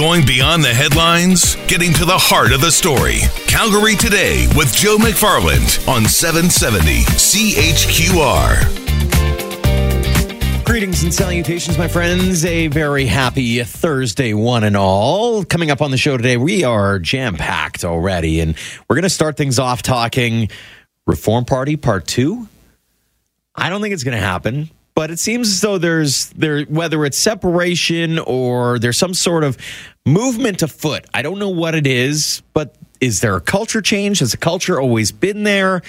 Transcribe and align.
Going 0.00 0.24
beyond 0.24 0.64
the 0.64 0.72
headlines, 0.72 1.56
getting 1.66 1.92
to 1.92 2.06
the 2.06 2.16
heart 2.16 2.52
of 2.52 2.62
the 2.62 2.72
story. 2.72 3.18
Calgary 3.46 3.94
Today 3.94 4.48
with 4.56 4.74
Joe 4.74 4.96
McFarland 4.96 5.86
on 5.86 6.06
770 6.06 7.02
CHQR. 7.20 8.64
Greetings 10.64 11.02
and 11.02 11.12
salutations, 11.12 11.76
my 11.76 11.86
friends. 11.86 12.46
A 12.46 12.68
very 12.68 13.04
happy 13.04 13.62
Thursday, 13.62 14.32
one 14.32 14.64
and 14.64 14.74
all. 14.74 15.44
Coming 15.44 15.70
up 15.70 15.82
on 15.82 15.90
the 15.90 15.98
show 15.98 16.16
today, 16.16 16.38
we 16.38 16.64
are 16.64 16.98
jam 16.98 17.34
packed 17.34 17.84
already, 17.84 18.40
and 18.40 18.56
we're 18.88 18.96
going 18.96 19.02
to 19.02 19.10
start 19.10 19.36
things 19.36 19.58
off 19.58 19.82
talking 19.82 20.48
Reform 21.06 21.44
Party 21.44 21.76
Part 21.76 22.06
Two. 22.06 22.48
I 23.54 23.68
don't 23.68 23.82
think 23.82 23.92
it's 23.92 24.04
going 24.04 24.16
to 24.16 24.24
happen, 24.26 24.70
but 25.00 25.10
it 25.10 25.18
seems 25.18 25.48
as 25.48 25.60
though 25.62 25.78
there's 25.78 26.26
there 26.36 26.64
whether 26.64 27.06
it's 27.06 27.16
separation 27.16 28.18
or 28.18 28.78
there's 28.78 28.98
some 28.98 29.14
sort 29.14 29.44
of 29.44 29.56
movement 30.04 30.60
afoot. 30.60 31.06
I 31.14 31.22
don't 31.22 31.38
know 31.38 31.48
what 31.48 31.74
it 31.74 31.86
is, 31.86 32.42
but 32.52 32.74
is 33.00 33.22
there 33.22 33.34
a 33.34 33.40
culture 33.40 33.80
change? 33.80 34.18
Has 34.18 34.32
the 34.32 34.36
culture 34.36 34.78
always 34.78 35.10
been 35.10 35.42
there? 35.42 35.80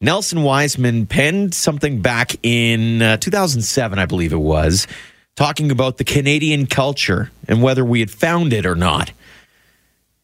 Nelson 0.00 0.42
Wiseman 0.42 1.06
penned 1.06 1.54
something 1.54 2.02
back 2.02 2.34
in 2.42 3.02
uh, 3.02 3.18
2007, 3.18 4.00
I 4.00 4.04
believe 4.04 4.32
it 4.32 4.36
was, 4.36 4.88
talking 5.36 5.70
about 5.70 5.98
the 5.98 6.04
Canadian 6.04 6.66
culture 6.66 7.30
and 7.46 7.62
whether 7.62 7.84
we 7.84 8.00
had 8.00 8.10
found 8.10 8.52
it 8.52 8.66
or 8.66 8.74
not. 8.74 9.12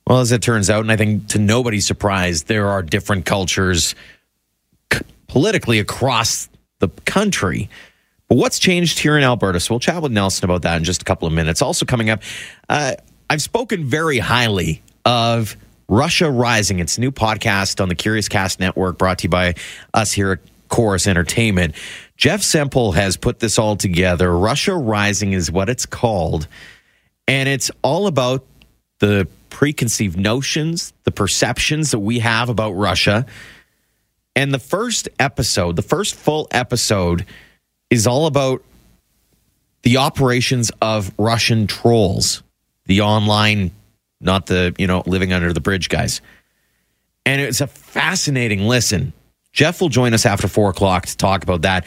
Well, 0.04 0.18
as 0.18 0.32
it 0.32 0.42
turns 0.42 0.68
out, 0.68 0.80
and 0.80 0.90
I 0.90 0.96
think 0.96 1.28
to 1.28 1.38
nobody's 1.38 1.86
surprise, 1.86 2.42
there 2.42 2.66
are 2.70 2.82
different 2.82 3.24
cultures 3.24 3.94
politically 5.28 5.78
across 5.78 6.48
the 6.80 6.88
country. 7.04 7.70
But 8.32 8.38
what's 8.38 8.58
changed 8.58 8.98
here 8.98 9.18
in 9.18 9.24
Alberta? 9.24 9.60
So 9.60 9.74
we'll 9.74 9.80
chat 9.80 10.00
with 10.00 10.10
Nelson 10.10 10.46
about 10.46 10.62
that 10.62 10.78
in 10.78 10.84
just 10.84 11.02
a 11.02 11.04
couple 11.04 11.28
of 11.28 11.34
minutes. 11.34 11.60
Also, 11.60 11.84
coming 11.84 12.08
up, 12.08 12.22
uh, 12.66 12.94
I've 13.28 13.42
spoken 13.42 13.84
very 13.84 14.20
highly 14.20 14.82
of 15.04 15.54
Russia 15.86 16.30
Rising. 16.30 16.78
It's 16.78 16.96
a 16.96 17.02
new 17.02 17.10
podcast 17.10 17.78
on 17.78 17.90
the 17.90 17.94
Curiouscast 17.94 18.58
Network 18.58 18.96
brought 18.96 19.18
to 19.18 19.24
you 19.24 19.28
by 19.28 19.56
us 19.92 20.12
here 20.12 20.32
at 20.32 20.38
Corus 20.70 21.06
Entertainment. 21.06 21.74
Jeff 22.16 22.40
Semple 22.40 22.92
has 22.92 23.18
put 23.18 23.38
this 23.38 23.58
all 23.58 23.76
together. 23.76 24.34
Russia 24.34 24.74
Rising 24.76 25.34
is 25.34 25.52
what 25.52 25.68
it's 25.68 25.84
called. 25.84 26.48
And 27.28 27.50
it's 27.50 27.70
all 27.82 28.06
about 28.06 28.46
the 29.00 29.28
preconceived 29.50 30.18
notions, 30.18 30.94
the 31.04 31.12
perceptions 31.12 31.90
that 31.90 31.98
we 31.98 32.20
have 32.20 32.48
about 32.48 32.70
Russia. 32.70 33.26
And 34.34 34.54
the 34.54 34.58
first 34.58 35.10
episode, 35.18 35.76
the 35.76 35.82
first 35.82 36.14
full 36.14 36.48
episode, 36.50 37.26
is 37.92 38.06
all 38.06 38.26
about 38.26 38.64
the 39.82 39.98
operations 39.98 40.72
of 40.80 41.12
Russian 41.18 41.66
trolls, 41.66 42.42
the 42.86 43.02
online 43.02 43.70
not 44.18 44.46
the, 44.46 44.74
you 44.78 44.86
know, 44.86 45.02
living 45.04 45.32
under 45.32 45.52
the 45.52 45.60
bridge 45.60 45.88
guys. 45.88 46.20
And 47.26 47.40
it's 47.40 47.60
a 47.60 47.66
fascinating 47.66 48.62
listen. 48.62 49.12
Jeff 49.52 49.80
will 49.80 49.88
join 49.88 50.14
us 50.14 50.24
after 50.24 50.48
four 50.48 50.70
o'clock 50.70 51.06
to 51.06 51.16
talk 51.16 51.42
about 51.42 51.62
that. 51.62 51.84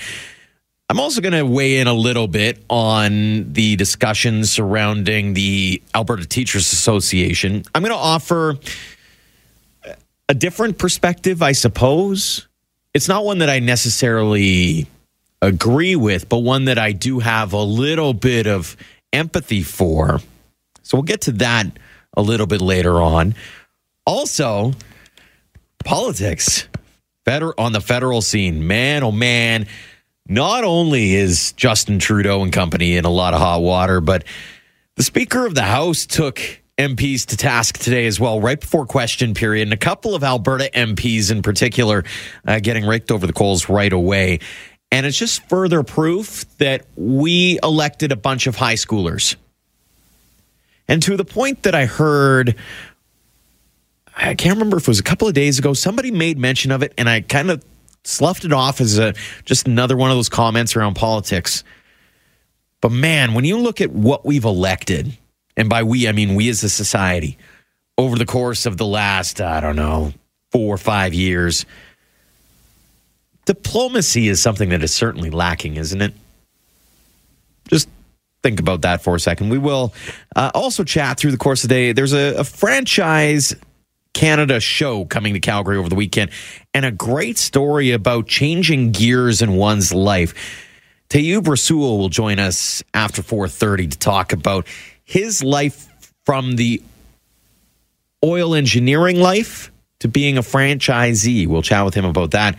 I'm 0.89 1.00
also 1.00 1.22
going 1.22 1.34
to 1.34 1.45
weigh 1.45 1.80
in 1.80 1.88
a 1.88 1.94
little 1.94 2.28
bit 2.28 2.64
on 2.69 3.53
the 3.53 3.75
discussions 3.78 4.52
surrounding 4.52 5.34
the 5.34 5.81
Alberta 5.95 6.28
Teachers 6.28 6.72
Association. 6.72 7.64
I'm 7.73 7.81
going 7.81 7.94
to 7.94 7.97
offer 7.97 8.58
a 10.30 10.34
different 10.36 10.78
perspective, 10.78 11.42
I 11.42 11.53
suppose. 11.53 12.47
It's 12.94 13.08
not 13.08 13.25
one 13.25 13.40
that 13.40 13.50
I 13.50 13.59
necessarily 13.59 14.88
agree 15.45 15.95
with, 15.95 16.27
but 16.29 16.39
one 16.39 16.65
that 16.65 16.77
I 16.77 16.91
do 16.91 17.19
have 17.19 17.53
a 17.53 17.61
little 17.61 18.13
bit 18.13 18.47
of 18.47 18.75
empathy 19.13 19.63
for. 19.63 20.19
So 20.83 20.97
we'll 20.97 21.03
get 21.03 21.21
to 21.21 21.31
that 21.33 21.67
a 22.15 22.21
little 22.21 22.47
bit 22.47 22.61
later 22.61 23.01
on. 23.01 23.35
Also, 24.05 24.73
politics 25.83 26.67
feder- 27.25 27.59
on 27.59 27.71
the 27.71 27.81
federal 27.81 28.21
scene. 28.21 28.67
Man, 28.67 29.03
oh 29.03 29.11
man. 29.11 29.67
Not 30.28 30.63
only 30.63 31.13
is 31.13 31.51
Justin 31.51 32.00
Trudeau 32.00 32.41
and 32.41 32.51
company 32.51 32.97
in 32.97 33.05
a 33.05 33.11
lot 33.11 33.35
of 33.35 33.39
hot 33.39 33.61
water, 33.61 34.01
but 34.01 34.23
the 34.95 35.03
Speaker 35.03 35.45
of 35.45 35.53
the 35.53 35.61
House 35.61 36.07
took 36.07 36.41
MPs 36.79 37.28
to 37.28 37.38
task 37.38 37.78
today 37.78 38.07
as 38.07 38.19
well, 38.19 38.41
right 38.41 38.59
before 38.59 38.85
question 38.85 39.34
period. 39.35 39.63
And 39.63 39.73
a 39.73 39.78
couple 39.78 40.16
of 40.16 40.23
Alberta 40.23 40.69
MPs 40.73 41.31
in 41.31 41.41
particular 41.41 42.03
uh, 42.47 42.59
getting 42.59 42.85
raked 42.85 43.11
over 43.11 43.28
the 43.28 43.34
coals 43.34 43.69
right 43.69 43.94
away. 43.94 44.39
And 44.91 45.06
it's 45.06 45.18
just 45.18 45.47
further 45.50 45.84
proof 45.84 46.46
that 46.57 46.85
we 46.96 47.59
elected 47.63 48.12
a 48.12 48.16
bunch 48.16 48.47
of 48.47 48.56
high 48.56 48.75
schoolers 48.75 49.35
and 50.88 51.01
to 51.03 51.18
the 51.18 51.25
point 51.25 51.63
that 51.63 51.73
I 51.73 51.85
heard, 51.85 52.56
I 54.16 54.35
can't 54.35 54.56
remember 54.56 54.78
if 54.78 54.84
it 54.84 54.88
was 54.88 55.00
a 55.00 55.03
couple 55.03 55.28
of 55.28 55.34
days 55.34 55.59
ago, 55.59 55.73
somebody 55.73 56.12
made 56.12 56.38
mention 56.38 56.72
of 56.72 56.84
it, 56.84 56.94
and 56.97 57.09
I 57.09 57.22
kind 57.22 57.50
of 57.50 57.63
sloughed 58.03 58.46
it 58.46 58.53
off 58.53 58.81
as 58.81 59.00
a 59.00 59.13
just 59.46 59.68
another 59.68 59.97
one 59.97 60.12
of 60.12 60.18
those 60.18 60.29
comments 60.29 60.75
around 60.75 60.96
politics. 60.96 61.63
But 62.81 62.91
man, 62.91 63.34
when 63.34 63.46
you 63.46 63.57
look 63.57 63.81
at 63.81 63.91
what 63.91 64.25
we've 64.25 64.46
elected, 64.46 65.17
and 65.57 65.69
by 65.69 65.84
we, 65.84 66.07
I 66.07 66.12
mean 66.12 66.35
we 66.35 66.50
as 66.50 66.63
a 66.63 66.69
society, 66.69 67.38
over 67.97 68.17
the 68.17 68.25
course 68.25 68.66
of 68.66 68.78
the 68.78 68.85
last, 68.85 69.41
I 69.41 69.59
don't 69.59 69.75
know, 69.75 70.13
four 70.52 70.75
or 70.75 70.78
five 70.78 71.13
years, 71.13 71.66
diplomacy 73.45 74.28
is 74.28 74.41
something 74.41 74.69
that 74.69 74.83
is 74.83 74.94
certainly 74.94 75.29
lacking, 75.29 75.78
isn't 75.78 76.01
it? 76.01 76.13
Just 77.69 77.89
think 78.44 78.59
about 78.59 78.81
that 78.81 79.01
for 79.01 79.16
a 79.16 79.19
second. 79.19 79.50
We 79.50 79.57
will 79.57 79.94
uh, 80.35 80.51
also 80.53 80.83
chat 80.83 81.17
through 81.17 81.31
the 81.31 81.38
course 81.38 81.63
of 81.63 81.69
the 81.69 81.75
day. 81.75 81.91
There's 81.94 82.13
a, 82.13 82.35
a, 82.35 82.44
franchise 82.44 83.55
Canada 84.13 84.59
show 84.59 85.05
coming 85.05 85.34
to 85.34 85.39
Calgary 85.39 85.78
over 85.78 85.89
the 85.89 85.95
weekend, 85.95 86.31
and 86.73 86.85
a 86.85 86.91
great 86.91 87.38
story 87.38 87.91
about 87.91 88.28
changing 88.28 88.91
gears 88.91 89.41
in 89.41 89.55
one's 89.55 89.94
life. 89.94 90.34
Tayyub 91.09 91.44
Rasool 91.44 91.97
will 91.97 92.09
join 92.09 92.39
us 92.39 92.84
after 92.94 93.22
4:30 93.22 93.91
to 93.91 93.97
talk 93.97 94.31
about 94.31 94.67
his 95.03 95.44
life 95.44 95.88
from 96.25 96.55
the 96.55 96.81
oil 98.23 98.55
engineering 98.55 99.19
life 99.19 99.72
to 100.00 100.07
being 100.07 100.38
a 100.38 100.41
franchisee. 100.41 101.47
We'll 101.47 101.61
chat 101.61 101.85
with 101.85 101.94
him 101.94 102.05
about 102.05 102.31
that. 102.31 102.57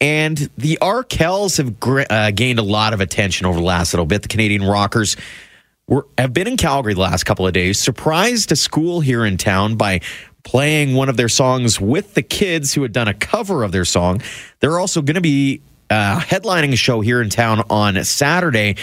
And 0.00 0.36
the 0.56 0.78
Arkells 0.80 1.58
have 1.58 2.08
uh, 2.10 2.30
gained 2.30 2.58
a 2.58 2.62
lot 2.62 2.92
of 2.92 3.00
attention 3.00 3.46
over 3.46 3.58
the 3.58 3.64
last 3.64 3.92
little 3.92 4.06
bit. 4.06 4.22
The 4.22 4.28
Canadian 4.28 4.62
Rockers 4.62 5.16
were, 5.88 6.06
have 6.16 6.32
been 6.32 6.46
in 6.46 6.56
Calgary 6.56 6.94
the 6.94 7.00
last 7.00 7.24
couple 7.24 7.46
of 7.46 7.52
days, 7.52 7.78
surprised 7.78 8.52
a 8.52 8.56
school 8.56 9.00
here 9.00 9.24
in 9.24 9.38
town 9.38 9.76
by 9.76 10.00
playing 10.44 10.94
one 10.94 11.08
of 11.08 11.16
their 11.16 11.28
songs 11.28 11.80
with 11.80 12.14
the 12.14 12.22
kids 12.22 12.72
who 12.72 12.82
had 12.82 12.92
done 12.92 13.08
a 13.08 13.14
cover 13.14 13.64
of 13.64 13.72
their 13.72 13.84
song. 13.84 14.22
They're 14.60 14.78
also 14.78 15.02
going 15.02 15.16
to 15.16 15.20
be 15.20 15.62
uh, 15.90 16.20
headlining 16.20 16.72
a 16.72 16.76
show 16.76 17.00
here 17.00 17.20
in 17.20 17.30
town 17.30 17.64
on 17.68 18.02
Saturday. 18.04 18.76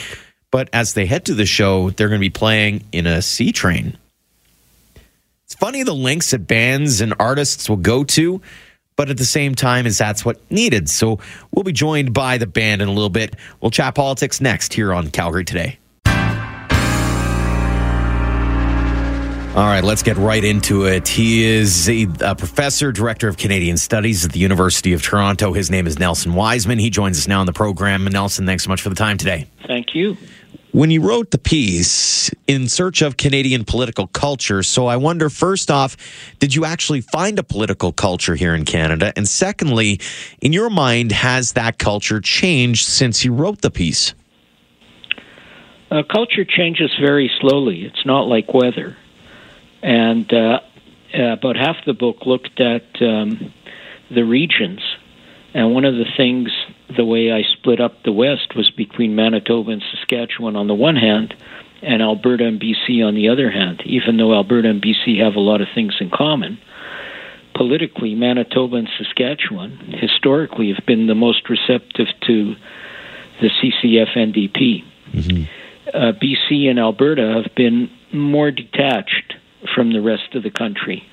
But 0.51 0.69
as 0.73 0.93
they 0.93 1.05
head 1.05 1.25
to 1.25 1.33
the 1.33 1.45
show, 1.45 1.91
they're 1.91 2.09
going 2.09 2.19
to 2.19 2.25
be 2.25 2.29
playing 2.29 2.83
in 2.91 3.07
a 3.07 3.21
C 3.21 3.51
train. 3.51 3.97
It's 5.45 5.55
funny 5.55 5.83
the 5.83 5.93
lengths 5.93 6.31
that 6.31 6.47
bands 6.47 7.01
and 7.01 7.13
artists 7.19 7.69
will 7.69 7.77
go 7.77 8.03
to 8.03 8.41
but 8.95 9.09
at 9.09 9.17
the 9.17 9.25
same 9.25 9.55
time 9.55 9.85
as 9.85 9.97
that's 9.97 10.23
what 10.23 10.39
needed. 10.51 10.89
So 10.89 11.19
we'll 11.51 11.63
be 11.63 11.73
joined 11.73 12.13
by 12.13 12.37
the 12.37 12.47
band 12.47 12.81
in 12.81 12.87
a 12.87 12.91
little 12.91 13.09
bit. 13.09 13.35
We'll 13.61 13.71
chat 13.71 13.95
politics 13.95 14.41
next 14.41 14.73
here 14.73 14.93
on 14.93 15.09
Calgary 15.09 15.45
Today. 15.45 15.79
All 19.55 19.63
right, 19.63 19.85
let's 19.85 20.03
get 20.03 20.17
right 20.17 20.43
into 20.43 20.83
it. 20.83 21.07
He 21.07 21.45
is 21.45 21.87
a, 21.87 22.07
a, 22.19 22.35
professor, 22.35 22.91
director 22.91 23.29
of 23.29 23.37
Canadian 23.37 23.77
Studies 23.77 24.25
at 24.25 24.33
the 24.33 24.39
University 24.39 24.91
of 24.91 25.01
Toronto. 25.01 25.53
His 25.53 25.71
name 25.71 25.87
is 25.87 25.97
Nelson 25.97 26.33
Wiseman. 26.33 26.77
He 26.77 26.89
joins 26.89 27.17
us 27.17 27.25
now 27.25 27.39
on 27.39 27.45
the 27.45 27.53
program. 27.53 28.03
Nelson, 28.03 28.45
thanks 28.45 28.65
so 28.65 28.69
much 28.69 28.81
for 28.81 28.89
the 28.89 28.95
time 28.95 29.17
today. 29.17 29.47
Thank 29.65 29.95
you. 29.95 30.17
When 30.75 30.91
you 30.91 30.99
wrote 30.99 31.31
the 31.31 31.37
piece 31.37 32.29
in 32.47 32.67
search 32.67 33.01
of 33.01 33.15
Canadian 33.15 33.63
political 33.63 34.07
culture, 34.07 34.61
so 34.61 34.87
I 34.87 34.97
wonder 34.97 35.29
first 35.29 35.71
off, 35.71 35.95
did 36.39 36.53
you 36.53 36.65
actually 36.65 36.99
find 36.99 37.39
a 37.39 37.43
political 37.43 37.93
culture 37.93 38.35
here 38.35 38.53
in 38.53 38.65
Canada? 38.65 39.13
And 39.15 39.25
secondly, 39.25 40.01
in 40.41 40.51
your 40.51 40.69
mind, 40.69 41.13
has 41.13 41.53
that 41.53 41.77
culture 41.77 42.19
changed 42.19 42.87
since 42.87 43.23
you 43.23 43.33
wrote 43.33 43.61
the 43.61 43.71
piece? 43.71 44.15
Uh, 45.89 46.03
culture 46.11 46.43
changes 46.43 46.91
very 46.99 47.31
slowly. 47.39 47.85
It's 47.85 48.05
not 48.05 48.23
like 48.27 48.53
weather. 48.53 48.97
And 49.81 50.29
uh, 50.33 50.59
about 51.13 51.55
half 51.55 51.77
the 51.85 51.93
book 51.93 52.25
looked 52.25 52.59
at 52.59 53.01
um, 53.01 53.53
the 54.13 54.25
regions. 54.25 54.81
And 55.53 55.73
one 55.73 55.85
of 55.85 55.93
the 55.93 56.11
things 56.17 56.49
the 56.95 57.05
way 57.05 57.31
I 57.31 57.43
split 57.43 57.79
up 57.79 58.03
the 58.03 58.11
West 58.11 58.55
was 58.55 58.69
between 58.71 59.15
Manitoba 59.15 59.71
and 59.71 59.83
Saskatchewan 59.91 60.55
on 60.55 60.67
the 60.67 60.73
one 60.73 60.95
hand, 60.95 61.33
and 61.81 62.01
Alberta 62.01 62.45
and 62.45 62.59
BC 62.59 63.05
on 63.05 63.15
the 63.15 63.29
other 63.29 63.51
hand. 63.51 63.81
Even 63.85 64.17
though 64.17 64.33
Alberta 64.33 64.69
and 64.69 64.81
BC 64.81 65.19
have 65.21 65.35
a 65.35 65.39
lot 65.39 65.61
of 65.61 65.67
things 65.73 65.95
in 65.99 66.09
common, 66.09 66.57
politically, 67.53 68.15
Manitoba 68.15 68.77
and 68.77 68.89
Saskatchewan 68.97 69.77
historically 69.99 70.73
have 70.73 70.85
been 70.85 71.07
the 71.07 71.15
most 71.15 71.49
receptive 71.49 72.07
to 72.27 72.55
the 73.41 73.49
CCF 73.49 74.15
NDP. 74.15 74.83
Mm-hmm. 75.11 75.43
Uh, 75.93 76.11
BC 76.13 76.69
and 76.69 76.79
Alberta 76.79 77.41
have 77.43 77.53
been 77.55 77.89
more 78.11 78.51
detached 78.51 79.35
from 79.73 79.93
the 79.93 80.01
rest 80.01 80.35
of 80.35 80.43
the 80.43 80.49
country. 80.49 81.03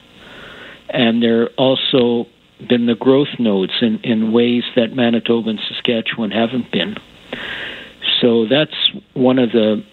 And 0.89 1.23
they're 1.23 1.49
also 1.51 2.27
been 2.69 2.87
the 2.87 2.95
growth 2.95 3.39
nodes 3.39 3.73
in, 3.81 4.01
in 4.01 4.33
ways 4.33 4.65
that 4.77 4.93
Manitoba 4.95 5.51
and 5.51 5.61
Saskatchewan 5.69 6.31
haven't 6.31 6.71
been. 6.71 6.97
So 8.21 8.47
that's 8.47 8.75
one 9.15 9.39
of 9.39 9.53
the 9.53 9.85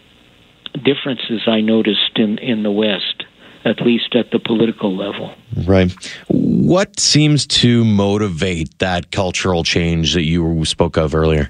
differences 0.84 1.42
I 1.48 1.62
noticed 1.62 2.18
in, 2.18 2.38
in 2.38 2.64
the 2.64 2.72
West, 2.72 3.24
at 3.66 3.82
least 3.82 4.16
at 4.16 4.32
the 4.32 4.40
political 4.40 4.96
level. 4.96 5.34
Right. 5.66 5.92
What 6.28 7.00
seems 7.00 7.48
to 7.48 7.84
motivate 7.84 8.78
that 8.80 9.12
cultural 9.12 9.64
change 9.64 10.14
that 10.14 10.24
you 10.24 10.64
spoke 10.66 10.98
of 10.98 11.16
earlier? 11.16 11.50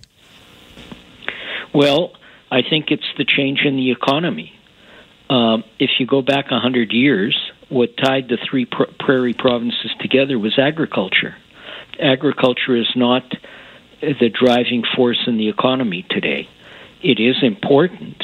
Well, 1.74 2.14
I 2.52 2.62
think 2.68 2.92
it's 2.92 3.04
the 3.18 3.26
change 3.26 3.62
in 3.66 3.76
the 3.76 3.92
economy. 3.92 4.54
Um, 5.30 5.64
if 5.78 5.92
you 6.00 6.08
go 6.08 6.22
back 6.22 6.50
100 6.50 6.92
years, 6.92 7.38
what 7.70 7.96
tied 7.98 8.28
the 8.28 8.38
three 8.50 8.66
pr- 8.66 8.92
prairie 9.00 9.34
provinces 9.34 9.92
together 10.00 10.38
was 10.38 10.58
agriculture. 10.58 11.36
Agriculture 12.00 12.76
is 12.76 12.90
not 12.96 13.24
the 14.02 14.30
driving 14.30 14.84
force 14.96 15.20
in 15.28 15.38
the 15.38 15.50
economy 15.50 16.06
today. 16.10 16.50
It 17.02 17.20
is 17.20 17.36
important, 17.42 18.24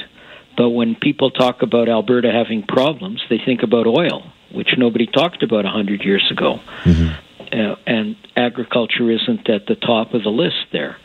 but 0.57 0.69
when 0.69 0.95
people 0.95 1.31
talk 1.31 1.61
about 1.61 1.89
Alberta 1.89 2.31
having 2.31 2.63
problems, 2.63 3.21
they 3.29 3.37
think 3.37 3.63
about 3.63 3.87
oil, 3.87 4.31
which 4.51 4.69
nobody 4.77 5.05
talked 5.05 5.43
about 5.43 5.65
100 5.65 6.01
years 6.01 6.27
ago. 6.31 6.59
Mm-hmm. 6.83 7.09
Uh, 7.51 7.75
and 7.85 8.15
agriculture 8.35 9.09
isn't 9.11 9.49
at 9.49 9.67
the 9.67 9.75
top 9.75 10.13
of 10.13 10.23
the 10.23 10.29
list 10.29 10.65
there. 10.71 10.97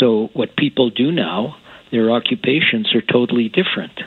So, 0.00 0.30
what 0.32 0.56
people 0.56 0.90
do 0.90 1.12
now, 1.12 1.56
their 1.92 2.10
occupations 2.10 2.92
are 2.94 3.00
totally 3.00 3.48
different. 3.48 4.00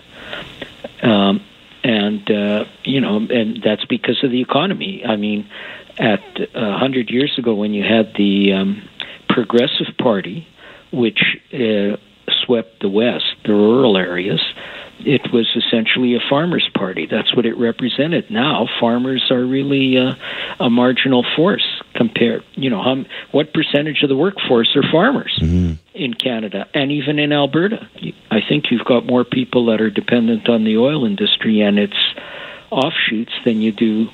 Um, 1.02 1.44
and 1.84 2.30
uh, 2.30 2.66
you 2.84 3.02
know, 3.02 3.18
and 3.18 3.62
that's 3.64 3.86
because 3.86 4.24
of 4.24 4.32
the 4.32 4.42
economy. 4.42 5.04
I 5.06 5.16
mean, 5.16 5.50
at 5.98 6.22
a 6.54 6.78
hundred 6.78 7.10
years 7.10 7.38
ago, 7.38 7.54
when 7.54 7.74
you 7.74 7.84
had 7.84 8.14
the 8.16 8.54
um, 8.54 8.90
Progressive 9.30 9.98
Party, 9.98 10.48
which 10.92 11.22
uh, 11.54 11.98
swept 12.46 12.82
the 12.82 12.90
West, 12.90 13.36
the 13.46 13.54
rural 13.54 13.98
areas, 13.98 14.42
it 15.06 15.32
was 15.34 15.48
essentially 15.56 16.16
a 16.16 16.20
farmers' 16.30 16.70
party. 16.76 17.08
That's 17.10 17.36
what 17.36 17.46
it 17.46 17.58
represented. 17.58 18.30
Now, 18.30 18.68
farmers 18.80 19.32
are 19.32 19.44
really 19.44 19.98
uh, 19.98 20.16
a 20.60 20.70
marginal 20.70 21.26
force 21.36 21.82
compared. 21.96 22.44
You 22.54 22.70
know, 22.70 22.82
how, 22.82 23.04
what 23.32 23.54
percentage 23.54 24.04
of 24.04 24.10
the 24.10 24.16
workforce 24.16 24.76
are 24.76 24.84
farmers 24.92 25.38
mm-hmm. 25.42 25.74
in 25.94 26.14
Canada 26.14 26.68
and 26.74 26.92
even 26.92 27.20
in 27.20 27.32
Alberta? 27.32 27.90
I 28.32 28.40
think 28.48 28.72
you've 28.72 28.86
got 28.86 29.06
more 29.06 29.24
people 29.24 29.68
that 29.68 29.82
are 29.82 29.90
dependent 29.92 30.50
on 30.50 30.64
the 30.64 30.78
oil 30.78 31.06
industry 31.06 31.62
and 31.62 31.78
its 31.78 31.98
offshoots 32.72 33.34
than 33.46 33.62
you 33.62 33.72
do 33.72 34.08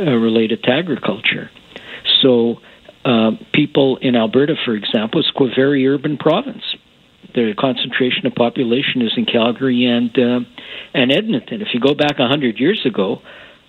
uh, 0.00 0.04
related 0.04 0.62
to 0.64 0.70
agriculture. 0.70 1.50
So, 2.22 2.60
uh, 3.04 3.32
people 3.52 3.98
in 3.98 4.16
Alberta, 4.16 4.54
for 4.64 4.74
example, 4.74 5.20
it's 5.20 5.30
a 5.38 5.54
very 5.54 5.86
urban 5.86 6.16
province 6.16 6.64
the 7.34 7.54
concentration 7.58 8.26
of 8.26 8.34
population 8.34 9.02
is 9.02 9.12
in 9.16 9.24
Calgary 9.24 9.84
and 9.86 10.10
uh, 10.18 10.40
and 10.94 11.12
Edmonton. 11.12 11.62
If 11.62 11.68
you 11.72 11.80
go 11.80 11.94
back 11.94 12.18
a 12.18 12.28
hundred 12.28 12.58
years 12.58 12.84
ago, 12.84 13.22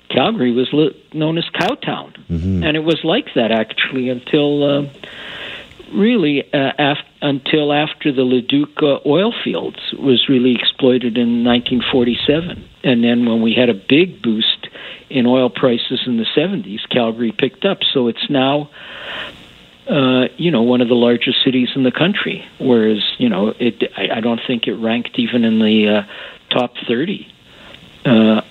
Calgary 0.10 0.52
was 0.52 0.68
li- 0.74 0.96
known 1.14 1.38
as 1.38 1.46
Cowtown, 1.54 2.14
mm-hmm. 2.30 2.64
and 2.64 2.76
it 2.76 2.84
was 2.84 3.00
like 3.04 3.34
that 3.36 3.52
actually 3.52 4.10
until 4.10 4.64
uh, 4.64 4.90
really 5.94 6.44
uh, 6.54 6.72
af- 6.78 7.06
until 7.22 7.74
after 7.74 8.12
the 8.12 8.24
Leduc 8.24 8.82
uh, 8.82 9.00
oil 9.08 9.34
fields 9.44 9.80
was 9.98 10.28
really 10.30 10.56
exploited 10.56 11.18
in 11.18 11.44
1947, 11.44 12.70
and 12.84 13.04
then 13.04 13.26
when 13.26 13.42
we 13.42 13.54
had 13.54 13.70
a 13.70 13.74
big 13.74 14.22
boost 14.22 14.68
in 15.10 15.26
oil 15.26 15.50
prices 15.50 16.02
in 16.06 16.18
the 16.18 16.26
70s, 16.36 16.88
Calgary 16.90 17.32
picked 17.32 17.66
up. 17.66 17.80
So 17.94 18.08
it's 18.08 18.30
now 18.30 18.70
uh, 19.88 20.28
you 20.38 20.50
know, 20.50 20.62
one 20.62 20.82
of 20.82 20.88
the 20.88 20.96
largest 20.96 21.44
cities 21.44 21.70
in 21.76 21.84
the 21.84 21.92
country. 21.92 22.46
Whereas, 22.60 23.04
you 23.18 23.28
know, 23.28 23.54
it 23.60 23.84
I, 23.98 24.18
I 24.18 24.20
don't 24.22 24.40
think 24.46 24.68
it 24.68 24.76
ranked 24.76 25.20
even 25.20 25.44
in 25.44 25.60
the 25.60 25.88
uh, 25.90 26.04
top 26.50 26.74
30 26.88 27.28
uh, 28.06 28.42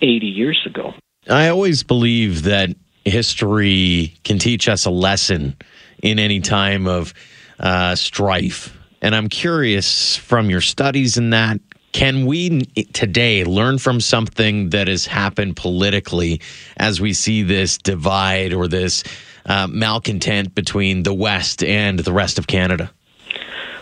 80 0.00 0.26
years 0.26 0.62
ago. 0.66 0.94
I 1.28 1.48
always 1.48 1.82
believe 1.82 2.44
that 2.44 2.70
history 3.04 4.14
can 4.24 4.38
teach 4.38 4.68
us 4.68 4.84
a 4.84 4.90
lesson 4.90 5.56
in 6.02 6.18
any 6.18 6.40
time 6.40 6.86
of 6.86 7.14
uh, 7.58 7.94
strife. 7.94 8.76
And 9.00 9.14
I'm 9.14 9.28
curious 9.28 10.16
from 10.16 10.50
your 10.50 10.60
studies 10.60 11.16
in 11.16 11.30
that, 11.30 11.60
can 11.92 12.26
we 12.26 12.62
today 12.92 13.44
learn 13.44 13.78
from 13.78 14.00
something 14.00 14.70
that 14.70 14.88
has 14.88 15.06
happened 15.06 15.56
politically 15.56 16.40
as 16.76 17.00
we 17.00 17.12
see 17.12 17.42
this 17.42 17.78
divide 17.78 18.52
or 18.52 18.68
this 18.68 19.04
uh, 19.46 19.66
malcontent 19.68 20.54
between 20.54 21.02
the 21.02 21.14
West 21.14 21.64
and 21.64 21.98
the 21.98 22.12
rest 22.12 22.38
of 22.38 22.46
Canada? 22.46 22.90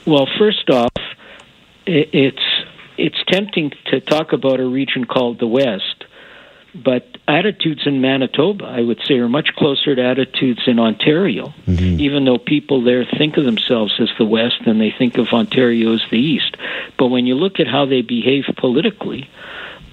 Well, 0.07 0.29
first 0.39 0.71
off, 0.71 0.93
it's 1.87 2.43
it's 2.97 3.19
tempting 3.29 3.73
to 3.87 4.01
talk 4.01 4.33
about 4.33 4.61
a 4.61 4.67
region 4.67 5.05
called 5.05 5.39
the 5.39 5.47
West, 5.47 6.05
but 6.75 7.16
attitudes 7.28 7.82
in 7.87 8.00
Manitoba, 8.00 8.64
I 8.67 8.81
would 8.81 9.00
say, 9.05 9.14
are 9.14 9.28
much 9.28 9.49
closer 9.56 9.94
to 9.94 10.02
attitudes 10.02 10.61
in 10.67 10.78
Ontario. 10.78 11.52
Mm-hmm. 11.67 12.00
Even 12.00 12.25
though 12.25 12.38
people 12.38 12.84
there 12.84 13.05
think 13.05 13.37
of 13.37 13.44
themselves 13.44 13.94
as 14.00 14.08
the 14.19 14.25
West 14.25 14.61
and 14.67 14.81
they 14.81 14.93
think 14.96 15.19
of 15.19 15.28
Ontario 15.28 15.94
as 15.94 16.02
the 16.11 16.19
East, 16.19 16.56
but 16.99 17.08
when 17.08 17.26
you 17.26 17.34
look 17.34 17.61
at 17.61 17.67
how 17.67 17.87
they 17.87 18.02
behave 18.02 18.44
politically, 18.56 19.28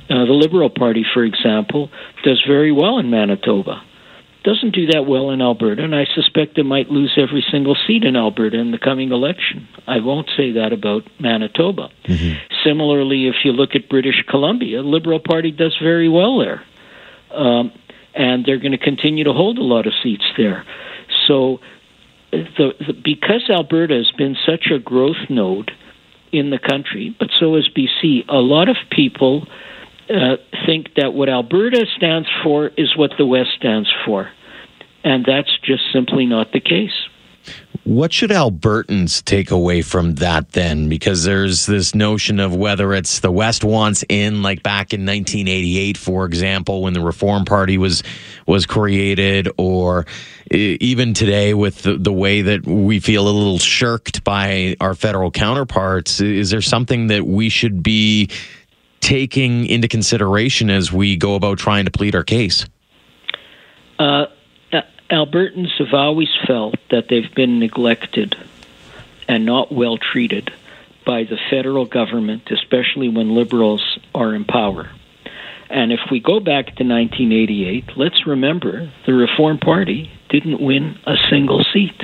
uh, 0.10 0.26
the 0.26 0.34
Liberal 0.34 0.70
Party, 0.70 1.06
for 1.14 1.24
example, 1.24 1.90
does 2.24 2.44
very 2.48 2.72
well 2.72 3.00
in 3.00 3.10
Manitoba 3.10 3.84
doesn't 4.44 4.76
do 4.76 4.88
that 4.88 5.06
well 5.06 5.32
in 5.32 5.42
Alberta, 5.42 5.84
and 5.84 5.96
I 5.96 6.06
suspect 6.14 6.58
it 6.58 6.66
might 6.66 6.90
lose 6.90 7.14
every 7.18 7.44
single 7.50 7.76
seat 7.88 8.04
in 8.04 8.16
Alberta 8.16 8.58
in 8.58 8.72
the 8.72 8.78
coming 8.78 9.12
election. 9.12 9.68
I 9.88 10.00
won't 10.00 10.30
say 10.36 10.52
that 10.54 10.74
about 10.74 11.04
Manitoba. 11.20 11.90
Mm-hmm. 12.06 12.34
Similarly, 12.64 13.28
if 13.28 13.36
you 13.46 13.54
look 13.54 13.76
at 13.76 13.90
British 13.90 14.24
Columbia, 14.30 14.82
the 14.82 14.88
Liberal 14.88 15.20
Party 15.20 15.52
does 15.52 15.76
very 15.82 16.10
well 16.10 16.40
there. 16.40 16.62
Um, 17.34 17.72
and 18.16 18.46
they're 18.46 18.60
going 18.60 18.74
to 18.74 18.78
continue 18.78 19.24
to 19.24 19.34
hold 19.34 19.58
a 19.58 19.64
lot 19.64 19.88
of 19.88 19.94
seats 20.04 20.26
there. 20.38 20.66
So, 21.28 21.60
the, 22.32 22.74
the, 22.80 22.94
because 22.94 23.50
Alberta 23.50 23.96
has 23.96 24.12
been 24.18 24.36
such 24.46 24.68
a 24.74 24.80
growth 24.80 25.30
node 25.30 25.72
in 26.32 26.50
the 26.50 26.60
country, 26.60 27.16
but 27.20 27.30
so 27.40 27.56
has 27.56 27.68
BC, 27.70 28.28
a 28.28 28.38
lot 28.38 28.70
of 28.70 28.76
people 28.92 29.48
uh, 30.10 30.38
think 30.66 30.96
that 30.96 31.14
what 31.14 31.30
Alberta 31.30 31.86
stands 31.96 32.28
for 32.44 32.72
is 32.78 32.98
what 32.98 33.12
the 33.18 33.26
West 33.26 33.52
stands 33.58 33.90
for. 34.06 34.30
And 35.04 35.26
that's 35.26 35.52
just 35.64 35.84
simply 35.92 36.26
not 36.26 36.52
the 36.52 36.60
case. 36.60 37.08
What 37.86 38.14
should 38.14 38.30
Albertans 38.30 39.22
take 39.26 39.52
away 39.52 39.82
from 39.82 40.16
that 40.16 40.54
then? 40.54 40.88
Because 40.88 41.26
there's 41.26 41.66
this 41.66 41.94
notion 41.94 42.40
of 42.40 42.56
whether 42.56 42.94
it's 42.94 43.20
the 43.20 43.32
West 43.32 43.66
wants 43.66 44.06
in, 44.08 44.42
like 44.42 44.64
back 44.64 44.94
in 44.94 45.02
1988, 45.02 45.98
for 45.98 46.26
example, 46.26 46.82
when 46.82 46.94
the 46.94 47.02
Reform 47.02 47.44
Party 47.44 47.78
was 47.78 48.02
was 48.48 48.66
created, 48.66 49.50
or 49.58 50.06
even 50.50 51.14
today 51.14 51.54
with 51.54 51.82
the, 51.82 51.98
the 51.98 52.14
way 52.14 52.42
that 52.44 52.66
we 52.66 53.02
feel 53.02 53.28
a 53.28 53.30
little 53.30 53.60
shirked 53.60 54.24
by 54.24 54.78
our 54.80 54.96
federal 54.96 55.30
counterparts. 55.30 56.22
Is 56.22 56.52
there 56.52 56.62
something 56.62 57.08
that 57.08 57.28
we 57.28 57.50
should 57.50 57.84
be 57.84 58.30
taking 59.02 59.66
into 59.66 59.90
consideration 59.90 60.70
as 60.70 60.90
we 60.90 61.18
go 61.18 61.36
about 61.36 61.58
trying 61.58 61.84
to 61.84 61.92
plead 61.92 62.16
our 62.16 62.24
case? 62.24 62.66
Uh, 64.00 64.26
Albertans 65.14 65.70
have 65.78 65.94
always 65.94 66.30
felt 66.48 66.76
that 66.90 67.06
they've 67.08 67.34
been 67.36 67.60
neglected 67.60 68.36
and 69.28 69.46
not 69.46 69.72
well 69.72 69.98
treated 69.98 70.52
by 71.06 71.24
the 71.24 71.38
federal 71.52 71.86
government, 71.86 72.50
especially 72.50 73.10
when 73.10 73.36
liberals 73.36 74.00
are 74.16 74.34
in 74.34 74.44
power. 74.44 74.90
And 75.70 75.92
if 75.92 76.00
we 76.12 76.20
go 76.20 76.40
back 76.40 76.66
to 76.66 76.84
1988, 76.84 77.96
let's 77.96 78.26
remember 78.26 78.92
the 79.06 79.14
Reform 79.14 79.60
Party 79.60 80.12
didn't 80.30 80.60
win 80.60 80.98
a 81.06 81.16
single 81.30 81.64
seat. 81.72 82.02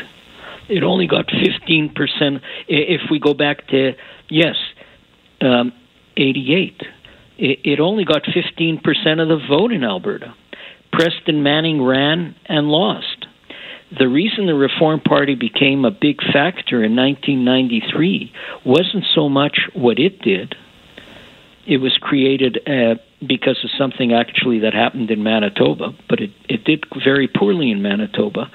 It 0.68 0.84
only 0.84 1.08
got 1.08 1.28
15%. 1.28 2.42
If 2.68 3.01
we 3.10 3.20
go 3.20 3.34
back 3.34 3.68
to, 3.70 3.96
yes, 4.30 4.56
um, 5.42 5.74
88. 6.16 6.82
It, 7.38 7.60
it 7.63 7.80
only 7.80 8.06
got 8.06 8.24
15% 8.24 9.22
of 9.22 9.30
the 9.30 9.39
vote 9.48 9.72
in 9.72 9.84
Alberta. 9.84 10.36
Preston 10.91 11.43
Manning 11.43 11.84
ran 11.84 12.36
and 12.46 12.67
lost. 12.67 13.27
The 13.98 14.08
reason 14.08 14.46
the 14.46 14.53
Reform 14.53 15.00
Party 15.00 15.36
became 15.36 15.84
a 15.84 15.91
big 15.91 16.22
factor 16.22 16.84
in 16.84 16.96
1993 16.96 18.31
wasn't 18.63 19.05
so 19.15 19.29
much 19.29 19.62
what 19.74 19.98
it 19.98 20.22
did. 20.22 20.55
It 21.65 21.77
was 21.77 21.98
created 22.00 22.60
uh, 22.67 22.96
because 23.26 23.58
of 23.64 23.70
something 23.78 24.14
actually 24.14 24.60
that 24.60 24.74
happened 24.74 25.12
in 25.12 25.22
Manitoba, 25.24 25.94
but 26.08 26.22
it, 26.22 26.32
it 26.48 26.64
did 26.64 26.86
very 27.04 27.28
poorly 27.28 27.70
in 27.72 27.82
Manitoba. 27.82 28.50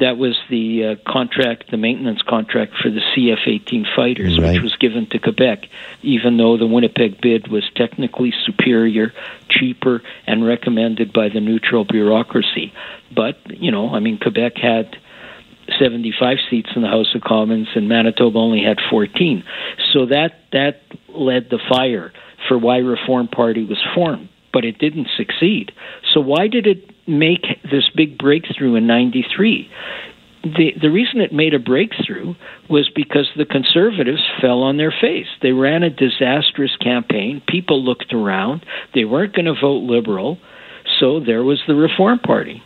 That 0.00 0.16
was 0.18 0.36
the 0.50 0.84
uh, 0.84 1.10
contract, 1.10 1.70
the 1.70 1.76
maintenance 1.76 2.22
contract 2.22 2.74
for 2.82 2.90
the 2.90 3.00
CF 3.00 3.46
18 3.46 3.86
fighters, 3.96 4.38
Right. 4.38 4.54
which 4.54 4.62
was 4.62 4.76
given 4.76 5.06
to 5.10 5.18
Quebec, 5.18 5.66
even 6.02 6.36
though 6.36 6.56
the 6.56 6.66
Winnipeg 6.66 7.20
bid 7.20 7.48
was 7.48 7.64
technically 7.76 8.32
superior, 8.44 9.12
cheaper, 9.48 10.02
and 10.26 10.44
recommended 10.46 11.12
by 11.12 11.28
the 11.28 11.40
neutral 11.40 11.84
bureaucracy. 11.84 12.72
But, 13.14 13.38
you 13.46 13.70
know, 13.70 13.90
I 13.94 14.00
mean, 14.00 14.18
Quebec 14.18 14.56
had 14.56 14.96
75 15.78 16.38
seats 16.50 16.70
in 16.74 16.82
the 16.82 16.88
House 16.88 17.14
of 17.14 17.20
Commons, 17.22 17.68
and 17.74 17.88
Manitoba 17.88 18.38
only 18.38 18.62
had 18.62 18.78
14. 18.90 19.44
So 19.92 20.06
that 20.06 20.40
that 20.52 20.82
led 21.08 21.50
the 21.50 21.58
fire 21.68 22.12
for 22.46 22.58
why 22.58 22.78
Reform 22.78 23.28
Party 23.28 23.64
was 23.64 23.78
formed, 23.94 24.28
but 24.52 24.64
it 24.64 24.78
didn't 24.78 25.08
succeed. 25.16 25.72
So 26.14 26.20
why 26.20 26.48
did 26.48 26.66
it 26.66 26.90
make 27.06 27.46
this 27.64 27.88
big 27.94 28.18
breakthrough 28.18 28.76
in 28.76 28.86
'93? 28.86 29.70
The 30.44 30.72
the 30.80 30.90
reason 30.90 31.20
it 31.20 31.32
made 31.32 31.52
a 31.52 31.58
breakthrough 31.58 32.34
was 32.70 32.88
because 32.94 33.28
the 33.36 33.44
conservatives 33.44 34.22
fell 34.40 34.62
on 34.62 34.76
their 34.76 34.94
face. 35.00 35.26
They 35.42 35.52
ran 35.52 35.82
a 35.82 35.90
disastrous 35.90 36.76
campaign. 36.76 37.42
People 37.48 37.84
looked 37.84 38.12
around. 38.12 38.64
They 38.94 39.04
weren't 39.04 39.34
going 39.34 39.46
to 39.46 39.60
vote 39.60 39.82
liberal, 39.82 40.38
so 41.00 41.20
there 41.20 41.42
was 41.42 41.60
the 41.66 41.74
Reform 41.74 42.20
Party. 42.20 42.62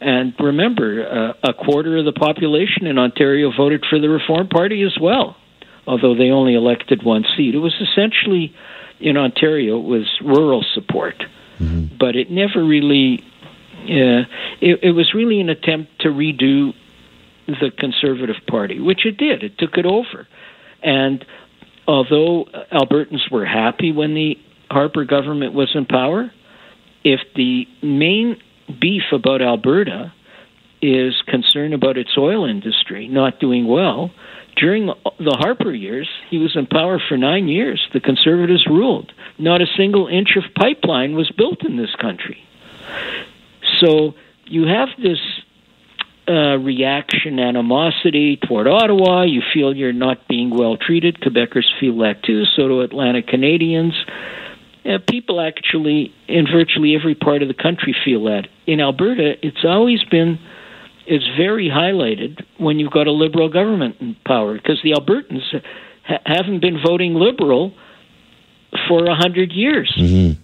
And 0.00 0.34
remember, 0.38 1.06
uh, 1.08 1.48
a 1.48 1.54
quarter 1.54 1.96
of 1.96 2.04
the 2.04 2.12
population 2.12 2.86
in 2.86 2.98
Ontario 2.98 3.50
voted 3.56 3.84
for 3.88 3.98
the 3.98 4.08
Reform 4.08 4.48
Party 4.48 4.82
as 4.82 4.96
well, 5.00 5.36
although 5.86 6.14
they 6.14 6.30
only 6.30 6.54
elected 6.54 7.02
one 7.02 7.24
seat. 7.36 7.54
It 7.54 7.58
was 7.58 7.74
essentially, 7.80 8.54
in 9.00 9.16
Ontario, 9.16 9.78
it 9.78 9.84
was 9.84 10.06
rural 10.22 10.64
support, 10.74 11.22
but 11.98 12.16
it 12.16 12.30
never 12.30 12.64
really. 12.64 13.22
Uh, 13.84 14.26
it, 14.60 14.80
it 14.82 14.92
was 14.92 15.14
really 15.14 15.40
an 15.40 15.48
attempt 15.48 16.00
to 16.00 16.08
redo 16.08 16.72
the 17.46 17.70
Conservative 17.78 18.36
Party, 18.48 18.80
which 18.80 19.06
it 19.06 19.16
did. 19.16 19.44
It 19.44 19.58
took 19.58 19.76
it 19.78 19.86
over, 19.86 20.26
and 20.82 21.24
although 21.86 22.46
Albertans 22.72 23.30
were 23.30 23.46
happy 23.46 23.92
when 23.92 24.14
the 24.14 24.36
Harper 24.70 25.04
government 25.04 25.54
was 25.54 25.70
in 25.74 25.86
power, 25.86 26.32
if 27.04 27.20
the 27.36 27.66
main 27.82 28.36
beef 28.80 29.04
about 29.12 29.40
Alberta 29.40 30.12
is 30.82 31.14
concern 31.26 31.72
about 31.72 31.96
its 31.96 32.10
oil 32.18 32.44
industry 32.44 33.08
not 33.08 33.40
doing 33.40 33.66
well. 33.66 34.10
During 34.56 34.86
the 34.86 35.36
Harper 35.38 35.72
years, 35.72 36.08
he 36.30 36.38
was 36.38 36.56
in 36.56 36.66
power 36.66 36.98
for 37.08 37.18
nine 37.18 37.46
years. 37.46 37.86
The 37.92 38.00
Conservatives 38.00 38.66
ruled. 38.66 39.12
Not 39.38 39.60
a 39.60 39.66
single 39.76 40.08
inch 40.08 40.36
of 40.36 40.44
pipeline 40.54 41.14
was 41.14 41.30
built 41.30 41.64
in 41.64 41.76
this 41.76 41.94
country. 42.00 42.38
So 43.80 44.14
you 44.46 44.66
have 44.66 44.88
this 44.96 45.18
uh, 46.28 46.56
reaction, 46.58 47.38
animosity 47.38 48.36
toward 48.36 48.66
Ottawa. 48.66 49.22
You 49.22 49.42
feel 49.52 49.76
you're 49.76 49.92
not 49.92 50.26
being 50.26 50.50
well 50.50 50.76
treated. 50.76 51.20
Quebecers 51.20 51.66
feel 51.78 51.98
that 51.98 52.22
too. 52.24 52.44
So 52.56 52.66
do 52.66 52.80
Atlantic 52.80 53.28
Canadians. 53.28 53.94
Uh, 54.84 54.98
people 55.08 55.40
actually 55.40 56.14
in 56.28 56.46
virtually 56.46 56.94
every 56.94 57.14
part 57.14 57.42
of 57.42 57.48
the 57.48 57.54
country 57.54 57.94
feel 58.04 58.24
that. 58.24 58.48
In 58.66 58.80
Alberta, 58.80 59.34
it's 59.46 59.64
always 59.64 60.02
been 60.04 60.38
it's 61.06 61.26
very 61.36 61.68
highlighted 61.68 62.44
when 62.58 62.78
you've 62.78 62.92
got 62.92 63.06
a 63.06 63.12
liberal 63.12 63.48
government 63.48 63.96
in 64.00 64.16
power 64.26 64.54
because 64.54 64.80
the 64.82 64.92
Albertans 64.92 65.62
ha- 66.04 66.20
haven't 66.26 66.60
been 66.60 66.78
voting 66.84 67.14
liberal 67.14 67.72
for 68.88 69.04
a 69.04 69.14
hundred 69.14 69.52
years. 69.52 69.92
Mm-hmm. 69.98 70.42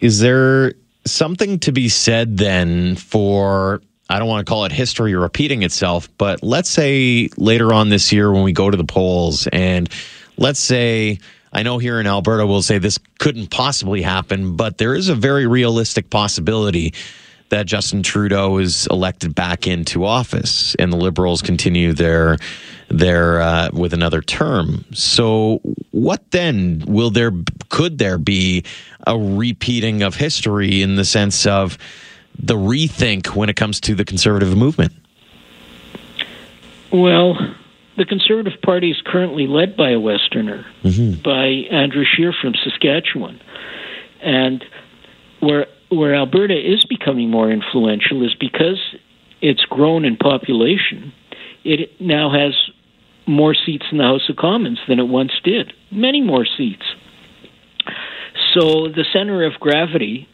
Is 0.00 0.18
there 0.18 0.74
something 1.04 1.58
to 1.60 1.72
be 1.72 1.88
said 1.88 2.36
then 2.36 2.96
for 2.96 3.82
I 4.08 4.18
don't 4.18 4.28
want 4.28 4.44
to 4.46 4.50
call 4.50 4.64
it 4.64 4.72
history 4.72 5.14
repeating 5.14 5.62
itself, 5.62 6.08
but 6.18 6.42
let's 6.42 6.68
say 6.68 7.28
later 7.36 7.72
on 7.72 7.88
this 7.88 8.12
year 8.12 8.30
when 8.32 8.42
we 8.42 8.52
go 8.52 8.70
to 8.70 8.76
the 8.76 8.84
polls 8.84 9.46
and 9.52 9.88
let's 10.36 10.60
say 10.60 11.18
I 11.52 11.62
know 11.62 11.78
here 11.78 12.00
in 12.00 12.06
Alberta 12.06 12.46
we'll 12.46 12.62
say 12.62 12.78
this 12.78 12.98
couldn't 13.18 13.50
possibly 13.50 14.02
happen, 14.02 14.56
but 14.56 14.78
there 14.78 14.94
is 14.94 15.08
a 15.08 15.14
very 15.14 15.46
realistic 15.46 16.10
possibility 16.10 16.92
that 17.52 17.66
Justin 17.66 18.02
Trudeau 18.02 18.56
is 18.56 18.88
elected 18.90 19.34
back 19.34 19.66
into 19.66 20.06
office 20.06 20.74
and 20.76 20.90
the 20.90 20.96
Liberals 20.96 21.42
continue 21.42 21.92
their 21.92 22.38
their 22.88 23.42
uh, 23.42 23.68
with 23.74 23.92
another 23.92 24.22
term. 24.22 24.86
So 24.92 25.60
what 25.90 26.30
then 26.30 26.82
will 26.86 27.10
there 27.10 27.30
could 27.68 27.98
there 27.98 28.16
be 28.16 28.64
a 29.06 29.18
repeating 29.18 30.02
of 30.02 30.16
history 30.16 30.80
in 30.80 30.96
the 30.96 31.04
sense 31.04 31.44
of 31.44 31.76
the 32.38 32.54
rethink 32.54 33.36
when 33.36 33.50
it 33.50 33.56
comes 33.56 33.80
to 33.80 33.94
the 33.94 34.04
conservative 34.04 34.56
movement? 34.56 34.92
Well, 36.90 37.36
the 37.98 38.06
Conservative 38.06 38.60
Party 38.62 38.90
is 38.90 38.96
currently 39.04 39.46
led 39.46 39.76
by 39.76 39.90
a 39.90 40.00
Westerner, 40.00 40.64
by 41.22 41.46
Andrew 41.70 42.04
Scheer 42.04 42.32
from 42.32 42.54
Saskatchewan, 42.64 43.40
and 44.22 44.64
where 45.40 45.66
where 45.92 46.14
Alberta 46.14 46.54
is 46.54 46.84
becoming 46.84 47.30
more 47.30 47.50
influential 47.50 48.24
is 48.24 48.34
because 48.34 48.80
it's 49.40 49.64
grown 49.66 50.04
in 50.04 50.16
population. 50.16 51.12
It 51.64 52.00
now 52.00 52.30
has 52.30 52.54
more 53.26 53.54
seats 53.54 53.86
in 53.92 53.98
the 53.98 54.04
House 54.04 54.28
of 54.28 54.36
Commons 54.36 54.80
than 54.88 54.98
it 54.98 55.08
once 55.08 55.32
did, 55.44 55.72
many 55.90 56.20
more 56.20 56.46
seats. 56.46 56.84
So 58.54 58.88
the 58.88 59.04
center 59.12 59.44
of 59.44 59.54
gravity, 59.60 60.28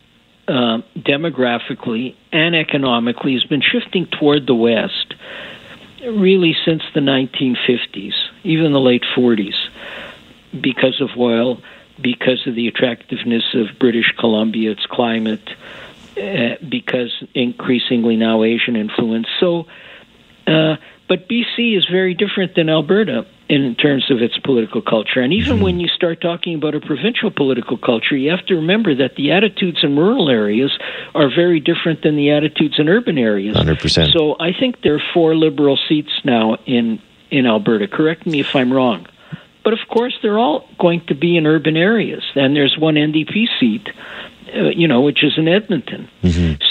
uh, 0.47 0.79
demographically 0.97 2.15
and 2.33 2.55
economically, 2.55 3.35
has 3.35 3.45
been 3.45 3.63
shifting 3.63 4.07
toward 4.07 4.47
the 4.47 4.55
West 4.55 5.15
really 6.03 6.57
since 6.65 6.83
the 6.95 7.01
1950s, 7.01 8.15
even 8.45 8.73
the 8.73 8.81
late 8.81 9.05
40s, 9.17 9.57
because 10.61 11.01
of 11.01 11.11
oil, 11.19 11.61
because 12.01 12.47
of 12.47 12.55
the 12.55 12.69
attractiveness 12.69 13.45
of 13.55 13.79
British 13.79 14.13
Columbia, 14.19 14.73
its 14.73 14.87
climate, 14.87 15.49
uh, 16.17 16.57
because 16.69 17.13
increasingly 17.35 18.17
now 18.17 18.43
Asian 18.43 18.77
influence. 18.77 19.27
So, 19.41 19.67
uh, 20.47 20.77
but 21.09 21.29
BC 21.29 21.77
is 21.77 21.87
very 21.91 22.15
different 22.15 22.55
than 22.55 22.69
Alberta 22.69 23.27
in 23.49 23.75
terms 23.77 24.11
of 24.11 24.21
its 24.21 24.37
political 24.39 24.83
culture. 24.83 25.21
And 25.21 25.33
even 25.33 25.61
when 25.61 25.81
you 25.81 25.89
start 25.89 26.21
talking 26.21 26.55
about 26.55 26.75
a 26.75 26.81
provincial 26.81 27.31
political 27.31 27.79
culture, 27.79 28.15
you 28.15 28.31
have 28.31 28.45
to 28.47 28.57
remember 28.57 28.95
that 28.97 29.17
the 29.17 29.33
attitudes 29.33 29.79
in 29.83 29.97
rural 29.97 30.29
areas 30.29 30.71
are 31.15 31.31
very 31.35 31.59
different 31.59 32.03
than 32.03 32.17
the 32.17 32.31
attitudes 32.31 32.75
in 32.79 32.91
urban 32.91 33.17
areas. 33.17 33.57
100%. 33.57 34.13
So 34.13 34.37
I 34.39 34.53
think 34.53 34.83
there 34.83 34.97
are 34.97 35.03
four 35.15 35.35
liberal 35.35 35.79
seats 35.89 36.13
now 36.25 36.57
in 36.67 37.01
in 37.31 37.47
Alberta. 37.47 37.87
Correct 37.87 38.27
me 38.27 38.41
if 38.41 38.55
I'm 38.57 38.73
wrong. 38.73 39.07
But 39.69 39.79
of 39.79 39.87
course, 39.87 40.15
they're 40.23 40.39
all 40.39 40.67
going 40.81 41.03
to 41.09 41.15
be 41.15 41.37
in 41.37 41.47
urban 41.47 41.77
areas. 41.77 42.23
And 42.35 42.57
there's 42.57 42.75
one 42.79 42.95
NDP 42.95 43.49
seat, 43.61 43.87
uh, 44.57 44.71
you 44.75 44.89
know, 44.89 45.03
which 45.03 45.23
is 45.23 45.35
in 45.37 45.47
Edmonton. 45.47 46.09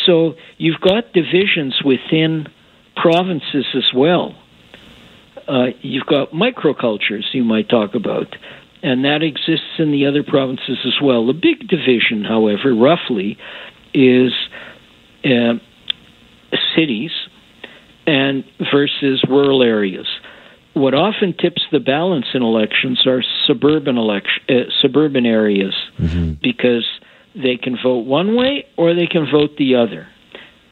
So 0.08 0.34
you've 0.58 0.82
got 0.82 1.14
divisions 1.14 1.80
within 1.86 2.48
provinces 2.96 3.68
as 3.76 3.84
well. 3.96 4.34
Uh, 5.48 5.68
you've 5.84 6.08
got 6.08 6.32
microcultures 6.32 7.26
you 7.34 7.44
might 7.44 7.70
talk 7.70 7.94
about, 7.94 8.36
and 8.82 9.06
that 9.06 9.22
exists 9.22 9.78
in 9.78 9.92
the 9.92 10.08
other 10.08 10.24
provinces 10.24 10.80
as 10.84 11.00
well. 11.00 11.28
The 11.28 11.34
big 11.34 11.68
division, 11.68 12.24
however, 12.24 12.74
roughly, 12.74 13.38
is 13.94 14.32
uh, 15.24 15.60
cities 16.76 17.12
and 18.08 18.44
versus 18.74 19.24
rural 19.30 19.62
areas. 19.62 20.08
What 20.78 20.94
often 20.94 21.34
tips 21.34 21.64
the 21.72 21.80
balance 21.80 22.28
in 22.34 22.44
elections 22.44 23.06
are 23.08 23.24
suburban 23.46 23.98
election, 23.98 24.44
uh, 24.48 24.54
suburban 24.82 25.26
areas 25.26 25.74
because 26.42 26.86
they 27.36 27.58
can 27.58 27.78
vote 27.82 28.06
one 28.06 28.36
way 28.36 28.66
or 28.78 28.94
they 28.94 29.08
can 29.08 29.26
vote 29.30 29.58
the 29.58 29.76
other. 29.76 30.08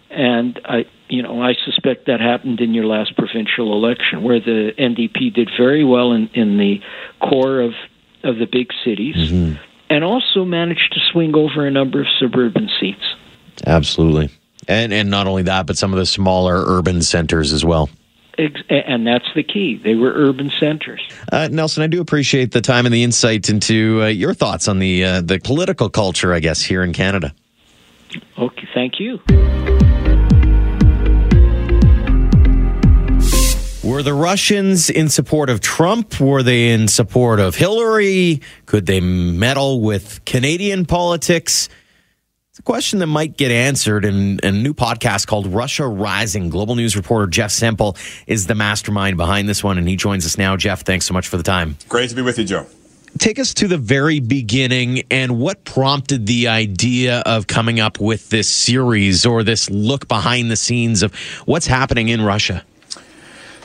And 0.09 0.59
I, 0.65 0.85
you 1.09 1.21
know, 1.21 1.41
I 1.41 1.53
suspect 1.65 2.05
that 2.07 2.19
happened 2.19 2.62
in 2.62 2.74
your 2.74 2.85
last 2.85 3.17
provincial 3.17 3.74
election, 3.74 4.24
where 4.24 4.39
the 4.39 4.71
NDP 4.77 5.33
did 5.33 5.50
very 5.57 5.83
well 5.83 6.12
in, 6.12 6.29
in 6.33 6.57
the 6.57 6.81
core 7.19 7.62
of 7.62 7.74
of 8.24 8.38
the 8.38 8.47
big 8.47 8.69
cities, 8.83 9.15
and 9.89 10.03
also 10.03 10.45
managed 10.45 10.93
to 10.93 11.00
swing 11.12 11.35
over 11.35 11.65
a 11.65 11.71
number 11.71 12.01
of 12.01 12.07
suburban 12.19 12.69
seats. 12.79 13.03
Absolutely. 13.65 14.29
And 14.67 14.93
and 14.93 15.09
not 15.09 15.27
only 15.27 15.43
that, 15.43 15.65
but 15.67 15.77
some 15.77 15.93
of 15.93 16.00
the 16.00 16.05
smaller 16.05 16.63
urban 16.65 17.01
centers 17.01 17.51
as 17.53 17.65
well. 17.65 17.89
Ex- 18.37 18.61
And 18.69 19.07
that's 19.07 19.27
the 19.35 19.43
key. 19.43 19.77
They 19.77 19.95
were 19.95 20.11
urban 20.13 20.51
centers. 20.59 21.01
Uh, 21.31 21.47
Nelson, 21.51 21.83
I 21.83 21.87
do 21.87 22.01
appreciate 22.01 22.51
the 22.51 22.61
time 22.61 22.85
and 22.85 22.93
the 22.93 23.03
insight 23.03 23.49
into 23.49 24.01
uh, 24.03 24.07
your 24.07 24.33
thoughts 24.33 24.67
on 24.67 24.79
the 24.79 25.03
uh, 25.03 25.21
the 25.21 25.39
political 25.39 25.89
culture, 25.89 26.33
I 26.33 26.39
guess, 26.39 26.61
here 26.61 26.83
in 26.83 26.93
Canada. 26.93 27.33
Okay, 28.37 28.67
thank 28.73 28.99
you. 28.99 29.19
Were 33.83 34.01
the 34.01 34.15
Russians 34.15 34.89
in 34.89 35.09
support 35.09 35.49
of 35.49 35.61
Trump? 35.61 36.19
Were 36.19 36.41
they 36.41 36.71
in 36.71 36.87
support 36.87 37.39
of 37.39 37.55
Hillary? 37.55 38.41
Could 38.65 38.87
they 38.87 38.99
meddle 38.99 39.79
with 39.79 40.25
Canadian 40.25 40.85
politics? 40.87 41.69
It's 42.55 42.59
a 42.62 42.63
question 42.63 43.00
that 43.00 43.07
might 43.07 43.35
get 43.35 43.51
answered 43.51 44.05
in, 44.05 44.39
in, 44.39 44.55
a 44.55 44.57
new 44.57 44.74
podcast 44.74 45.27
called 45.27 45.47
Russia 45.47 45.85
Rising. 45.85 46.47
Global 46.47 46.75
News 46.75 46.95
reporter 46.95 47.27
Jeff 47.27 47.51
Semple 47.51 47.97
is 48.27 48.47
the 48.47 48.55
mastermind 48.55 49.17
behind 49.17 49.50
this 49.50 49.62
one, 49.62 49.77
and 49.77 49.85
he 49.89 49.97
joins 49.97 50.25
us 50.25 50.38
now. 50.38 50.55
Jeff, 50.55 50.83
thanks 50.83 51.05
so 51.05 51.13
much 51.13 51.27
for 51.27 51.35
the 51.35 51.43
time. 51.43 51.75
Great 51.89 52.12
to 52.12 52.15
be 52.15 52.21
with 52.21 52.39
you, 52.39 52.45
Joe. 52.45 52.65
Take 53.17 53.39
us 53.39 53.53
to 53.55 53.67
the 53.67 53.77
very 53.77 54.21
beginning 54.21 55.03
and 55.12 55.38
what 55.38 55.65
prompted 55.65 56.27
the 56.27 56.47
idea 56.47 57.19
of 57.25 57.47
coming 57.47 57.81
up 57.81 58.00
with 58.00 58.29
this 58.29 58.47
series 58.47 59.25
or 59.25 59.43
this 59.43 59.69
look 59.69 60.07
behind 60.07 60.50
the 60.50 60.55
scenes 60.55 61.03
of 61.03 61.13
what's 61.43 61.67
happening 61.67 62.07
in 62.07 62.21
Russia? 62.21 62.63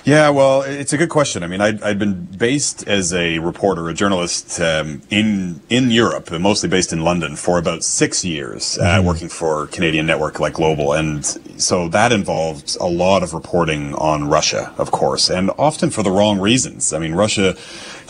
Yeah, 0.04 0.30
well, 0.30 0.62
it's 0.62 0.94
a 0.94 0.96
good 0.96 1.10
question. 1.10 1.42
I 1.42 1.46
mean, 1.46 1.60
I'd, 1.60 1.82
I'd 1.82 1.98
been 1.98 2.24
based 2.24 2.88
as 2.88 3.12
a 3.12 3.38
reporter, 3.38 3.88
a 3.88 3.94
journalist 3.94 4.58
um, 4.58 5.02
in 5.10 5.60
in 5.68 5.90
Europe, 5.90 6.30
mostly 6.30 6.70
based 6.70 6.92
in 6.92 7.02
London, 7.02 7.36
for 7.36 7.58
about 7.58 7.84
six 7.84 8.24
years, 8.24 8.78
uh, 8.78 8.84
mm-hmm. 8.84 9.06
working 9.06 9.28
for 9.28 9.66
Canadian 9.66 10.06
network 10.06 10.40
like 10.40 10.54
Global, 10.54 10.94
and 10.94 11.24
so 11.60 11.88
that 11.88 12.12
involved 12.12 12.78
a 12.80 12.86
lot 12.86 13.22
of 13.22 13.34
reporting 13.34 13.94
on 13.96 14.28
Russia, 14.28 14.72
of 14.78 14.90
course, 14.90 15.28
and 15.28 15.50
often 15.58 15.90
for 15.90 16.02
the 16.02 16.10
wrong 16.10 16.40
reasons. 16.40 16.94
I 16.94 16.98
mean, 16.98 17.14
Russia 17.14 17.54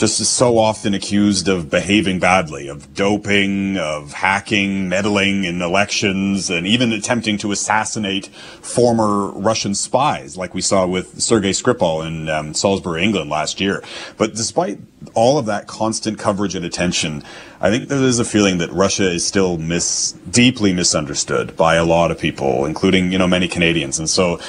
just 0.00 0.18
so 0.18 0.56
often 0.56 0.94
accused 0.94 1.46
of 1.46 1.68
behaving 1.68 2.18
badly, 2.18 2.68
of 2.68 2.94
doping, 2.94 3.76
of 3.76 4.14
hacking, 4.14 4.88
meddling 4.88 5.44
in 5.44 5.60
elections, 5.60 6.48
and 6.48 6.66
even 6.66 6.90
attempting 6.90 7.36
to 7.36 7.52
assassinate 7.52 8.28
former 8.62 9.26
Russian 9.32 9.74
spies, 9.74 10.38
like 10.38 10.54
we 10.54 10.62
saw 10.62 10.86
with 10.86 11.20
Sergei 11.20 11.50
Skripal 11.50 12.06
in 12.06 12.30
um, 12.30 12.54
Salisbury, 12.54 13.04
England 13.04 13.28
last 13.28 13.60
year. 13.60 13.84
But 14.16 14.34
despite 14.34 14.78
all 15.12 15.36
of 15.36 15.44
that 15.46 15.66
constant 15.66 16.18
coverage 16.18 16.54
and 16.54 16.64
attention, 16.64 17.22
I 17.60 17.68
think 17.68 17.88
there 17.88 18.02
is 18.02 18.18
a 18.18 18.24
feeling 18.24 18.56
that 18.56 18.72
Russia 18.72 19.10
is 19.10 19.26
still 19.26 19.58
mis- 19.58 20.12
deeply 20.30 20.72
misunderstood 20.72 21.58
by 21.58 21.74
a 21.74 21.84
lot 21.84 22.10
of 22.10 22.18
people, 22.18 22.64
including, 22.64 23.12
you 23.12 23.18
know, 23.18 23.28
many 23.28 23.48
Canadians. 23.48 23.98
And 23.98 24.08
so 24.08 24.40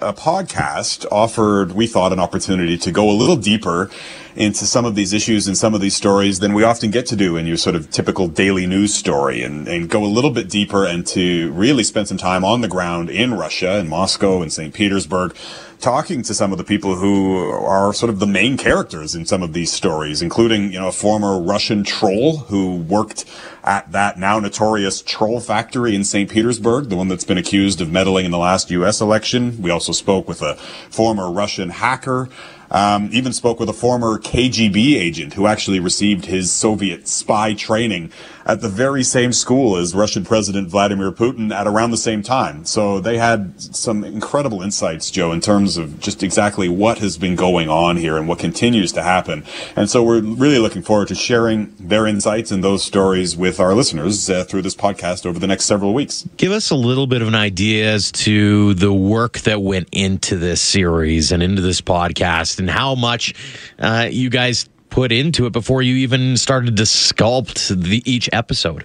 a 0.00 0.12
podcast 0.12 1.06
offered, 1.10 1.72
we 1.72 1.86
thought, 1.86 2.12
an 2.12 2.20
opportunity 2.20 2.78
to 2.78 2.92
go 2.92 3.10
a 3.10 3.12
little 3.12 3.36
deeper 3.36 3.90
into 4.36 4.64
some 4.64 4.84
of 4.84 4.94
these 4.94 5.12
issues 5.12 5.48
and 5.48 5.58
some 5.58 5.74
of 5.74 5.80
these 5.80 5.96
stories 5.96 6.38
than 6.38 6.54
we 6.54 6.62
often 6.62 6.92
get 6.92 7.06
to 7.06 7.16
do 7.16 7.36
in 7.36 7.46
your 7.46 7.56
sort 7.56 7.74
of 7.74 7.90
typical 7.90 8.28
daily 8.28 8.66
news 8.66 8.94
story 8.94 9.42
and, 9.42 9.66
and 9.66 9.90
go 9.90 10.04
a 10.04 10.06
little 10.06 10.30
bit 10.30 10.48
deeper 10.48 10.86
and 10.86 11.04
to 11.04 11.50
really 11.52 11.82
spend 11.82 12.06
some 12.06 12.18
time 12.18 12.44
on 12.44 12.60
the 12.60 12.68
ground 12.68 13.10
in 13.10 13.34
Russia, 13.34 13.78
in 13.78 13.88
Moscow 13.88 14.40
and 14.40 14.52
St. 14.52 14.72
Petersburg, 14.72 15.34
talking 15.80 16.22
to 16.22 16.34
some 16.34 16.52
of 16.52 16.58
the 16.58 16.64
people 16.64 16.96
who 16.96 17.50
are 17.50 17.92
sort 17.92 18.10
of 18.10 18.18
the 18.18 18.26
main 18.26 18.56
characters 18.56 19.14
in 19.14 19.24
some 19.24 19.42
of 19.42 19.52
these 19.52 19.72
stories, 19.72 20.22
including, 20.22 20.72
you 20.72 20.78
know, 20.78 20.88
a 20.88 20.92
former 20.92 21.40
Russian 21.40 21.84
troll 21.84 22.38
who 22.38 22.76
worked 22.76 23.24
at 23.64 23.90
that 23.92 24.18
now 24.18 24.40
notorious 24.40 25.02
troll 25.02 25.40
factory 25.40 25.94
in 25.94 26.04
St. 26.04 26.30
Petersburg, 26.30 26.88
the 26.88 26.96
one 26.96 27.08
that's 27.08 27.24
been 27.24 27.38
accused 27.38 27.80
of 27.80 27.90
meddling 27.90 28.24
in 28.24 28.30
the 28.30 28.38
last 28.38 28.70
U.S. 28.70 29.00
election. 29.00 29.60
We 29.62 29.70
also 29.70 29.92
spoke 29.92 30.26
with 30.26 30.42
a 30.42 30.54
former 30.90 31.30
Russian 31.30 31.70
hacker 31.70 32.28
um, 32.70 33.08
even 33.12 33.32
spoke 33.32 33.58
with 33.58 33.68
a 33.68 33.74
former 33.74 34.18
KGB 34.18 34.96
agent 34.96 35.34
who 35.34 35.46
actually 35.46 35.80
received 35.80 36.26
his 36.26 36.52
Soviet 36.52 37.08
spy 37.08 37.54
training 37.54 38.12
at 38.48 38.62
the 38.62 38.68
very 38.68 39.02
same 39.02 39.32
school 39.32 39.76
as 39.76 39.94
Russian 39.94 40.24
President 40.24 40.68
Vladimir 40.68 41.12
Putin 41.12 41.52
at 41.52 41.66
around 41.66 41.90
the 41.90 41.98
same 41.98 42.22
time. 42.22 42.64
So 42.64 42.98
they 42.98 43.18
had 43.18 43.60
some 43.60 44.02
incredible 44.02 44.62
insights, 44.62 45.10
Joe, 45.10 45.32
in 45.32 45.42
terms 45.42 45.76
of 45.76 46.00
just 46.00 46.22
exactly 46.22 46.66
what 46.66 46.98
has 46.98 47.18
been 47.18 47.36
going 47.36 47.68
on 47.68 47.98
here 47.98 48.16
and 48.16 48.26
what 48.26 48.38
continues 48.38 48.90
to 48.92 49.02
happen. 49.02 49.44
And 49.76 49.90
so 49.90 50.02
we're 50.02 50.22
really 50.22 50.58
looking 50.58 50.80
forward 50.80 51.08
to 51.08 51.14
sharing 51.14 51.74
their 51.78 52.06
insights 52.06 52.50
and 52.50 52.64
those 52.64 52.82
stories 52.82 53.36
with 53.36 53.60
our 53.60 53.74
listeners 53.74 54.30
uh, 54.30 54.44
through 54.44 54.62
this 54.62 54.74
podcast 54.74 55.26
over 55.26 55.38
the 55.38 55.46
next 55.46 55.66
several 55.66 55.92
weeks. 55.92 56.26
Give 56.38 56.52
us 56.52 56.70
a 56.70 56.76
little 56.76 57.06
bit 57.06 57.20
of 57.20 57.28
an 57.28 57.34
idea 57.34 57.92
as 57.92 58.10
to 58.12 58.72
the 58.74 58.92
work 58.92 59.40
that 59.40 59.60
went 59.60 59.88
into 59.92 60.38
this 60.38 60.62
series 60.62 61.32
and 61.32 61.42
into 61.42 61.60
this 61.60 61.82
podcast 61.82 62.58
and 62.58 62.70
how 62.70 62.94
much 62.94 63.34
uh, 63.78 64.08
you 64.10 64.30
guys 64.30 64.66
put 64.90 65.12
into 65.12 65.46
it 65.46 65.52
before 65.52 65.82
you 65.82 65.96
even 65.96 66.36
started 66.36 66.76
to 66.76 66.84
sculpt 66.84 67.68
the, 67.82 68.02
each 68.10 68.28
episode. 68.32 68.84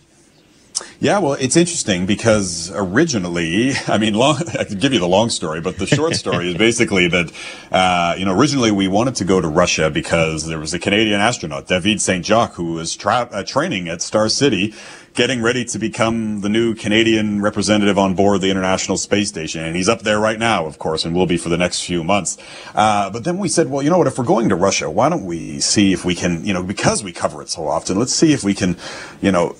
Yeah, 1.00 1.20
well, 1.20 1.34
it's 1.34 1.56
interesting 1.56 2.06
because 2.06 2.72
originally, 2.74 3.74
I 3.88 3.98
mean, 3.98 4.14
long, 4.14 4.38
I 4.60 4.64
could 4.64 4.80
give 4.80 4.94
you 4.94 5.00
the 5.00 5.08
long 5.08 5.30
story, 5.30 5.62
but 5.62 5.78
the 5.78 5.88
short 5.88 6.16
story 6.16 6.50
is 6.50 6.58
basically 6.58 7.08
that, 7.10 7.32
uh, 7.72 8.16
you 8.18 8.26
know, 8.26 8.38
originally 8.38 8.72
we 8.72 8.88
wanted 8.88 9.16
to 9.16 9.26
go 9.26 9.42
to 9.42 9.48
Russia 9.48 9.90
because 9.90 10.48
there 10.48 10.60
was 10.60 10.74
a 10.74 10.80
Canadian 10.80 11.20
astronaut, 11.20 11.68
David 11.68 12.02
Saint-Jacques, 12.02 12.54
who 12.54 12.74
was 12.74 12.96
tra- 12.96 13.30
uh, 13.32 13.44
training 13.44 13.88
at 13.88 14.02
Star 14.02 14.30
City 14.30 14.74
getting 15.14 15.42
ready 15.42 15.64
to 15.64 15.78
become 15.78 16.42
the 16.42 16.50
new 16.50 16.74
Canadian 16.74 17.42
representative 17.42 18.00
on 18.00 18.16
board 18.16 18.42
the 18.42 18.50
International 18.50 18.98
Space 18.98 19.30
Station. 19.30 19.64
And 19.64 19.76
he's 19.76 19.88
up 19.88 20.02
there 20.02 20.20
right 20.20 20.40
now, 20.40 20.66
of 20.66 20.80
course, 20.80 21.06
and 21.06 21.16
will 21.16 21.28
be 21.28 21.38
for 21.38 21.50
the 21.50 21.58
next 21.58 21.86
few 21.86 22.04
months. 22.04 22.38
Uh, 22.74 23.10
but 23.10 23.24
then 23.24 23.38
we 23.38 23.48
said, 23.48 23.70
well, 23.70 23.84
you 23.84 23.90
know 23.90 23.98
what? 23.98 24.08
If 24.08 24.18
we're 24.18 24.26
going 24.26 24.50
to 24.50 24.56
Russia, 24.56 24.90
why 24.90 25.10
don't 25.10 25.26
we 25.26 25.60
see 25.60 25.94
if 25.94 26.04
we 26.04 26.16
can, 26.16 26.44
you 26.44 26.54
know, 26.54 26.64
because 26.64 27.04
we 27.04 27.12
cover 27.12 27.42
it 27.42 27.50
so 27.50 27.68
often, 27.68 28.00
let's 28.00 28.14
see 28.14 28.34
if 28.34 28.44
we 28.44 28.54
can, 28.54 28.76
you 29.22 29.32
know, 29.32 29.56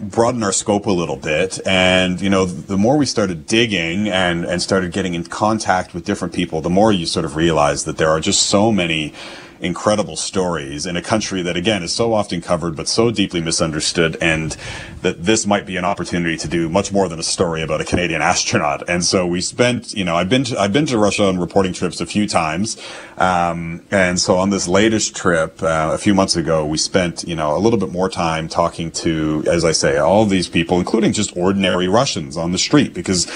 broaden 0.00 0.42
our 0.42 0.52
scope 0.52 0.86
a 0.86 0.90
little 0.90 1.16
bit. 1.16 1.60
And, 1.66 2.20
you 2.20 2.30
know, 2.30 2.44
the 2.44 2.76
more 2.76 2.96
we 2.96 3.06
started 3.06 3.46
digging 3.46 4.08
and, 4.08 4.44
and 4.44 4.60
started 4.60 4.92
getting 4.92 5.14
in 5.14 5.24
contact 5.24 5.94
with 5.94 6.04
different 6.04 6.34
people, 6.34 6.60
the 6.60 6.70
more 6.70 6.92
you 6.92 7.06
sort 7.06 7.24
of 7.24 7.36
realize 7.36 7.84
that 7.84 7.98
there 7.98 8.08
are 8.08 8.20
just 8.20 8.42
so 8.46 8.72
many 8.72 9.12
incredible 9.60 10.16
stories 10.16 10.86
in 10.86 10.96
a 10.96 11.02
country 11.02 11.42
that 11.42 11.56
again 11.56 11.82
is 11.82 11.92
so 11.92 12.12
often 12.12 12.40
covered 12.40 12.76
but 12.76 12.88
so 12.88 13.10
deeply 13.10 13.40
misunderstood 13.40 14.16
and 14.20 14.56
that 15.02 15.24
this 15.24 15.46
might 15.46 15.66
be 15.66 15.76
an 15.76 15.84
opportunity 15.84 16.36
to 16.36 16.48
do 16.48 16.68
much 16.68 16.92
more 16.92 17.08
than 17.08 17.18
a 17.18 17.22
story 17.22 17.62
about 17.62 17.80
a 17.80 17.84
Canadian 17.84 18.22
astronaut. 18.22 18.88
And 18.88 19.04
so 19.04 19.26
we 19.26 19.40
spent, 19.40 19.94
you 19.94 20.04
know, 20.04 20.16
I've 20.16 20.28
been 20.28 20.44
to, 20.44 20.58
I've 20.58 20.72
been 20.72 20.86
to 20.86 20.98
Russia 20.98 21.26
on 21.26 21.38
reporting 21.38 21.72
trips 21.72 22.00
a 22.00 22.06
few 22.06 22.26
times. 22.26 22.76
Um, 23.16 23.82
and 23.90 24.18
so 24.18 24.36
on 24.36 24.50
this 24.50 24.68
latest 24.68 25.14
trip, 25.14 25.62
uh, 25.62 25.90
a 25.92 25.98
few 25.98 26.14
months 26.14 26.36
ago, 26.36 26.66
we 26.66 26.78
spent, 26.78 27.24
you 27.24 27.36
know, 27.36 27.56
a 27.56 27.58
little 27.58 27.78
bit 27.78 27.90
more 27.90 28.08
time 28.08 28.48
talking 28.48 28.90
to, 28.92 29.44
as 29.46 29.64
I 29.64 29.72
say, 29.72 29.98
all 29.98 30.24
these 30.24 30.48
people, 30.48 30.78
including 30.78 31.12
just 31.12 31.36
ordinary 31.36 31.88
Russians 31.88 32.36
on 32.36 32.52
the 32.52 32.58
street 32.58 32.94
because 32.94 33.26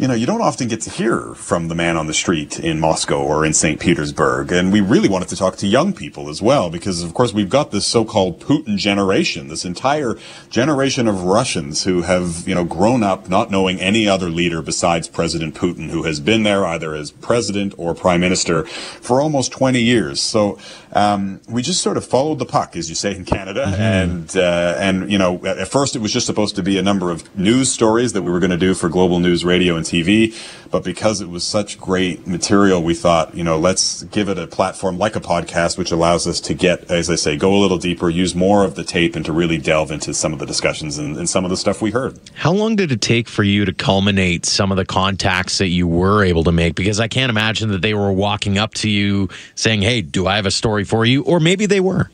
you 0.00 0.08
know, 0.08 0.14
you 0.14 0.24
don't 0.24 0.40
often 0.40 0.66
get 0.66 0.80
to 0.80 0.88
hear 0.88 1.34
from 1.34 1.68
the 1.68 1.74
man 1.74 1.98
on 1.98 2.06
the 2.06 2.14
street 2.14 2.58
in 2.58 2.80
Moscow 2.80 3.22
or 3.22 3.44
in 3.44 3.52
St. 3.52 3.78
Petersburg. 3.78 4.50
And 4.50 4.72
we 4.72 4.80
really 4.80 5.10
wanted 5.10 5.28
to 5.28 5.36
talk 5.36 5.56
to 5.56 5.66
young 5.66 5.92
people 5.92 6.30
as 6.30 6.40
well, 6.40 6.70
because 6.70 7.02
of 7.02 7.12
course 7.12 7.34
we've 7.34 7.50
got 7.50 7.70
this 7.70 7.84
so-called 7.86 8.40
Putin 8.40 8.78
generation, 8.78 9.48
this 9.48 9.66
entire 9.66 10.16
generation 10.48 11.06
of 11.06 11.24
Russians 11.24 11.84
who 11.84 12.00
have, 12.00 12.48
you 12.48 12.54
know, 12.54 12.64
grown 12.64 13.02
up 13.02 13.28
not 13.28 13.50
knowing 13.50 13.78
any 13.78 14.08
other 14.08 14.30
leader 14.30 14.62
besides 14.62 15.06
President 15.06 15.54
Putin, 15.54 15.90
who 15.90 16.04
has 16.04 16.18
been 16.18 16.44
there 16.44 16.64
either 16.64 16.94
as 16.94 17.10
president 17.10 17.74
or 17.76 17.94
prime 17.94 18.22
minister 18.22 18.64
for 18.64 19.20
almost 19.20 19.52
20 19.52 19.82
years. 19.82 20.18
So, 20.18 20.58
um, 20.92 21.42
we 21.46 21.60
just 21.60 21.82
sort 21.82 21.98
of 21.98 22.06
followed 22.06 22.38
the 22.38 22.46
puck, 22.46 22.74
as 22.74 22.88
you 22.88 22.94
say 22.94 23.14
in 23.14 23.26
Canada. 23.26 23.66
Mm-hmm. 23.66 23.82
And, 23.82 24.36
uh, 24.36 24.76
and, 24.78 25.12
you 25.12 25.18
know, 25.18 25.44
at 25.44 25.68
first 25.68 25.94
it 25.94 25.98
was 26.00 26.10
just 26.10 26.24
supposed 26.24 26.56
to 26.56 26.62
be 26.62 26.78
a 26.78 26.82
number 26.82 27.10
of 27.10 27.36
news 27.36 27.70
stories 27.70 28.14
that 28.14 28.22
we 28.22 28.30
were 28.30 28.40
going 28.40 28.50
to 28.50 28.56
do 28.56 28.72
for 28.72 28.88
Global 28.88 29.18
News 29.18 29.44
Radio 29.44 29.76
and 29.76 29.89
TV. 29.90 30.34
But 30.70 30.84
because 30.84 31.20
it 31.20 31.28
was 31.28 31.42
such 31.44 31.80
great 31.80 32.28
material, 32.28 32.80
we 32.80 32.94
thought, 32.94 33.34
you 33.34 33.42
know, 33.42 33.58
let's 33.58 34.04
give 34.04 34.28
it 34.28 34.38
a 34.38 34.46
platform 34.46 34.98
like 34.98 35.16
a 35.16 35.20
podcast, 35.20 35.76
which 35.76 35.90
allows 35.90 36.28
us 36.28 36.40
to 36.42 36.54
get, 36.54 36.88
as 36.90 37.10
I 37.10 37.16
say, 37.16 37.36
go 37.36 37.52
a 37.52 37.58
little 37.58 37.78
deeper, 37.78 38.08
use 38.08 38.36
more 38.36 38.64
of 38.64 38.76
the 38.76 38.84
tape, 38.84 39.16
and 39.16 39.24
to 39.24 39.32
really 39.32 39.58
delve 39.58 39.90
into 39.90 40.14
some 40.14 40.32
of 40.32 40.38
the 40.38 40.46
discussions 40.46 40.96
and, 40.96 41.16
and 41.16 41.28
some 41.28 41.44
of 41.44 41.50
the 41.50 41.56
stuff 41.56 41.82
we 41.82 41.90
heard. 41.90 42.20
How 42.34 42.52
long 42.52 42.76
did 42.76 42.92
it 42.92 43.00
take 43.00 43.28
for 43.28 43.42
you 43.42 43.64
to 43.64 43.72
culminate 43.72 44.46
some 44.46 44.70
of 44.70 44.76
the 44.76 44.84
contacts 44.84 45.58
that 45.58 45.68
you 45.68 45.88
were 45.88 46.22
able 46.22 46.44
to 46.44 46.52
make? 46.52 46.76
Because 46.76 47.00
I 47.00 47.08
can't 47.08 47.30
imagine 47.30 47.70
that 47.70 47.82
they 47.82 47.94
were 47.94 48.12
walking 48.12 48.56
up 48.56 48.74
to 48.74 48.88
you 48.88 49.28
saying, 49.56 49.82
hey, 49.82 50.02
do 50.02 50.28
I 50.28 50.36
have 50.36 50.46
a 50.46 50.52
story 50.52 50.84
for 50.84 51.04
you? 51.04 51.24
Or 51.24 51.40
maybe 51.40 51.66
they 51.66 51.80
were. 51.80 52.10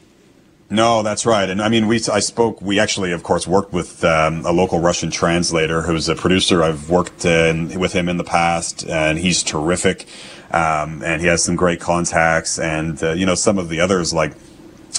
No, 0.68 1.02
that's 1.02 1.24
right. 1.24 1.48
And 1.48 1.62
I 1.62 1.68
mean, 1.68 1.86
we, 1.86 2.00
I 2.12 2.20
spoke, 2.20 2.60
we 2.60 2.80
actually, 2.80 3.12
of 3.12 3.22
course, 3.22 3.46
worked 3.46 3.72
with 3.72 4.02
um, 4.04 4.44
a 4.44 4.52
local 4.52 4.80
Russian 4.80 5.10
translator 5.10 5.82
who's 5.82 6.08
a 6.08 6.16
producer. 6.16 6.62
I've 6.62 6.90
worked 6.90 7.24
in, 7.24 7.78
with 7.78 7.92
him 7.92 8.08
in 8.08 8.16
the 8.16 8.24
past 8.24 8.84
and 8.88 9.18
he's 9.18 9.42
terrific. 9.42 10.06
Um, 10.50 11.02
and 11.02 11.20
he 11.20 11.28
has 11.28 11.42
some 11.42 11.56
great 11.56 11.80
contacts 11.80 12.58
and, 12.58 13.00
uh, 13.02 13.12
you 13.12 13.26
know, 13.26 13.34
some 13.34 13.58
of 13.58 13.68
the 13.68 13.80
others 13.80 14.12
like, 14.12 14.32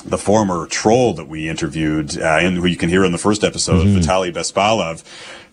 the 0.05 0.17
former 0.17 0.67
troll 0.67 1.13
that 1.15 1.27
we 1.27 1.49
interviewed, 1.49 2.17
uh, 2.19 2.37
and 2.39 2.57
who 2.57 2.65
you 2.65 2.77
can 2.77 2.87
hear 2.87 3.03
in 3.03 3.11
the 3.11 3.17
first 3.17 3.43
episode, 3.43 3.85
mm-hmm. 3.85 3.97
Vitaly 3.97 4.31
Bespalov, 4.31 5.03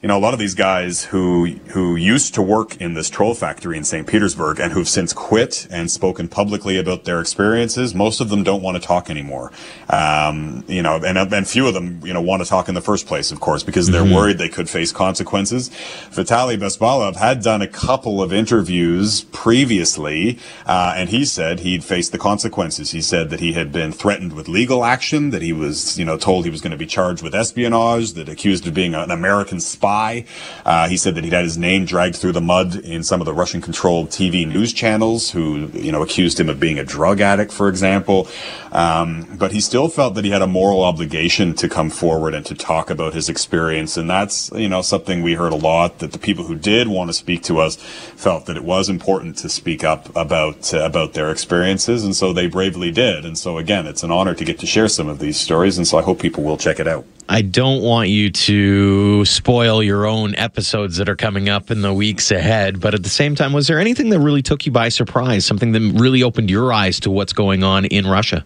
you 0.05 0.09
know, 0.09 0.19
a 0.19 0.21
lot 0.21 0.35
of 0.35 0.39
these 0.39 0.55
guys 0.55 1.03
who 1.03 1.47
who 1.69 1.97
used 1.97 2.35
to 2.35 2.43
work 2.43 2.79
in 2.79 2.93
this 2.93 3.09
troll 3.09 3.33
factory 3.33 3.79
in 3.79 3.85
St. 3.85 4.07
Petersburg 4.07 4.61
and 4.61 4.71
who've 4.71 4.87
since 4.87 5.15
quit 5.15 5.67
and 5.71 5.91
spoken 5.91 6.29
publicly 6.29 6.77
about 6.77 7.05
their 7.05 7.23
experiences, 7.23 7.95
most 7.95 8.21
of 8.21 8.29
them 8.29 8.43
don't 8.43 8.61
want 8.61 8.77
to 8.77 8.87
talk 8.87 9.09
anymore. 9.09 9.51
Um, 9.89 10.63
you 10.69 10.83
know, 10.83 10.97
and 11.03 11.17
and 11.17 11.49
few 11.49 11.67
of 11.67 11.73
them, 11.73 12.03
you 12.05 12.13
know, 12.13 12.21
want 12.21 12.43
to 12.43 12.47
talk 12.47 12.69
in 12.69 12.75
the 12.75 12.83
first 12.83 13.07
place, 13.07 13.33
of 13.33 13.41
course, 13.41 13.63
because 13.63 13.87
they're 13.87 14.03
mm-hmm. 14.03 14.15
worried 14.15 14.37
they 14.37 14.51
could 14.51 14.69
face 14.69 14.93
consequences. 14.93 15.71
Vitaly 16.11 16.59
Bespalov 16.59 17.17
had 17.17 17.43
done 17.43 17.63
a 17.63 17.67
couple 17.67 18.23
of 18.23 18.31
interviews 18.31 19.25
previously, 19.33 20.39
uh, 20.67 20.93
and 20.95 21.09
he 21.09 21.25
said 21.25 21.61
he'd 21.61 21.83
face 21.83 22.11
the 22.11 22.19
consequences. 22.19 22.91
He 22.91 23.01
said 23.01 23.31
that 23.31 23.41
he 23.41 23.55
had 23.55 23.73
been 23.73 23.91
threatened 23.91 24.35
with 24.35 24.49
legal 24.49 24.85
action, 24.85 25.31
that 25.31 25.41
he 25.41 25.55
was, 25.55 25.99
you 25.99 26.05
know, 26.05 26.19
told 26.19 26.45
he 26.45 26.51
was 26.51 26.61
going 26.61 26.73
to 26.73 26.77
be 26.77 26.85
charged 26.85 27.23
with 27.23 27.35
espionage, 27.35 28.13
that 28.13 28.29
accused 28.29 28.67
of 28.67 28.75
being 28.75 28.95
an 28.95 29.11
American 29.11 29.61
spy 29.61 29.94
spy. 29.95 30.25
Uh, 30.65 30.89
he 30.89 30.97
said 30.97 31.15
that 31.15 31.25
he'd 31.25 31.33
had 31.33 31.45
his 31.45 31.59
name 31.59 31.85
dragged 31.85 32.17
through 32.17 32.33
the 32.33 32.41
mud 32.41 32.77
in 32.77 33.03
some 33.03 33.21
of 33.21 33.27
the 33.27 33.35
Russian-controlled 33.35 34.09
TV 34.09 34.47
news 34.47 34.73
channels, 34.73 35.31
who 35.31 35.69
you 35.73 35.93
know 35.93 36.03
accused 36.03 36.41
him 36.41 36.49
of 36.49 36.59
being 36.59 36.79
a 36.79 36.85
drug 36.85 37.21
addict, 37.21 37.53
for 37.53 37.69
example. 37.69 38.27
Um, 38.73 39.27
but 39.39 39.53
he 39.53 39.61
still 39.61 39.89
felt 39.89 40.15
that 40.15 40.25
he 40.25 40.31
had 40.31 40.43
a 40.43 40.47
moral 40.47 40.83
obligation 40.83 41.55
to 41.55 41.69
come 41.69 41.91
forward 41.91 42.35
and 42.35 42.45
to 42.47 42.55
talk 42.55 42.91
about 42.91 43.15
his 43.15 43.29
experience, 43.29 43.97
and 43.97 44.11
that's 44.11 44.51
you 44.55 44.69
know 44.69 44.83
something 44.83 45.23
we 45.23 45.35
heard 45.35 45.53
a 45.53 45.57
lot. 45.57 45.99
That 45.99 46.13
the 46.13 46.19
people 46.19 46.45
who 46.45 46.57
did 46.57 46.89
want 46.89 47.09
to 47.11 47.15
speak 47.15 47.43
to 47.45 47.61
us 47.61 47.77
felt 47.77 48.47
that 48.47 48.57
it 48.57 48.65
was 48.65 48.89
important 48.89 49.37
to 49.39 49.49
speak 49.49 49.85
up 49.85 50.15
about 50.17 50.75
uh, 50.75 50.81
about 50.81 51.13
their 51.13 51.31
experiences, 51.31 52.05
and 52.05 52.17
so 52.17 52.33
they 52.33 52.49
bravely 52.49 52.91
did. 52.91 53.25
And 53.25 53.39
so 53.39 53.59
again, 53.59 53.87
it's 53.87 54.03
an 54.03 54.11
honor 54.11 54.35
to 54.35 54.45
get 54.45 54.59
to 54.59 54.67
share 54.67 54.89
some 54.89 55.09
of 55.09 55.19
these 55.19 55.39
stories, 55.39 55.79
and 55.79 55.87
so 55.87 55.99
I 55.99 56.03
hope 56.03 56.21
people 56.21 56.43
will 56.43 56.59
check 56.59 56.81
it 56.81 56.89
out. 56.89 57.05
I 57.29 57.43
don't 57.43 57.83
want 57.83 58.11
you 58.11 58.31
to 58.31 59.25
spoil 59.25 59.83
your 59.83 60.07
own 60.07 60.35
episodes 60.35 60.99
that 60.99 61.09
are 61.09 61.17
coming 61.17 61.49
up 61.49 61.71
in 61.71 61.81
the 61.81 61.93
weeks 61.93 62.31
ahead. 62.31 62.81
But 62.81 62.95
at 62.95 63.03
the 63.03 63.09
same 63.09 63.35
time, 63.35 63.53
was 63.53 63.67
there 63.67 63.79
anything 63.79 64.11
that 64.11 64.21
really 64.21 64.43
took 64.43 64.67
you 64.67 64.73
by 64.73 64.91
surprise? 64.91 65.47
Something 65.47 65.73
that 65.73 65.81
really 65.95 66.23
opened 66.23 66.51
your 66.51 66.73
eyes 66.73 67.01
to 67.01 67.11
what's 67.11 67.33
going 67.33 67.63
on 67.63 67.87
in 67.87 68.07
Russia? 68.07 68.45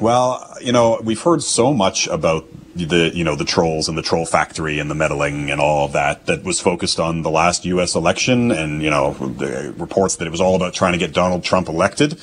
Well, 0.00 0.56
you 0.60 0.70
know, 0.70 1.00
we've 1.02 1.20
heard 1.20 1.42
so 1.42 1.74
much 1.74 2.06
about 2.06 2.46
the 2.76 3.10
you 3.12 3.24
know 3.24 3.34
the 3.34 3.44
trolls 3.44 3.88
and 3.88 3.98
the 3.98 4.02
troll 4.02 4.24
factory 4.24 4.78
and 4.78 4.88
the 4.88 4.94
meddling 4.94 5.50
and 5.50 5.60
all 5.60 5.86
of 5.86 5.92
that 5.92 6.26
that 6.26 6.44
was 6.44 6.60
focused 6.60 7.00
on 7.00 7.22
the 7.22 7.30
last 7.30 7.64
U.S. 7.64 7.96
election 7.96 8.52
and 8.52 8.82
you 8.82 8.90
know 8.90 9.14
the 9.14 9.74
reports 9.76 10.16
that 10.16 10.26
it 10.26 10.30
was 10.30 10.40
all 10.40 10.54
about 10.54 10.74
trying 10.74 10.92
to 10.92 10.98
get 10.98 11.12
Donald 11.12 11.42
Trump 11.42 11.68
elected. 11.68 12.20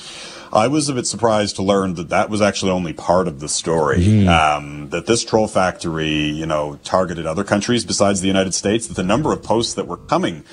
I 0.52 0.68
was 0.68 0.88
a 0.88 0.94
bit 0.94 1.06
surprised 1.06 1.56
to 1.56 1.62
learn 1.62 1.94
that 1.94 2.08
that 2.08 2.30
was 2.30 2.40
actually 2.40 2.70
only 2.70 2.92
part 2.92 3.28
of 3.28 3.40
the 3.40 3.48
story. 3.48 3.98
Mm. 3.98 4.28
Um, 4.28 4.88
that 4.90 5.06
this 5.06 5.24
troll 5.24 5.48
factory, 5.48 6.08
you 6.08 6.46
know, 6.46 6.78
targeted 6.84 7.26
other 7.26 7.44
countries 7.44 7.84
besides 7.84 8.20
the 8.20 8.28
United 8.28 8.54
States. 8.54 8.86
That 8.86 8.94
the 8.94 9.02
number 9.02 9.32
of 9.32 9.42
posts 9.42 9.74
that 9.74 9.86
were 9.86 9.96
coming 9.96 10.44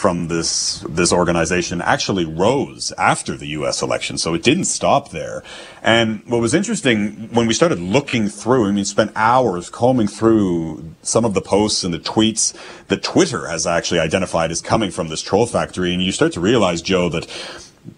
from 0.00 0.28
this 0.28 0.80
this 0.88 1.12
organization 1.12 1.82
actually 1.82 2.24
rose 2.24 2.90
after 2.96 3.36
the 3.36 3.48
U.S. 3.48 3.82
election, 3.82 4.16
so 4.16 4.32
it 4.32 4.42
didn't 4.42 4.64
stop 4.64 5.10
there. 5.10 5.42
And 5.82 6.22
what 6.26 6.40
was 6.40 6.54
interesting 6.54 7.28
when 7.34 7.46
we 7.46 7.52
started 7.52 7.78
looking 7.78 8.28
through, 8.28 8.66
I 8.66 8.72
mean, 8.72 8.86
spent 8.86 9.12
hours 9.14 9.68
combing 9.68 10.08
through 10.08 10.94
some 11.02 11.26
of 11.26 11.34
the 11.34 11.42
posts 11.42 11.84
and 11.84 11.92
the 11.92 11.98
tweets 11.98 12.54
that 12.88 13.02
Twitter 13.02 13.48
has 13.48 13.66
actually 13.66 14.00
identified 14.00 14.50
as 14.50 14.62
coming 14.62 14.90
from 14.90 15.08
this 15.08 15.20
troll 15.20 15.46
factory, 15.46 15.92
and 15.92 16.02
you 16.02 16.12
start 16.12 16.32
to 16.32 16.40
realize, 16.40 16.80
Joe, 16.80 17.10
that 17.10 17.26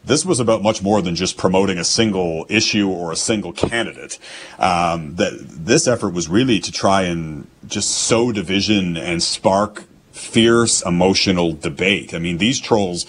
this 0.04 0.24
was 0.24 0.40
about 0.40 0.62
much 0.62 0.82
more 0.82 1.02
than 1.02 1.14
just 1.14 1.36
promoting 1.36 1.78
a 1.78 1.84
single 1.84 2.46
issue 2.48 2.88
or 2.88 3.12
a 3.12 3.16
single 3.16 3.52
candidate. 3.52 4.18
Um, 4.58 5.16
that 5.16 5.32
this 5.40 5.86
effort 5.86 6.10
was 6.10 6.28
really 6.28 6.60
to 6.60 6.72
try 6.72 7.02
and 7.02 7.46
just 7.66 7.90
sow 7.90 8.32
division 8.32 8.96
and 8.96 9.22
spark 9.22 9.84
fierce 10.12 10.82
emotional 10.84 11.52
debate. 11.52 12.14
I 12.14 12.18
mean, 12.18 12.38
these 12.38 12.60
trolls 12.60 13.06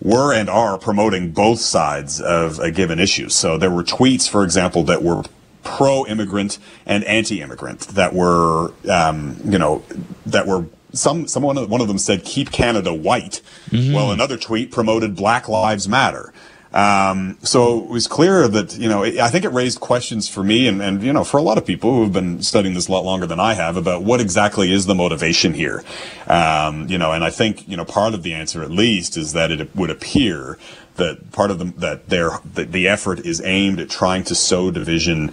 were 0.00 0.32
and 0.32 0.48
are 0.48 0.78
promoting 0.78 1.32
both 1.32 1.60
sides 1.60 2.20
of 2.20 2.58
a 2.58 2.70
given 2.70 2.98
issue. 2.98 3.28
So 3.28 3.58
there 3.58 3.70
were 3.70 3.84
tweets, 3.84 4.28
for 4.28 4.42
example, 4.44 4.82
that 4.84 5.02
were 5.02 5.24
pro-immigrant 5.62 6.58
and 6.86 7.04
anti-immigrant 7.04 7.80
that 7.88 8.14
were, 8.14 8.72
um, 8.90 9.36
you 9.44 9.58
know, 9.58 9.82
that 10.24 10.46
were 10.46 10.64
some 10.92 11.26
someone 11.26 11.56
one 11.68 11.80
of 11.80 11.88
them 11.88 11.98
said 11.98 12.24
keep 12.24 12.50
Canada 12.52 12.92
white. 12.92 13.40
Mm-hmm. 13.70 13.94
Well, 13.94 14.12
another 14.12 14.36
tweet 14.36 14.70
promoted 14.70 15.16
Black 15.16 15.48
Lives 15.48 15.88
Matter. 15.88 16.32
Um, 16.72 17.36
so 17.42 17.82
it 17.82 17.90
was 17.90 18.06
clear 18.06 18.46
that, 18.46 18.78
you 18.78 18.88
know, 18.88 19.02
I 19.02 19.28
think 19.28 19.44
it 19.44 19.48
raised 19.48 19.80
questions 19.80 20.28
for 20.28 20.44
me 20.44 20.68
and, 20.68 20.80
and, 20.80 21.02
you 21.02 21.12
know, 21.12 21.24
for 21.24 21.36
a 21.36 21.42
lot 21.42 21.58
of 21.58 21.66
people 21.66 21.92
who 21.92 22.02
have 22.04 22.12
been 22.12 22.42
studying 22.42 22.74
this 22.74 22.86
a 22.86 22.92
lot 22.92 23.04
longer 23.04 23.26
than 23.26 23.40
I 23.40 23.54
have 23.54 23.76
about 23.76 24.04
what 24.04 24.20
exactly 24.20 24.72
is 24.72 24.86
the 24.86 24.94
motivation 24.94 25.52
here. 25.52 25.82
Um, 26.28 26.88
you 26.88 26.96
know, 26.96 27.10
and 27.10 27.24
I 27.24 27.30
think, 27.30 27.68
you 27.68 27.76
know, 27.76 27.84
part 27.84 28.14
of 28.14 28.22
the 28.22 28.34
answer 28.34 28.62
at 28.62 28.70
least 28.70 29.16
is 29.16 29.32
that 29.32 29.50
it 29.50 29.74
would 29.74 29.90
appear 29.90 30.58
that 30.94 31.32
part 31.32 31.50
of 31.50 31.58
the, 31.58 31.64
that 31.78 32.08
their, 32.08 32.38
that 32.54 32.70
the 32.70 32.86
effort 32.86 33.26
is 33.26 33.42
aimed 33.44 33.80
at 33.80 33.90
trying 33.90 34.22
to 34.24 34.36
sow 34.36 34.70
division 34.70 35.32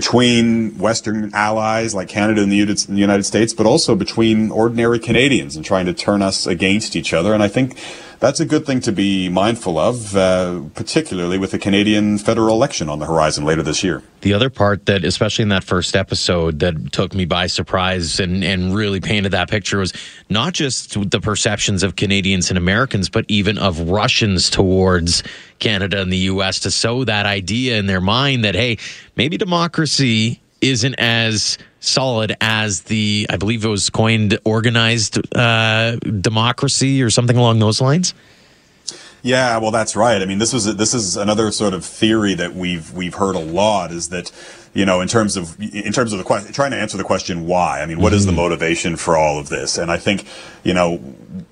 between 0.00 0.78
Western 0.78 1.30
allies 1.34 1.94
like 1.94 2.08
Canada 2.08 2.42
and 2.42 2.50
the 2.50 2.56
United 2.56 3.24
States, 3.24 3.52
but 3.52 3.66
also 3.66 3.94
between 3.94 4.50
ordinary 4.50 4.98
Canadians 4.98 5.56
and 5.56 5.62
trying 5.62 5.84
to 5.84 5.92
turn 5.92 6.22
us 6.22 6.46
against 6.46 6.96
each 6.96 7.12
other. 7.12 7.34
And 7.34 7.42
I 7.42 7.48
think 7.48 7.76
that's 8.20 8.38
a 8.38 8.44
good 8.44 8.66
thing 8.66 8.80
to 8.80 8.92
be 8.92 9.30
mindful 9.30 9.78
of, 9.78 10.14
uh, 10.14 10.60
particularly 10.74 11.38
with 11.38 11.52
the 11.52 11.58
Canadian 11.58 12.18
federal 12.18 12.54
election 12.54 12.90
on 12.90 12.98
the 12.98 13.06
horizon 13.06 13.44
later 13.46 13.62
this 13.62 13.82
year. 13.82 14.02
The 14.20 14.34
other 14.34 14.50
part 14.50 14.84
that, 14.86 15.04
especially 15.04 15.44
in 15.44 15.48
that 15.48 15.64
first 15.64 15.96
episode, 15.96 16.58
that 16.58 16.92
took 16.92 17.14
me 17.14 17.24
by 17.24 17.46
surprise 17.46 18.20
and, 18.20 18.44
and 18.44 18.74
really 18.74 19.00
painted 19.00 19.32
that 19.32 19.48
picture 19.48 19.78
was 19.78 19.94
not 20.28 20.52
just 20.52 21.10
the 21.10 21.20
perceptions 21.20 21.82
of 21.82 21.96
Canadians 21.96 22.50
and 22.50 22.58
Americans, 22.58 23.08
but 23.08 23.24
even 23.28 23.56
of 23.56 23.88
Russians 23.88 24.50
towards 24.50 25.22
Canada 25.58 26.02
and 26.02 26.12
the 26.12 26.18
U.S. 26.18 26.60
to 26.60 26.70
sow 26.70 27.04
that 27.04 27.24
idea 27.24 27.78
in 27.78 27.86
their 27.86 28.02
mind 28.02 28.44
that, 28.44 28.54
hey, 28.54 28.76
maybe 29.16 29.38
democracy 29.38 30.40
isn't 30.60 30.94
as 30.96 31.56
solid 31.80 32.36
as 32.40 32.82
the, 32.82 33.26
I 33.28 33.36
believe 33.36 33.64
it 33.64 33.68
was 33.68 33.90
coined 33.90 34.38
organized 34.44 35.18
uh, 35.34 35.96
democracy 35.96 37.02
or 37.02 37.10
something 37.10 37.36
along 37.36 37.58
those 37.58 37.80
lines. 37.80 38.14
Yeah, 39.22 39.58
well, 39.58 39.70
that's 39.70 39.96
right. 39.96 40.22
I 40.22 40.24
mean, 40.24 40.38
this 40.38 40.52
was 40.52 40.64
this 40.76 40.94
is 40.94 41.16
another 41.16 41.50
sort 41.52 41.74
of 41.74 41.84
theory 41.84 42.34
that 42.34 42.54
we've 42.54 42.90
we've 42.92 43.14
heard 43.14 43.36
a 43.36 43.40
lot 43.40 43.92
is 43.92 44.08
that 44.08 44.30
you 44.72 44.86
know, 44.86 45.00
in 45.00 45.08
terms 45.08 45.36
of 45.36 45.60
in 45.60 45.92
terms 45.92 46.12
of 46.12 46.18
the 46.18 46.24
question, 46.24 46.52
trying 46.52 46.70
to 46.70 46.76
answer 46.76 46.96
the 46.96 47.04
question 47.04 47.46
why. 47.46 47.80
I 47.80 47.86
mean, 47.86 48.00
what 48.00 48.12
is 48.12 48.24
the 48.24 48.30
mm-hmm. 48.30 48.40
motivation 48.40 48.96
for 48.96 49.16
all 49.16 49.38
of 49.38 49.48
this? 49.48 49.76
And 49.76 49.90
I 49.90 49.96
think, 49.96 50.24
you 50.62 50.72
know, 50.72 51.02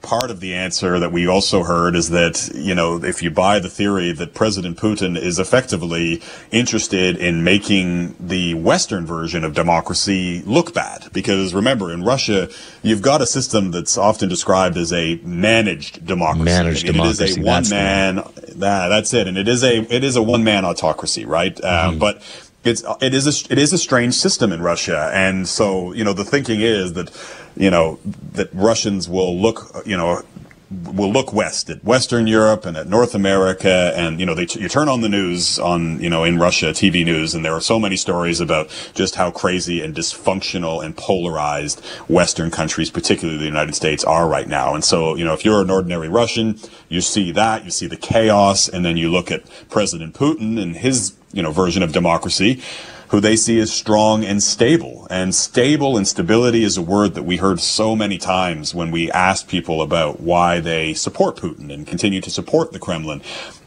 part 0.03 0.31
of 0.31 0.39
the 0.39 0.55
answer 0.55 1.01
that 1.01 1.11
we 1.11 1.27
also 1.27 1.65
heard 1.65 1.97
is 1.97 2.11
that 2.11 2.49
you 2.55 2.77
know, 2.77 3.03
if 3.03 3.21
you 3.21 3.31
buy 3.31 3.59
the 3.59 3.69
theory 3.69 4.13
that 4.13 4.35
President 4.35 4.79
Putin 4.79 5.21
is 5.21 5.41
effectively 5.41 6.23
interested 6.53 7.17
in 7.17 7.43
making 7.43 8.15
the 8.21 8.55
Western 8.55 9.05
version 9.05 9.43
of 9.43 9.53
democracy 9.53 10.43
look 10.47 10.73
bad, 10.73 11.09
because 11.13 11.53
remember, 11.53 11.93
in 11.93 12.05
Russia, 12.05 12.49
you've 12.83 13.03
got 13.03 13.21
a 13.21 13.27
system 13.27 13.73
that's 13.73 13.99
often 13.99 14.29
described 14.29 14.77
as 14.77 14.93
a 14.93 15.17
managed 15.25 16.07
democracy. 16.07 16.45
Managed 16.45 16.87
democracy. 16.87 17.25
It 17.25 17.31
is 17.31 17.37
a 17.39 17.43
one 17.43 17.69
man. 17.69 18.17
That, 18.59 18.89
that's 18.89 19.13
it, 19.13 19.27
and 19.27 19.37
it 19.37 19.49
is 19.49 19.65
a 19.65 19.81
it 19.93 20.05
is 20.05 20.15
a 20.15 20.23
one 20.23 20.45
man 20.45 20.65
autocracy, 20.65 21.25
right? 21.25 21.57
Mm-hmm. 21.57 21.89
Um, 21.89 21.99
but 21.99 22.23
it's 22.69 22.85
it 23.01 23.15
is 23.15 23.27
a 23.27 23.53
it 23.53 23.59
is 23.59 23.73
a 23.73 23.79
strange 23.79 24.15
system 24.15 24.53
in 24.53 24.63
Russia, 24.63 25.11
and 25.13 25.49
so 25.49 25.93
you 25.93 26.05
know 26.05 26.13
the 26.13 26.25
thinking 26.25 26.61
is 26.61 26.93
that 26.93 27.11
you 27.57 27.71
know 27.71 27.99
that 28.33 28.49
Russians 28.53 29.09
will 29.09 29.37
look 29.41 29.83
you 29.87 29.97
know 29.97 30.23
will 30.71 31.11
look 31.11 31.33
west 31.33 31.71
at 31.71 31.83
Western 31.83 32.27
Europe 32.27 32.67
and 32.67 32.77
at 32.77 32.87
North 32.87 33.15
America, 33.15 33.93
and 33.97 34.21
you 34.21 34.27
know 34.27 34.35
they 34.35 34.47
you 34.51 34.69
turn 34.69 34.89
on 34.89 35.01
the 35.01 35.09
news 35.09 35.59
on 35.59 36.01
you 36.01 36.11
know 36.11 36.25
in 36.25 36.39
Russia 36.39 36.67
TV 36.67 37.05
news, 37.05 37.35
and 37.35 37.45
there 37.45 37.55
are 37.55 37.61
so 37.61 37.79
many 37.79 37.97
stories 37.97 38.41
about 38.41 38.69
just 38.95 39.15
how 39.15 39.31
crazy 39.31 39.83
and 39.83 39.95
dysfunctional 39.95 40.85
and 40.85 40.97
polarized 40.97 41.85
Western 42.09 42.51
countries, 42.51 42.91
particularly 42.91 43.39
the 43.39 43.47
United 43.47 43.75
States, 43.75 44.05
are 44.05 44.29
right 44.29 44.49
now. 44.49 44.75
And 44.75 44.85
so 44.85 45.15
you 45.15 45.25
know 45.25 45.33
if 45.33 45.45
you're 45.45 45.63
an 45.63 45.71
ordinary 45.71 46.09
Russian, 46.09 46.59
you 46.89 47.01
see 47.01 47.33
that, 47.33 47.65
you 47.65 47.71
see 47.71 47.87
the 47.87 47.97
chaos, 47.97 48.69
and 48.69 48.85
then 48.85 48.97
you 48.97 49.11
look 49.11 49.31
at 49.31 49.43
President 49.71 50.15
Putin 50.15 50.61
and 50.61 50.77
his 50.77 51.18
you 51.33 51.43
know, 51.43 51.53
version 51.53 51.83
of 51.83 51.93
democracy, 51.93 52.63
who 53.09 53.21
they 53.21 53.37
see 53.37 53.59
as 53.59 53.73
strong 53.73 54.25
and 54.25 54.43
stable. 54.43 55.07
And 55.11 55.35
stable 55.35 55.97
and 55.97 56.07
stability 56.07 56.63
is 56.63 56.77
a 56.77 56.83
word 56.83 57.15
that 57.15 57.23
we 57.23 57.39
heard 57.39 57.59
so 57.59 57.97
many 57.97 58.19
times 58.19 58.75
when 58.75 58.91
we 58.91 59.11
asked 59.11 59.49
people 59.49 59.81
about 59.81 60.21
why 60.21 60.61
they 60.61 60.93
support 60.93 61.37
Putin 61.37 61.73
and 61.73 61.87
continue 61.87 62.21
to 62.21 62.31
support 62.31 62.73
the 62.73 62.79
Kremlin. 62.79 63.23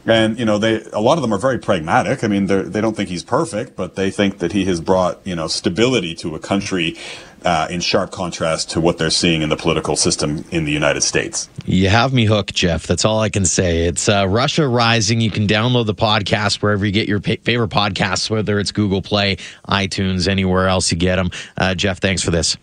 And, 0.06 0.38
you 0.38 0.44
know, 0.44 0.58
they, 0.58 0.82
a 0.92 1.00
lot 1.00 1.18
of 1.18 1.22
them 1.22 1.34
are 1.34 1.38
very 1.38 1.58
pragmatic. 1.58 2.22
I 2.22 2.28
mean, 2.28 2.46
they 2.46 2.80
don't 2.80 2.96
think 2.96 3.08
he's 3.08 3.24
perfect, 3.24 3.76
but 3.76 3.96
they 3.96 4.10
think 4.10 4.38
that 4.38 4.52
he 4.52 4.64
has 4.66 4.80
brought, 4.80 5.20
you 5.24 5.34
know, 5.34 5.48
stability 5.48 6.14
to 6.16 6.34
a 6.34 6.38
country 6.38 6.96
uh, 7.44 7.68
in 7.70 7.80
sharp 7.80 8.10
contrast 8.10 8.70
to 8.70 8.80
what 8.80 8.98
they're 8.98 9.10
seeing 9.10 9.42
in 9.42 9.48
the 9.48 9.56
political 9.56 9.96
system 9.96 10.44
in 10.50 10.64
the 10.64 10.72
United 10.72 11.02
States. 11.02 11.48
You 11.64 11.88
have 11.88 12.12
me 12.12 12.24
hooked, 12.24 12.54
Jeff. 12.54 12.86
That's 12.86 13.04
all 13.04 13.20
I 13.20 13.28
can 13.28 13.44
say. 13.44 13.86
It's 13.86 14.08
uh, 14.08 14.26
Russia 14.28 14.66
Rising. 14.66 15.20
You 15.20 15.30
can 15.30 15.46
download 15.46 15.86
the 15.86 15.94
podcast 15.94 16.62
wherever 16.62 16.84
you 16.84 16.92
get 16.92 17.08
your 17.08 17.20
pa- 17.20 17.36
favorite 17.42 17.70
podcasts, 17.70 18.30
whether 18.30 18.58
it's 18.58 18.72
Google 18.72 19.02
Play, 19.02 19.36
iTunes, 19.68 20.28
anywhere 20.28 20.68
else 20.68 20.90
you 20.90 20.98
get 20.98 21.16
them. 21.16 21.30
Uh, 21.56 21.74
Jeff, 21.74 21.98
thanks 22.00 22.22
for 22.22 22.30
this. 22.30 22.56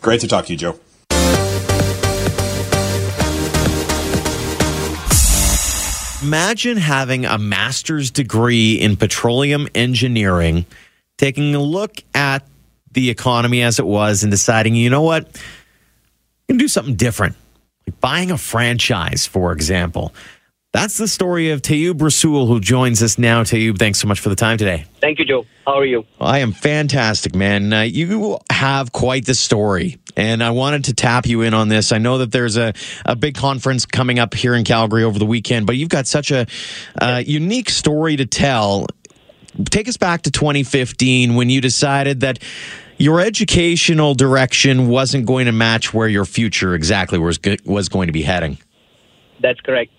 Great 0.00 0.20
to 0.20 0.28
talk 0.28 0.46
to 0.46 0.52
you, 0.52 0.58
Joe. 0.58 0.78
Imagine 6.20 6.76
having 6.76 7.24
a 7.24 7.38
master's 7.38 8.10
degree 8.10 8.74
in 8.74 8.96
petroleum 8.96 9.68
engineering, 9.74 10.66
taking 11.16 11.54
a 11.54 11.60
look 11.60 12.02
at 12.12 12.42
the 12.92 13.10
economy 13.10 13.62
as 13.62 13.78
it 13.78 13.86
was 13.86 14.22
and 14.22 14.30
deciding, 14.30 14.74
you 14.74 14.90
know 14.90 15.02
what, 15.02 15.24
I'm 15.26 16.54
going 16.54 16.58
to 16.58 16.64
do 16.64 16.68
something 16.68 16.96
different. 16.96 17.36
Like 17.86 18.00
buying 18.00 18.30
a 18.30 18.38
franchise, 18.38 19.26
for 19.26 19.52
example. 19.52 20.14
That's 20.70 20.98
the 20.98 21.08
story 21.08 21.50
of 21.50 21.62
Tayyub 21.62 21.94
Rasool, 21.94 22.46
who 22.46 22.60
joins 22.60 23.02
us 23.02 23.18
now. 23.18 23.42
Tayyub, 23.42 23.78
thanks 23.78 24.00
so 24.00 24.06
much 24.06 24.20
for 24.20 24.28
the 24.28 24.36
time 24.36 24.58
today. 24.58 24.84
Thank 25.00 25.18
you, 25.18 25.24
Joe. 25.24 25.46
How 25.64 25.78
are 25.78 25.84
you? 25.86 26.04
I 26.20 26.40
am 26.40 26.52
fantastic, 26.52 27.34
man. 27.34 27.72
Uh, 27.72 27.80
you 27.82 28.38
have 28.52 28.92
quite 28.92 29.24
the 29.24 29.34
story, 29.34 29.96
and 30.14 30.44
I 30.44 30.50
wanted 30.50 30.84
to 30.84 30.94
tap 30.94 31.24
you 31.26 31.40
in 31.40 31.54
on 31.54 31.68
this. 31.68 31.90
I 31.90 31.96
know 31.96 32.18
that 32.18 32.32
there's 32.32 32.58
a, 32.58 32.74
a 33.06 33.16
big 33.16 33.34
conference 33.34 33.86
coming 33.86 34.18
up 34.18 34.34
here 34.34 34.54
in 34.54 34.64
Calgary 34.64 35.04
over 35.04 35.18
the 35.18 35.26
weekend, 35.26 35.66
but 35.66 35.76
you've 35.76 35.88
got 35.88 36.06
such 36.06 36.30
a 36.30 36.46
uh, 37.00 37.22
unique 37.26 37.70
story 37.70 38.16
to 38.16 38.26
tell. 38.26 38.86
Take 39.64 39.88
us 39.88 39.96
back 39.96 40.22
to 40.22 40.30
2015 40.30 41.34
when 41.34 41.50
you 41.50 41.60
decided 41.60 42.20
that 42.20 42.38
your 42.96 43.20
educational 43.20 44.14
direction 44.14 44.88
wasn't 44.88 45.26
going 45.26 45.46
to 45.46 45.52
match 45.52 45.94
where 45.94 46.08
your 46.08 46.24
future 46.24 46.74
exactly 46.74 47.18
was, 47.18 47.38
was 47.64 47.88
going 47.88 48.06
to 48.06 48.12
be 48.12 48.22
heading. 48.22 48.58
That's 49.40 49.60
correct. 49.60 49.92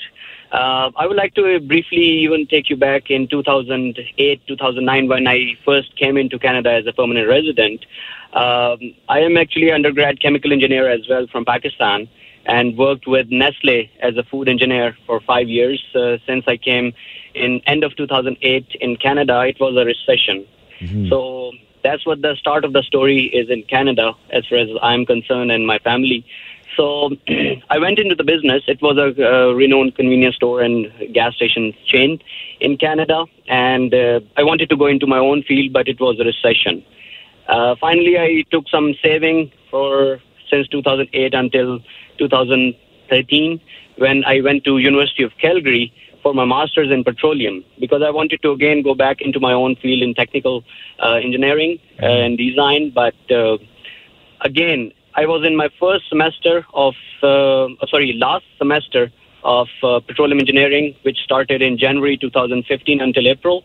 Uh, 0.52 0.92
I 0.96 1.06
would 1.06 1.16
like 1.16 1.36
to 1.36 1.60
briefly 1.60 2.24
even 2.24 2.48
take 2.48 2.70
you 2.70 2.76
back 2.76 3.12
in 3.12 3.28
2008, 3.28 4.42
2009, 4.48 5.08
when 5.08 5.28
I 5.28 5.56
first 5.64 5.96
came 5.96 6.18
into 6.18 6.40
Canada 6.40 6.72
as 6.72 6.88
a 6.88 6.94
permanent 6.94 7.28
resident. 7.28 7.86
Um, 8.34 8.96
I 9.08 9.20
am 9.20 9.38
actually 9.38 9.72
undergrad 9.72 10.20
chemical 10.20 10.52
engineer 10.52 10.90
as 10.90 11.08
well 11.08 11.28
from 11.28 11.46
Pakistan 11.46 12.10
and 12.46 12.78
worked 12.78 13.08
with 13.08 13.28
Nestle 13.30 13.90
as 14.02 14.18
a 14.18 14.24
food 14.24 14.50
engineer 14.50 14.98
for 15.06 15.20
five 15.20 15.48
years. 15.48 15.84
Uh, 15.94 16.18
since 16.26 16.46
I 16.48 16.58
came 16.58 16.94
in 17.34 17.62
end 17.66 17.84
of 17.84 17.96
2008 17.96 18.66
in 18.82 18.96
Canada, 18.98 19.42
it 19.42 19.60
was 19.60 19.76
a 19.76 19.86
recession. 19.86 20.46
Mm-hmm. 20.80 21.10
So 21.10 21.52
that's 21.84 22.06
what 22.06 22.22
the 22.22 22.36
start 22.36 22.66
of 22.66 22.74
the 22.74 22.84
story 22.84 23.26
is 23.26 23.50
in 23.50 23.64
Canada, 23.64 24.14
as 24.32 24.46
far 24.48 24.60
as 24.60 24.70
I'm 24.82 25.06
concerned 25.06 25.52
and 25.52 25.66
my 25.66 25.80
family. 25.80 26.26
So 26.76 27.12
I 27.70 27.80
went 27.80 28.00
into 28.00 28.16
the 28.16 28.24
business. 28.24 28.64
It 28.68 28.82
was 28.82 28.98
a, 28.98 29.22
a 29.22 29.56
renowned 29.56 29.96
convenience 29.96 30.36
store 30.36 30.62
and 30.62 30.92
gas 31.14 31.36
station 31.36 31.74
chain 31.86 32.22
in 32.60 32.78
Canada, 32.78 33.26
and 33.48 33.94
uh, 33.94 34.20
I 34.38 34.44
wanted 34.44 34.70
to 34.70 34.78
go 34.78 34.88
into 34.88 35.08
my 35.08 35.18
own 35.18 35.44
field, 35.44 35.74
but 35.74 35.88
it 35.88 36.00
was 36.00 36.20
a 36.20 36.24
recession. 36.24 36.84
Uh, 37.48 37.76
finally, 37.82 38.18
I 38.18 38.44
took 38.52 38.70
some 38.70 38.94
saving 39.02 39.52
for 39.72 40.20
since 40.50 40.68
2008 40.68 41.34
until 41.34 41.80
2013 42.18 43.62
when 43.98 44.24
I 44.26 44.42
went 44.42 44.64
to 44.66 44.78
University 44.78 45.24
of 45.24 45.32
Calgary 45.42 45.94
for 46.22 46.34
my 46.34 46.46
master's 46.46 46.92
in 46.92 47.04
petroleum 47.04 47.64
because 47.80 48.02
I 48.06 48.10
wanted 48.10 48.42
to 48.42 48.52
again 48.52 48.82
go 48.82 48.94
back 48.94 49.22
into 49.22 49.40
my 49.40 49.54
own 49.54 49.76
field 49.76 50.04
in 50.04 50.14
technical 50.14 50.64
uh, 51.00 51.14
engineering 51.14 51.80
uh, 52.02 52.06
and 52.06 52.38
design. 52.38 52.92
But 52.94 53.16
uh, 53.32 53.58
again, 54.42 54.92
I 55.16 55.26
was 55.26 55.46
in 55.46 55.56
my 55.56 55.70
first 55.80 56.08
semester 56.10 56.66
of, 56.74 56.94
uh, 57.24 57.68
sorry, 57.88 58.14
last 58.14 58.46
semester 58.58 59.12
of 59.44 59.68
uh, 59.84 60.00
petroleum 60.02 60.40
engineering, 60.40 60.96
which 61.04 61.18
started 61.20 61.62
in 61.62 61.78
January 61.78 62.18
2015 62.18 63.02
until 63.02 63.28
April. 63.28 63.64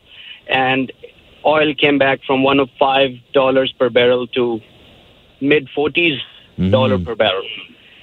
And 0.48 0.92
oil 1.44 1.74
came 1.74 1.98
back 1.98 2.20
from 2.26 2.42
one 2.42 2.60
of 2.60 2.68
five 2.78 3.10
dollars 3.32 3.72
per 3.78 3.90
barrel 3.90 4.26
to 4.28 4.60
mid 5.40 5.68
40s 5.76 6.18
mm-hmm. 6.56 6.70
dollar 6.70 6.98
per 6.98 7.14
barrel. 7.14 7.46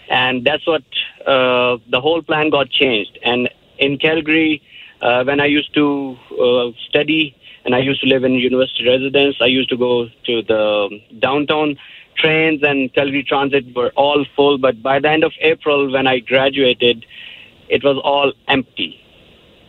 And 0.09 0.45
that's 0.45 0.67
what 0.67 0.83
uh, 1.25 1.77
the 1.89 2.01
whole 2.01 2.21
plan 2.21 2.49
got 2.49 2.69
changed. 2.69 3.17
And 3.23 3.49
in 3.81 3.97
Calgary, 3.97 4.61
uh, 5.01 5.23
when 5.25 5.41
I 5.41 5.47
used 5.47 5.73
to 5.73 6.15
uh, 6.39 6.71
study 6.87 7.35
and 7.65 7.75
I 7.75 7.79
used 7.79 8.01
to 8.01 8.07
live 8.07 8.23
in 8.23 8.33
university 8.35 8.87
residence, 8.87 9.35
I 9.41 9.47
used 9.47 9.69
to 9.69 9.77
go 9.77 10.07
to 10.27 10.41
the 10.43 11.01
downtown 11.19 11.77
trains 12.15 12.61
and 12.63 12.93
Calgary 12.93 13.23
Transit 13.23 13.75
were 13.75 13.91
all 13.95 14.25
full. 14.35 14.57
But 14.57 14.81
by 14.81 14.99
the 14.99 15.09
end 15.09 15.23
of 15.23 15.33
April, 15.41 15.91
when 15.91 16.07
I 16.07 16.19
graduated, 16.19 17.05
it 17.67 17.83
was 17.83 17.97
all 18.03 18.33
empty, 18.47 18.99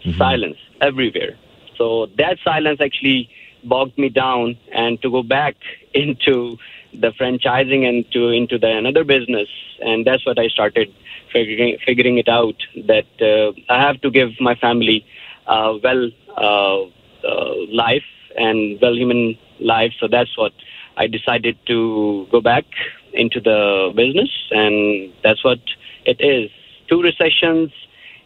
mm-hmm. 0.04 0.18
silence 0.18 0.58
everywhere. 0.80 1.38
So 1.76 2.06
that 2.18 2.38
silence 2.44 2.80
actually 2.80 3.30
bogged 3.64 3.96
me 3.96 4.08
down, 4.08 4.58
and 4.72 5.00
to 5.02 5.10
go 5.10 5.22
back 5.22 5.56
into 5.94 6.58
the 6.92 7.12
franchising 7.12 7.88
and 7.88 8.10
to 8.12 8.28
into 8.28 8.58
the 8.58 8.68
another 8.68 9.04
business, 9.04 9.48
and 9.80 10.06
that's 10.06 10.24
what 10.26 10.38
I 10.38 10.48
started 10.48 10.92
figuring 11.32 11.78
figuring 11.84 12.18
it 12.18 12.28
out 12.28 12.56
that 12.86 13.06
uh, 13.20 13.52
I 13.72 13.80
have 13.80 14.00
to 14.02 14.10
give 14.10 14.30
my 14.40 14.54
family 14.54 15.04
uh, 15.46 15.78
well 15.82 16.10
uh, 16.36 16.82
uh 17.26 17.54
life 17.70 18.04
and 18.36 18.80
well 18.80 18.94
human 18.94 19.38
life. 19.60 19.92
So 19.98 20.08
that's 20.08 20.36
what 20.36 20.52
I 20.96 21.06
decided 21.06 21.56
to 21.66 22.26
go 22.30 22.40
back 22.40 22.64
into 23.12 23.40
the 23.40 23.92
business, 23.94 24.30
and 24.50 25.12
that's 25.22 25.42
what 25.44 25.60
it 26.04 26.20
is. 26.20 26.50
Two 26.88 27.02
recessions 27.02 27.72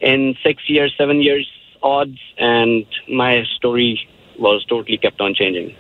in 0.00 0.36
six 0.42 0.68
years, 0.68 0.94
seven 0.96 1.22
years 1.22 1.48
odds, 1.82 2.18
and 2.38 2.86
my 3.08 3.44
story 3.56 4.08
was 4.38 4.64
totally 4.64 4.98
kept 4.98 5.20
on 5.20 5.34
changing. 5.34 5.74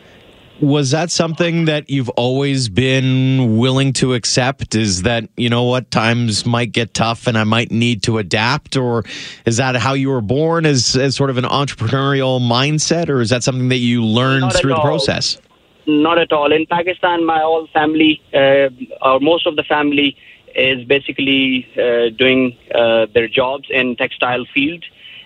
Was 0.60 0.92
that 0.92 1.10
something 1.10 1.66
that 1.66 1.90
you've 1.90 2.08
always 2.10 2.70
been 2.70 3.58
willing 3.58 3.92
to 3.94 4.14
accept? 4.14 4.74
Is 4.74 5.02
that, 5.02 5.28
you 5.36 5.50
know 5.50 5.64
what, 5.64 5.90
times 5.90 6.46
might 6.46 6.72
get 6.72 6.94
tough 6.94 7.26
and 7.26 7.36
I 7.36 7.44
might 7.44 7.70
need 7.70 8.02
to 8.04 8.16
adapt? 8.16 8.74
Or 8.74 9.04
is 9.44 9.58
that 9.58 9.76
how 9.76 9.92
you 9.92 10.08
were 10.08 10.22
born 10.22 10.64
as, 10.64 10.96
as 10.96 11.14
sort 11.14 11.28
of 11.28 11.36
an 11.36 11.44
entrepreneurial 11.44 12.40
mindset? 12.40 13.10
Or 13.10 13.20
is 13.20 13.28
that 13.28 13.44
something 13.44 13.68
that 13.68 13.78
you 13.78 14.02
learned 14.02 14.50
through 14.54 14.70
the 14.70 14.80
process? 14.80 15.38
Not 15.86 16.18
at 16.18 16.32
all. 16.32 16.50
In 16.50 16.64
Pakistan, 16.64 17.26
my 17.26 17.40
whole 17.40 17.66
family, 17.74 18.22
uh, 18.32 18.70
or 19.02 19.20
most 19.20 19.46
of 19.46 19.56
the 19.56 19.62
family, 19.62 20.16
is 20.54 20.86
basically 20.86 21.68
uh, 21.76 22.08
doing 22.16 22.56
uh, 22.74 23.06
their 23.12 23.28
jobs 23.28 23.68
in 23.68 23.94
textile 23.94 24.46
field, 24.54 24.84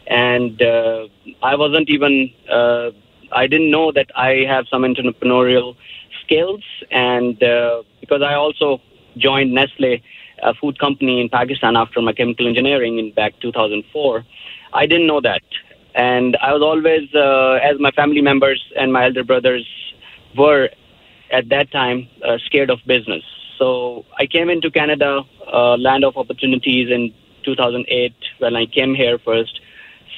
and 0.08 0.60
uh, 0.60 1.06
I 1.40 1.54
wasn't 1.54 1.88
even. 1.88 2.32
I 3.32 3.46
didn't 3.46 3.70
know 3.70 3.92
that 3.92 4.10
I 4.16 4.44
have 4.48 4.66
some 4.68 4.82
entrepreneurial 4.82 5.76
skills, 6.22 6.62
and 6.90 7.42
uh, 7.42 7.82
because 8.00 8.22
I 8.22 8.34
also 8.34 8.80
joined 9.16 9.52
Nestle, 9.52 10.02
a 10.42 10.54
food 10.54 10.78
company 10.78 11.20
in 11.20 11.28
Pakistan, 11.28 11.76
after 11.76 12.00
my 12.00 12.12
chemical 12.12 12.46
engineering 12.46 12.98
in 12.98 13.12
back 13.12 13.34
2004, 13.40 14.24
I 14.72 14.86
didn't 14.86 15.06
know 15.06 15.20
that, 15.20 15.42
and 15.94 16.36
I 16.40 16.52
was 16.52 16.62
always, 16.62 17.12
uh, 17.14 17.58
as 17.62 17.78
my 17.78 17.90
family 17.90 18.22
members 18.22 18.62
and 18.76 18.92
my 18.92 19.04
elder 19.06 19.24
brothers 19.24 19.66
were 20.36 20.70
at 21.30 21.48
that 21.48 21.70
time 21.70 22.08
uh, 22.24 22.38
scared 22.46 22.70
of 22.70 22.78
business. 22.86 23.22
So 23.58 24.06
I 24.18 24.26
came 24.26 24.48
into 24.48 24.70
Canada, 24.70 25.22
uh, 25.52 25.76
land 25.76 26.04
of 26.04 26.16
opportunities, 26.16 26.90
in 26.90 27.12
2008 27.44 28.14
when 28.38 28.56
I 28.56 28.66
came 28.66 28.94
here 28.94 29.18
first. 29.18 29.59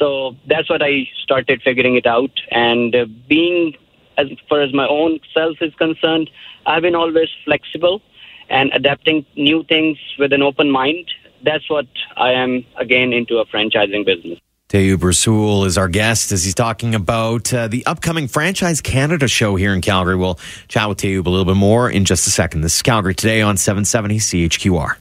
So 0.02 0.34
that's 0.48 0.68
what 0.68 0.82
I 0.82 1.08
started 1.22 1.62
figuring 1.62 1.94
it 1.94 2.06
out. 2.06 2.32
And 2.50 2.92
uh, 2.92 3.06
being, 3.28 3.74
as 4.18 4.26
far 4.48 4.60
as 4.60 4.74
my 4.74 4.88
own 4.88 5.20
self 5.32 5.58
is 5.60 5.72
concerned, 5.76 6.28
I've 6.66 6.82
been 6.82 6.96
always 6.96 7.28
flexible 7.44 8.02
and 8.50 8.72
adapting 8.74 9.24
new 9.36 9.62
things 9.62 9.98
with 10.18 10.32
an 10.32 10.42
open 10.42 10.72
mind. 10.72 11.08
That's 11.44 11.70
what 11.70 11.86
I 12.16 12.32
am 12.32 12.66
again 12.76 13.12
into 13.12 13.38
a 13.38 13.46
franchising 13.46 14.04
business. 14.04 14.40
Tayyub 14.70 14.96
Rasool 14.96 15.66
is 15.66 15.78
our 15.78 15.88
guest 15.88 16.32
as 16.32 16.42
he's 16.42 16.54
talking 16.54 16.96
about 16.96 17.54
uh, 17.54 17.68
the 17.68 17.86
upcoming 17.86 18.26
Franchise 18.26 18.80
Canada 18.80 19.28
show 19.28 19.54
here 19.54 19.72
in 19.72 19.82
Calgary. 19.82 20.16
We'll 20.16 20.40
chat 20.66 20.88
with 20.88 20.98
Tayyub 20.98 21.26
a 21.26 21.30
little 21.30 21.44
bit 21.44 21.56
more 21.56 21.88
in 21.88 22.06
just 22.06 22.26
a 22.26 22.30
second. 22.30 22.62
This 22.62 22.74
is 22.74 22.82
Calgary 22.82 23.14
Today 23.14 23.40
on 23.40 23.56
770 23.56 24.18
CHQR. 24.18 24.96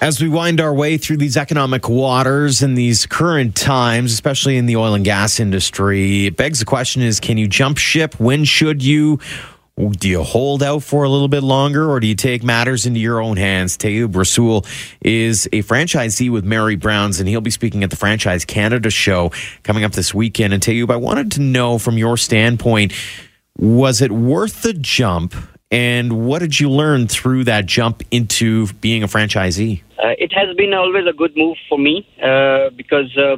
As 0.00 0.22
we 0.22 0.28
wind 0.28 0.60
our 0.60 0.72
way 0.72 0.96
through 0.96 1.16
these 1.16 1.36
economic 1.36 1.88
waters 1.88 2.62
in 2.62 2.76
these 2.76 3.04
current 3.04 3.56
times, 3.56 4.12
especially 4.12 4.56
in 4.56 4.66
the 4.66 4.76
oil 4.76 4.94
and 4.94 5.04
gas 5.04 5.40
industry, 5.40 6.26
it 6.26 6.36
begs 6.36 6.60
the 6.60 6.64
question 6.64 7.02
is 7.02 7.18
can 7.18 7.36
you 7.36 7.48
jump 7.48 7.78
ship? 7.78 8.18
When 8.20 8.44
should 8.44 8.82
you? 8.82 9.18
do 9.92 10.08
you 10.08 10.24
hold 10.24 10.60
out 10.60 10.82
for 10.82 11.04
a 11.04 11.08
little 11.08 11.28
bit 11.28 11.42
longer 11.42 11.88
or 11.88 12.00
do 12.00 12.08
you 12.08 12.14
take 12.16 12.42
matters 12.42 12.84
into 12.84 12.98
your 12.98 13.20
own 13.20 13.36
hands? 13.36 13.76
Tayyub 13.76 14.08
Rasool 14.08 14.66
is 15.00 15.46
a 15.46 15.62
franchisee 15.62 16.30
with 16.30 16.44
Mary 16.44 16.74
Brown's 16.74 17.20
and 17.20 17.28
he'll 17.28 17.40
be 17.40 17.50
speaking 17.50 17.84
at 17.84 17.90
the 17.90 17.96
Franchise 17.96 18.44
Canada 18.44 18.90
show 18.90 19.30
coming 19.62 19.84
up 19.84 19.92
this 19.92 20.12
weekend. 20.12 20.52
And 20.52 20.60
Tayyub, 20.60 20.90
I 20.90 20.96
wanted 20.96 21.30
to 21.32 21.40
know 21.40 21.78
from 21.78 21.96
your 21.96 22.16
standpoint, 22.16 22.92
was 23.56 24.02
it 24.02 24.10
worth 24.10 24.62
the 24.62 24.72
jump? 24.72 25.34
And 25.70 26.26
what 26.26 26.38
did 26.38 26.58
you 26.58 26.70
learn 26.70 27.08
through 27.08 27.44
that 27.44 27.66
jump 27.66 28.02
into 28.10 28.72
being 28.74 29.02
a 29.02 29.06
franchisee? 29.06 29.82
Uh, 30.02 30.14
it 30.18 30.32
has 30.32 30.56
been 30.56 30.72
always 30.72 31.06
a 31.06 31.12
good 31.12 31.36
move 31.36 31.58
for 31.68 31.78
me 31.78 32.08
uh, 32.22 32.70
because 32.70 33.14
uh, 33.18 33.36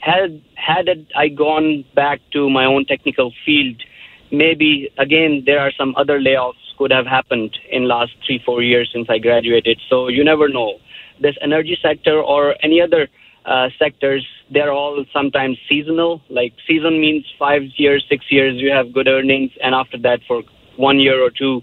had 0.00 0.40
had 0.54 0.86
I 1.16 1.28
gone 1.28 1.84
back 1.96 2.20
to 2.34 2.48
my 2.48 2.66
own 2.66 2.84
technical 2.84 3.32
field, 3.44 3.82
maybe 4.30 4.90
again 4.96 5.42
there 5.44 5.58
are 5.58 5.72
some 5.72 5.94
other 5.96 6.20
layoffs 6.20 6.62
could 6.78 6.92
have 6.92 7.06
happened 7.06 7.58
in 7.70 7.88
last 7.88 8.12
three 8.24 8.40
four 8.46 8.62
years 8.62 8.88
since 8.92 9.08
I 9.10 9.18
graduated. 9.18 9.80
So 9.88 10.08
you 10.08 10.22
never 10.24 10.48
know. 10.48 10.78
this 11.20 11.36
energy 11.40 11.78
sector 11.80 12.20
or 12.20 12.56
any 12.62 12.80
other 12.80 13.08
uh, 13.44 13.68
sectors, 13.78 14.26
they're 14.50 14.72
all 14.72 15.04
sometimes 15.12 15.58
seasonal. 15.68 16.20
Like 16.28 16.52
season 16.66 17.00
means 17.00 17.24
five 17.38 17.62
years, 17.76 18.04
six 18.08 18.26
years, 18.30 18.54
you 18.56 18.70
have 18.70 18.92
good 18.92 19.08
earnings, 19.08 19.50
and 19.62 19.74
after 19.74 19.98
that, 19.98 20.20
for 20.26 20.42
one 20.76 20.98
year 20.98 21.22
or 21.22 21.30
two, 21.30 21.62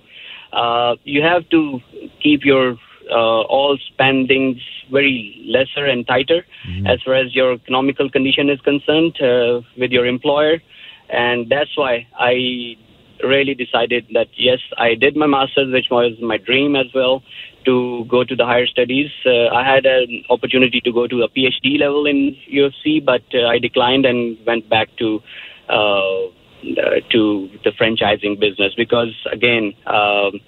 uh, 0.53 0.95
you 1.03 1.21
have 1.21 1.47
to 1.49 1.79
keep 2.21 2.43
your 2.43 2.77
uh, 3.11 3.41
all 3.41 3.77
spendings 3.91 4.61
very 4.91 5.43
lesser 5.45 5.85
and 5.85 6.05
tighter 6.07 6.45
mm-hmm. 6.67 6.87
as 6.87 7.01
far 7.03 7.15
as 7.15 7.35
your 7.35 7.53
economical 7.53 8.09
condition 8.09 8.49
is 8.49 8.59
concerned 8.61 9.19
uh, 9.21 9.61
with 9.77 9.91
your 9.91 10.05
employer, 10.05 10.61
and 11.09 11.49
that's 11.49 11.75
why 11.75 12.07
I 12.17 12.75
really 13.23 13.53
decided 13.53 14.07
that 14.13 14.27
yes, 14.35 14.59
I 14.77 14.95
did 14.95 15.15
my 15.15 15.27
master's, 15.27 15.71
which 15.71 15.87
was 15.91 16.13
my 16.21 16.37
dream 16.37 16.75
as 16.75 16.87
well, 16.93 17.21
to 17.65 18.05
go 18.05 18.23
to 18.23 18.35
the 18.35 18.45
higher 18.45 18.67
studies. 18.67 19.11
Uh, 19.25 19.47
I 19.47 19.63
had 19.65 19.85
an 19.85 20.23
opportunity 20.29 20.81
to 20.81 20.91
go 20.91 21.07
to 21.07 21.23
a 21.23 21.29
PhD 21.29 21.79
level 21.79 22.05
in 22.05 22.35
U 22.47 22.65
of 22.65 22.73
C, 22.83 22.99
but 22.99 23.23
uh, 23.33 23.47
I 23.47 23.59
declined 23.59 24.05
and 24.05 24.37
went 24.45 24.69
back 24.69 24.89
to 24.97 25.21
uh, 25.67 26.31
to 26.61 27.49
the 27.63 27.71
franchising 27.71 28.39
business 28.39 28.73
because 28.75 29.15
again, 29.31 29.73
um, 29.85 30.39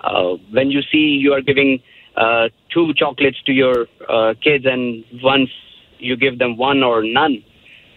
uh, 0.00 0.36
when 0.50 0.70
you 0.70 0.82
see 0.82 1.18
you 1.18 1.32
are 1.32 1.40
giving 1.40 1.82
uh, 2.16 2.48
two 2.70 2.94
chocolates 2.94 3.40
to 3.42 3.52
your 3.52 3.86
uh, 4.08 4.34
kids 4.40 4.64
and 4.66 5.04
once 5.22 5.50
you 5.98 6.16
give 6.16 6.38
them 6.38 6.56
one 6.56 6.82
or 6.82 7.02
none, 7.02 7.42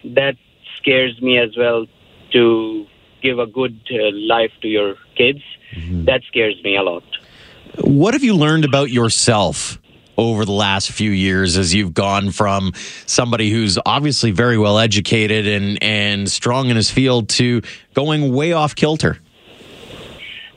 that 0.04 0.36
scares 0.78 1.22
me 1.22 1.38
as 1.38 1.56
well 1.58 1.86
to 2.32 2.86
give 3.22 3.40
a 3.40 3.46
good 3.46 3.80
uh, 3.92 4.12
life 4.14 4.52
to 4.62 4.68
your 4.68 4.96
kids. 5.16 5.42
Mm-hmm. 5.74 6.06
That 6.06 6.24
scares 6.28 6.62
me 6.64 6.76
a 6.78 6.82
lot. 6.82 7.04
What 7.82 8.14
have 8.14 8.24
you 8.24 8.36
learned 8.36 8.66
about 8.66 8.90
yourself 8.90 9.80
over 10.20 10.44
the 10.44 10.52
last 10.52 10.92
few 10.92 11.12
years 11.12 11.58
as 11.58 11.74
you've 11.74 11.94
gone 11.94 12.30
from 12.30 12.74
somebody 13.06 13.50
who's 13.50 13.80
obviously 13.86 14.32
very 14.32 14.58
well 14.58 14.78
educated 14.78 15.48
and, 15.48 15.82
and 15.82 16.30
strong 16.30 16.70
in 16.70 16.76
his 16.76 16.92
field 16.92 17.30
to 17.30 17.62
going 17.94 18.34
way 18.34 18.52
off 18.52 18.76
kilter? 18.76 19.18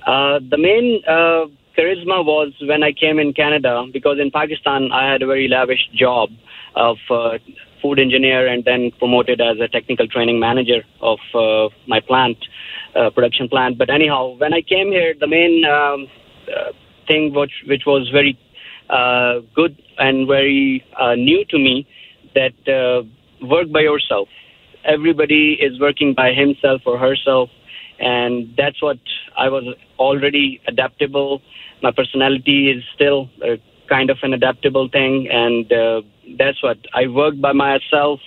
Uh, 0.05 0.41
the 0.51 0.59
main 0.59 1.01
uh, 1.07 1.47
charisma 1.79 2.25
was 2.25 2.53
when 2.63 2.83
I 2.83 2.93
came 2.93 3.21
in 3.21 3.33
Canada 3.33 3.87
because 3.93 4.19
in 4.19 4.33
Pakistan 4.33 4.91
I 4.91 5.13
had 5.13 5.23
a 5.23 5.27
very 5.27 5.47
lavish 5.47 5.89
job 5.95 6.31
of 6.75 6.97
uh, 7.09 7.39
food 7.81 8.01
engineer 8.01 8.49
and 8.49 8.65
then 8.65 8.91
promoted 8.99 9.41
as 9.41 9.61
a 9.61 9.69
technical 9.69 10.09
training 10.09 10.41
manager 10.41 10.83
of 11.01 11.21
uh, 11.35 11.69
my 11.87 12.01
plant, 12.01 12.39
uh, 12.97 13.11
production 13.11 13.49
plant. 13.49 13.79
But 13.79 13.91
anyhow, 13.91 14.35
when 14.39 14.53
I 14.53 14.63
came 14.63 14.91
here, 14.91 15.15
the 15.19 15.29
main 15.29 15.65
um, 15.65 16.09
uh, 16.49 16.73
thing 17.07 17.33
which 17.33 17.53
which 17.67 17.83
was 17.87 18.09
very 18.09 18.37
uh, 18.93 19.41
good 19.55 19.77
and 19.99 20.27
very 20.27 20.85
uh, 21.01 21.15
new 21.15 21.45
to 21.47 21.59
me 21.59 21.87
that 22.35 22.55
uh, 22.69 23.03
work 23.47 23.71
by 23.73 23.81
yourself. 23.81 24.29
Everybody 24.85 25.55
is 25.61 25.81
working 25.81 26.15
by 26.15 26.33
himself 26.33 26.83
or 26.87 26.99
herself, 26.99 27.51
and 27.99 28.55
that's 28.57 28.83
what 28.83 28.99
I 29.37 29.49
was 29.49 29.65
already 29.99 30.61
adaptable. 30.67 31.41
My 31.83 31.91
personality 31.91 32.71
is 32.71 32.85
still 32.95 33.31
kind 33.89 34.11
of 34.11 34.19
an 34.23 34.33
adaptable 34.33 34.89
thing, 34.89 35.29
and 35.31 35.73
uh, 35.73 36.03
that's 36.39 36.63
what 36.63 36.79
I 36.95 37.07
work 37.07 37.41
by 37.41 37.53
myself 37.53 38.21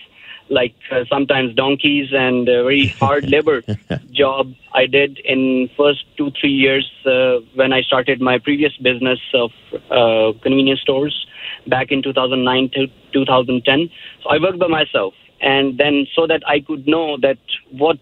like 0.49 0.75
uh, 0.91 1.03
sometimes 1.09 1.55
donkeys 1.55 2.09
and 2.11 2.47
a 2.47 2.63
very 2.63 2.87
hard 2.87 3.29
labor 3.29 3.63
job 4.11 4.53
I 4.73 4.85
did 4.85 5.19
in 5.19 5.69
first 5.77 6.05
two 6.17 6.31
three 6.39 6.51
years 6.51 6.89
uh, 7.05 7.39
when 7.55 7.73
I 7.73 7.81
started 7.81 8.21
my 8.21 8.37
previous 8.37 8.75
business 8.77 9.19
of 9.33 9.51
uh, 9.89 10.37
convenience 10.41 10.81
stores 10.81 11.25
back 11.67 11.91
in 11.91 12.03
2009 12.03 12.69
to 12.75 12.87
2010. 13.13 13.89
So 14.23 14.29
I 14.29 14.37
worked 14.37 14.59
by 14.59 14.67
myself, 14.67 15.13
and 15.41 15.77
then 15.77 16.05
so 16.15 16.27
that 16.27 16.43
I 16.47 16.59
could 16.59 16.87
know 16.87 17.17
that 17.21 17.39
what 17.71 17.99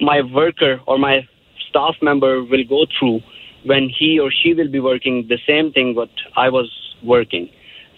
my 0.00 0.22
worker 0.22 0.80
or 0.86 0.98
my 0.98 1.26
staff 1.68 1.96
member 2.02 2.42
will 2.42 2.64
go 2.64 2.86
through 2.98 3.20
when 3.64 3.88
he 3.88 4.18
or 4.18 4.30
she 4.30 4.54
will 4.54 4.70
be 4.70 4.80
working 4.80 5.26
the 5.28 5.38
same 5.46 5.72
thing 5.72 5.94
what 5.94 6.10
I 6.36 6.48
was 6.48 6.70
working. 7.02 7.50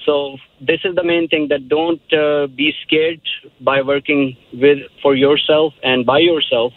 So 0.04 0.36
this 0.60 0.80
is 0.84 0.94
the 0.94 1.04
main 1.04 1.28
thing 1.28 1.48
that 1.48 1.68
don't 1.68 2.02
uh, 2.12 2.46
be 2.48 2.72
scared 2.82 3.20
by 3.60 3.82
working 3.82 4.36
with 4.52 4.78
for 5.00 5.14
yourself 5.14 5.74
and 5.82 6.04
by 6.04 6.18
yourself. 6.18 6.72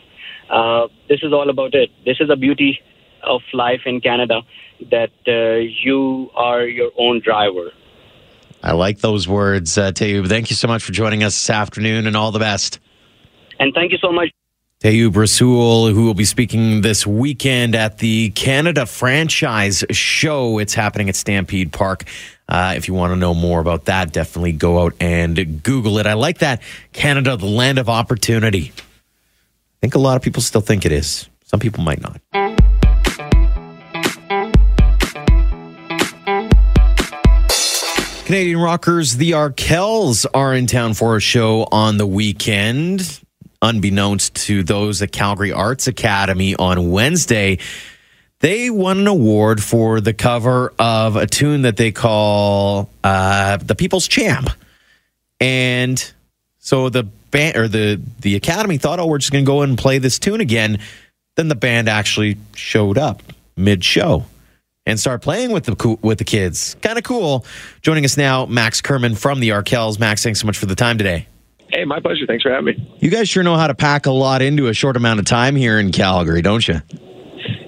Uh, 0.50 0.88
this 1.10 1.22
is 1.24 1.34
all 1.34 1.50
about 1.50 1.74
it. 1.74 1.90
This 2.06 2.18
is 2.20 2.28
the 2.28 2.36
beauty 2.36 2.80
of 3.24 3.42
life 3.54 3.82
in 3.86 4.02
Canada 4.02 4.42
that 4.92 5.12
uh, 5.28 5.58
you 5.84 6.30
are 6.36 6.64
your 6.66 6.92
own 6.98 7.22
driver. 7.22 7.72
I 8.62 8.74
like 8.74 9.00
those 9.00 9.28
words, 9.28 9.78
uh, 9.78 9.92
Tayyub. 9.92 10.28
Thank 10.28 10.50
you 10.50 10.56
so 10.56 10.68
much 10.68 10.84
for 10.84 10.92
joining 10.92 11.24
us 11.24 11.34
this 11.34 11.50
afternoon 11.50 12.08
and 12.08 12.16
all 12.16 12.32
the 12.32 12.40
best. 12.40 12.80
And 13.60 13.74
thank 13.74 13.92
you 13.92 13.98
so 14.00 14.12
much. 14.12 14.30
Tayyub 14.86 15.14
Rasool, 15.14 15.92
who 15.92 16.06
will 16.06 16.14
be 16.14 16.26
speaking 16.26 16.82
this 16.82 17.08
weekend 17.08 17.74
at 17.74 17.98
the 17.98 18.30
Canada 18.30 18.86
Franchise 18.86 19.84
Show. 19.90 20.60
It's 20.60 20.76
happening 20.76 21.10
at 21.10 21.16
Stampede 21.16 21.74
Park. 21.74 22.04
Uh, 22.48 22.76
if 22.78 22.88
you 22.88 22.94
want 22.94 23.12
to 23.12 23.16
know 23.16 23.34
more 23.34 23.60
about 23.60 23.86
that, 23.86 24.14
definitely 24.14 24.52
go 24.52 24.84
out 24.84 24.94
and 25.00 25.64
Google 25.64 25.98
it. 25.98 26.06
I 26.06 26.14
like 26.14 26.38
that. 26.38 26.62
Canada, 26.94 27.36
the 27.36 27.48
land 27.48 27.80
of 27.80 27.90
opportunity. 27.90 28.74
I 28.76 28.84
think 29.82 29.96
a 29.96 29.98
lot 29.98 30.18
of 30.18 30.22
people 30.22 30.44
still 30.44 30.62
think 30.62 30.86
it 30.86 30.92
is. 30.92 31.28
Some 31.46 31.60
people 31.60 31.84
might 31.84 32.02
not. 32.04 32.22
Canadian 38.26 38.60
rockers, 38.60 39.18
the 39.18 39.32
Arkells, 39.32 40.28
are 40.32 40.54
in 40.54 40.68
town 40.68 40.94
for 40.94 41.16
a 41.16 41.20
show 41.20 41.68
on 41.72 41.98
the 41.98 42.06
weekend. 42.06 43.25
Unbeknownst 43.66 44.36
to 44.36 44.62
those 44.62 45.02
at 45.02 45.12
Calgary 45.12 45.52
Arts 45.52 45.88
Academy 45.88 46.56
on 46.56 46.92
Wednesday, 46.92 47.58
they 48.40 48.70
won 48.70 49.00
an 49.00 49.08
award 49.08 49.64
for 49.64 50.00
the 50.00 50.14
cover 50.14 50.72
of 50.78 51.16
a 51.16 51.26
tune 51.26 51.64
that 51.64 51.76
they 51.76 51.92
call 51.92 52.92
uh, 53.04 53.58
"The 53.58 53.74
People's 53.74 54.08
Champ," 54.08 54.52
and 55.40 56.14
so 56.60 56.90
the 56.90 57.04
band 57.04 57.58
or 57.58 57.68
the 57.68 58.00
the 58.20 58.36
Academy 58.36 58.78
thought, 58.78 59.00
"Oh, 59.00 59.08
we're 59.08 59.18
just 59.18 59.32
going 59.32 59.44
to 59.44 59.50
go 59.50 59.64
and 59.64 59.76
play 59.76 59.98
this 59.98 60.20
tune 60.20 60.42
again." 60.42 60.78
Then 61.36 61.48
the 61.48 61.56
band 61.56 61.90
actually 61.90 62.38
showed 62.54 63.00
up 63.00 63.24
mid 63.58 63.84
show 63.84 64.26
and 64.86 65.00
start 65.00 65.24
playing 65.24 65.52
with 65.52 65.64
the 65.64 65.98
with 66.04 66.20
the 66.20 66.24
kids. 66.24 66.76
Kind 66.84 67.00
of 67.00 67.04
cool. 67.04 67.46
Joining 67.82 68.06
us 68.06 68.16
now, 68.16 68.46
Max 68.46 68.80
Kerman 68.80 69.16
from 69.16 69.40
the 69.40 69.50
Arkells. 69.50 70.00
Max, 70.00 70.22
thanks 70.22 70.40
so 70.40 70.46
much 70.46 70.58
for 70.60 70.68
the 70.68 70.76
time 70.76 71.00
today. 71.00 71.26
Hey, 71.76 71.84
my 71.84 72.00
pleasure. 72.00 72.26
Thanks 72.26 72.42
for 72.42 72.52
having 72.52 72.66
me. 72.66 72.98
You 73.00 73.10
guys 73.10 73.28
sure 73.28 73.44
know 73.44 73.58
how 73.58 73.68
to 73.68 73.76
pack 73.76 74.06
a 74.06 74.12
lot 74.12 74.42
into 74.42 74.68
a 74.68 74.74
short 74.74 74.96
amount 74.96 75.20
of 75.20 75.26
time 75.26 75.58
here 75.58 75.78
in 75.78 75.92
Calgary, 75.92 76.42
don't 76.42 76.66
you? 76.66 76.82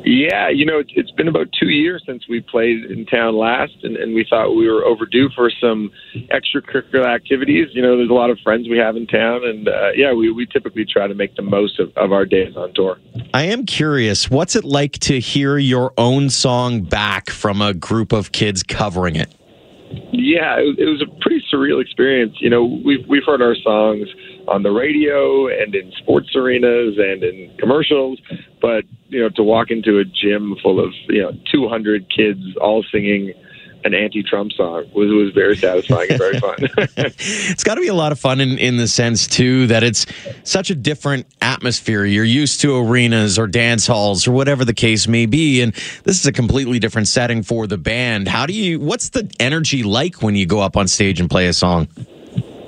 Yeah, 0.06 0.48
you 0.48 0.66
know, 0.66 0.82
it's 0.88 1.12
been 1.12 1.28
about 1.28 1.48
two 1.60 1.68
years 1.68 2.02
since 2.06 2.24
we 2.30 2.40
played 2.40 2.86
in 2.86 3.06
town 3.06 3.36
last, 3.36 3.74
and, 3.84 3.98
and 3.98 4.16
we 4.16 4.26
thought 4.30 4.56
we 4.56 4.70
were 4.72 4.86
overdue 4.86 5.28
for 5.36 5.52
some 5.60 5.92
extracurricular 6.32 7.06
activities. 7.06 7.68
You 7.74 7.82
know, 7.82 7.98
there's 7.98 8.10
a 8.10 8.14
lot 8.14 8.30
of 8.30 8.40
friends 8.40 8.70
we 8.70 8.78
have 8.78 8.96
in 8.96 9.08
town, 9.08 9.44
and 9.44 9.68
uh, 9.68 9.90
yeah, 9.94 10.14
we, 10.14 10.32
we 10.32 10.46
typically 10.46 10.86
try 10.86 11.08
to 11.08 11.14
make 11.14 11.36
the 11.36 11.42
most 11.42 11.78
of, 11.78 11.92
of 11.98 12.14
our 12.14 12.26
days 12.26 12.56
on 12.56 12.74
tour. 12.74 12.98
I 13.34 13.44
am 13.44 13.66
curious, 13.66 14.30
what's 14.30 14.56
it 14.56 14.64
like 14.64 14.94
to 15.00 15.20
hear 15.20 15.58
your 15.58 15.94
own 15.98 16.30
song 16.30 16.84
back 16.84 17.30
from 17.30 17.62
a 17.62 17.74
group 17.74 18.14
of 18.14 18.32
kids 18.32 18.64
covering 18.64 19.18
it? 19.18 19.34
Yeah, 20.12 20.58
it, 20.60 20.88
was 20.88 21.02
a 21.02 21.22
pretty 21.22 21.44
surreal 21.52 21.82
experience. 21.82 22.36
You 22.40 22.50
know, 22.50 22.82
we've 22.84 23.06
we've 23.08 23.24
heard 23.26 23.42
our 23.42 23.56
songs 23.56 24.08
on 24.48 24.64
the 24.64 24.72
radio 24.72 25.48
and 25.48 25.76
in 25.76 25.92
sports 25.98 26.30
arenas 26.36 26.96
and 26.98 27.24
in 27.24 27.56
commercials, 27.58 28.20
but 28.62 28.84
you 29.10 29.22
know, 29.22 29.30
to 29.36 29.44
walk 29.44 29.70
into 29.70 30.00
a 30.00 30.06
gym 30.06 30.56
full 30.62 30.84
of 30.84 30.92
you 31.08 31.22
know 31.22 31.32
200 31.52 32.10
kids 32.10 32.40
all 32.60 32.84
singing 32.92 33.34
an 33.88 33.94
anti-Trump 33.96 34.52
song 34.52 34.86
was 34.94 35.10
was 35.10 35.34
very 35.34 35.56
satisfying 35.58 36.10
and 36.10 36.20
very 36.20 36.40
fun. 36.40 36.56
it's 36.98 37.64
got 37.64 37.76
to 37.76 37.82
be 37.82 37.88
a 37.88 37.94
lot 37.94 38.12
of 38.12 38.20
fun 38.20 38.40
in 38.40 38.58
in 38.58 38.78
the 38.78 38.88
sense 38.88 39.28
too 39.28 39.68
that 39.68 39.84
it's 39.84 40.06
such 40.44 40.70
a 40.70 40.76
different 40.76 41.26
atmosphere. 41.42 42.06
You're 42.06 42.24
used 42.24 42.62
to 42.62 42.78
arenas 42.78 43.40
or 43.40 43.48
dance 43.48 43.88
halls 43.88 44.28
or 44.28 44.32
whatever 44.32 44.64
the 44.64 44.74
case 44.74 45.08
may 45.08 45.26
be, 45.26 45.62
and 45.62 45.74
this 46.04 46.20
is 46.20 46.26
a 46.26 46.32
completely 46.32 46.80
different 46.80 47.08
setting 47.08 47.44
for 47.44 47.68
the 47.68 47.78
band. 47.78 48.28
How 48.28 48.46
do 48.46 48.54
you? 48.54 48.80
What's 48.80 49.10
the 49.10 49.30
energy 49.40 49.84
like 49.84 50.22
when 50.22 50.36
you 50.36 50.46
go 50.46 50.60
up 50.60 50.78
on 50.78 50.88
stage 50.88 51.20
and 51.20 51.30
play 51.30 51.48
a 51.48 51.54
song? 51.54 51.88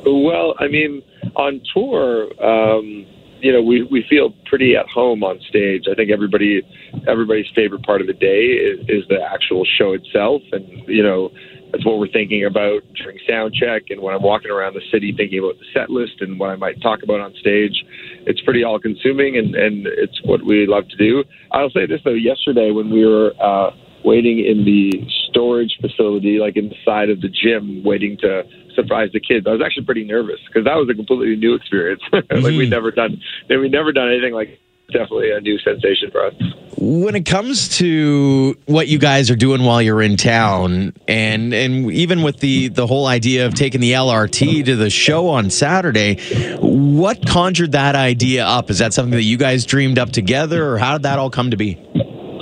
Well, 0.05 0.55
I 0.59 0.67
mean, 0.67 1.03
on 1.35 1.61
tour. 1.73 2.29
Um, 2.43 3.05
you 3.41 3.51
know, 3.51 3.61
we, 3.61 3.83
we 3.83 4.05
feel 4.09 4.33
pretty 4.45 4.75
at 4.75 4.87
home 4.87 5.23
on 5.23 5.39
stage. 5.49 5.85
I 5.89 5.95
think 5.95 6.11
everybody 6.11 6.61
everybody's 7.07 7.47
favorite 7.55 7.83
part 7.83 8.01
of 8.01 8.07
the 8.07 8.13
day 8.13 8.45
is, 8.45 8.79
is 8.87 9.07
the 9.09 9.21
actual 9.21 9.65
show 9.77 9.93
itself, 9.93 10.41
and 10.51 10.67
you 10.87 11.03
know, 11.03 11.31
that's 11.71 11.85
what 11.85 11.99
we're 11.99 12.07
thinking 12.11 12.45
about 12.45 12.81
during 12.95 13.19
sound 13.27 13.53
check 13.53 13.83
and 13.89 14.01
when 14.01 14.15
I'm 14.15 14.23
walking 14.23 14.51
around 14.51 14.73
the 14.73 14.81
city 14.91 15.13
thinking 15.15 15.39
about 15.39 15.59
the 15.59 15.65
set 15.73 15.89
list 15.89 16.21
and 16.21 16.39
what 16.39 16.49
I 16.49 16.55
might 16.55 16.81
talk 16.81 17.03
about 17.03 17.19
on 17.19 17.33
stage. 17.35 17.85
It's 18.25 18.41
pretty 18.41 18.63
all 18.63 18.79
consuming 18.79 19.37
and, 19.37 19.55
and 19.55 19.85
it's 19.85 20.19
what 20.23 20.43
we 20.43 20.65
love 20.67 20.87
to 20.89 20.97
do. 20.97 21.23
I'll 21.51 21.69
say 21.69 21.85
this 21.85 22.01
though, 22.03 22.11
yesterday 22.13 22.71
when 22.71 22.89
we 22.89 23.05
were 23.05 23.33
uh, 23.39 23.71
waiting 24.03 24.39
in 24.39 24.65
the 24.65 25.05
storage 25.29 25.77
facility, 25.81 26.39
like 26.39 26.57
inside 26.57 27.09
of 27.09 27.21
the 27.21 27.29
gym, 27.29 27.83
waiting 27.83 28.17
to 28.21 28.43
surprise 28.75 29.09
the 29.13 29.19
kids. 29.19 29.45
I 29.47 29.51
was 29.51 29.61
actually 29.65 29.85
pretty 29.85 30.03
nervous 30.05 30.39
because 30.47 30.65
that 30.65 30.75
was 30.75 30.89
a 30.89 30.93
completely 30.93 31.35
new 31.35 31.53
experience. 31.55 32.01
like 32.11 32.25
Mm-hmm. 32.27 32.57
we'd 32.57 32.69
never 32.69 32.91
done, 32.91 33.21
we'd 33.49 33.71
never 33.71 33.91
done 33.91 34.09
anything 34.11 34.33
like. 34.33 34.59
Definitely 34.91 35.29
a 35.29 35.39
new 35.39 35.59
sensation 35.59 36.09
for 36.09 36.25
us. 36.25 36.33
When 36.75 37.13
it 37.13 37.23
comes 37.23 37.77
to 37.77 38.57
what 38.65 38.87
you 38.87 38.97
guys 38.97 39.29
are 39.29 39.35
doing 39.35 39.61
while 39.61 39.83
you're 39.83 40.01
in 40.01 40.17
town, 40.17 40.93
and 41.07 41.53
and 41.53 41.91
even 41.91 42.23
with 42.23 42.39
the 42.39 42.69
the 42.69 42.87
whole 42.87 43.05
idea 43.05 43.45
of 43.45 43.53
taking 43.53 43.81
the 43.81 43.91
LRT 43.91 44.65
to 44.65 44.75
the 44.75 44.89
show 44.89 45.27
on 45.27 45.51
Saturday, 45.51 46.17
what 46.57 47.23
conjured 47.27 47.73
that 47.73 47.93
idea 47.95 48.47
up? 48.47 48.71
Is 48.71 48.79
that 48.79 48.95
something 48.95 49.11
that 49.11 49.21
you 49.21 49.37
guys 49.37 49.63
dreamed 49.63 49.99
up 49.99 50.09
together, 50.09 50.67
or 50.73 50.79
how 50.79 50.93
did 50.93 51.03
that 51.03 51.19
all 51.19 51.29
come 51.29 51.51
to 51.51 51.57
be? 51.57 51.77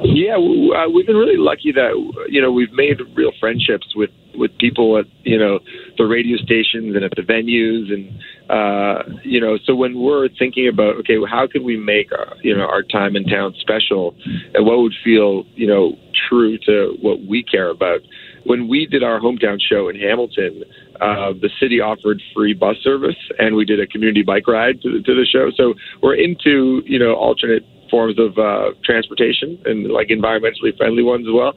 Yeah, 0.06 0.36
uh, 0.38 0.88
we've 0.90 1.06
been 1.06 1.18
really 1.18 1.36
lucky 1.36 1.74
that 1.74 1.92
you 2.30 2.42
know 2.42 2.50
we've 2.54 2.72
made 2.72 3.02
real 3.14 3.34
friendships 3.42 3.94
with 3.94 4.10
with 4.38 4.58
people 4.58 4.98
at 4.98 5.06
you 5.24 5.38
know 5.38 5.60
the 5.98 6.06
radio 6.06 6.38
stations 6.38 6.96
and 6.96 7.04
at 7.04 7.12
the 7.16 7.22
venues, 7.22 7.92
and 7.92 8.20
uh, 8.50 9.04
you 9.24 9.40
know 9.40 9.58
so 9.66 9.76
when 9.76 10.00
we're 10.00 10.30
thinking 10.40 10.68
about 10.68 10.96
okay, 10.98 11.18
how 11.30 11.48
can 11.48 11.64
we 11.64 11.78
make 11.78 12.12
our, 12.12 12.36
you 12.44 12.56
know 12.56 12.66
our 12.66 12.84
time 12.84 13.16
in 13.16 13.24
town 13.26 13.54
special, 13.60 14.16
and 14.54 14.66
what 14.66 14.80
would 14.80 14.94
feel 15.04 15.44
you 15.56 15.68
know 15.68 15.98
true 16.30 16.58
to 16.60 16.98
what 17.02 17.26
we 17.26 17.44
care 17.44 17.70
about. 17.70 18.02
When 18.46 18.70
we 18.70 18.86
did 18.86 19.04
our 19.04 19.20
hometown 19.20 19.60
show 19.60 19.90
in 19.90 20.00
Hamilton, 20.00 20.64
uh, 21.02 21.34
the 21.34 21.50
city 21.60 21.82
offered 21.82 22.22
free 22.34 22.54
bus 22.54 22.78
service, 22.82 23.18
and 23.38 23.56
we 23.56 23.66
did 23.66 23.82
a 23.82 23.88
community 23.88 24.24
bike 24.24 24.48
ride 24.48 24.82
to 24.84 24.98
the, 24.98 25.04
to 25.04 25.14
the 25.14 25.26
show. 25.26 25.52
So 25.56 25.74
we're 26.02 26.16
into 26.16 26.82
you 26.86 26.98
know 26.98 27.14
alternate 27.16 27.66
forms 27.90 28.18
of 28.20 28.38
uh, 28.38 28.72
transportation 28.84 29.62
and 29.66 29.92
like 29.92 30.08
environmentally 30.08 30.76
friendly 30.78 31.04
ones 31.04 31.26
as 31.28 31.34
well. 31.34 31.54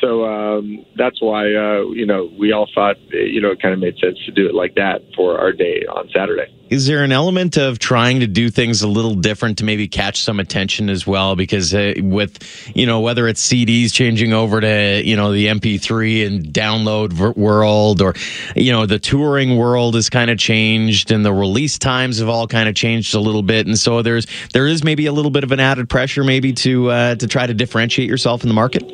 So 0.00 0.24
um, 0.24 0.84
that's 0.96 1.20
why 1.20 1.46
uh, 1.54 1.82
you 1.92 2.06
know 2.06 2.30
we 2.38 2.52
all 2.52 2.68
thought 2.74 2.96
you 3.10 3.40
know 3.40 3.50
it 3.50 3.62
kind 3.62 3.74
of 3.74 3.80
made 3.80 3.98
sense 3.98 4.18
to 4.26 4.32
do 4.32 4.46
it 4.46 4.54
like 4.54 4.74
that 4.76 5.02
for 5.16 5.38
our 5.38 5.52
day 5.52 5.84
on 5.92 6.08
Saturday. 6.14 6.48
Is 6.70 6.86
there 6.86 7.02
an 7.02 7.10
element 7.10 7.56
of 7.56 7.80
trying 7.80 8.20
to 8.20 8.28
do 8.28 8.48
things 8.48 8.80
a 8.80 8.86
little 8.86 9.16
different 9.16 9.58
to 9.58 9.64
maybe 9.64 9.88
catch 9.88 10.22
some 10.22 10.38
attention 10.38 10.88
as 10.88 11.04
well? 11.04 11.34
Because 11.34 11.74
uh, 11.74 11.94
with, 11.98 12.38
you 12.76 12.86
know, 12.86 13.00
whether 13.00 13.26
it's 13.26 13.44
CDs 13.44 13.92
changing 13.92 14.32
over 14.32 14.60
to, 14.60 15.02
you 15.04 15.16
know, 15.16 15.32
the 15.32 15.48
MP3 15.48 16.24
and 16.24 16.44
download 16.44 17.36
world 17.36 18.00
or, 18.00 18.14
you 18.54 18.70
know, 18.70 18.86
the 18.86 19.00
touring 19.00 19.56
world 19.56 19.96
has 19.96 20.08
kind 20.08 20.30
of 20.30 20.38
changed 20.38 21.10
and 21.10 21.24
the 21.24 21.32
release 21.32 21.76
times 21.76 22.20
have 22.20 22.28
all 22.28 22.46
kind 22.46 22.68
of 22.68 22.76
changed 22.76 23.16
a 23.16 23.20
little 23.20 23.42
bit. 23.42 23.66
And 23.66 23.76
so 23.76 24.00
there's, 24.02 24.28
there 24.52 24.68
is 24.68 24.84
maybe 24.84 25.06
a 25.06 25.12
little 25.12 25.32
bit 25.32 25.42
of 25.42 25.50
an 25.50 25.58
added 25.58 25.88
pressure 25.88 26.22
maybe 26.22 26.52
to, 26.52 26.88
uh, 26.88 27.14
to 27.16 27.26
try 27.26 27.48
to 27.48 27.54
differentiate 27.54 28.08
yourself 28.08 28.44
in 28.44 28.48
the 28.48 28.54
market. 28.54 28.84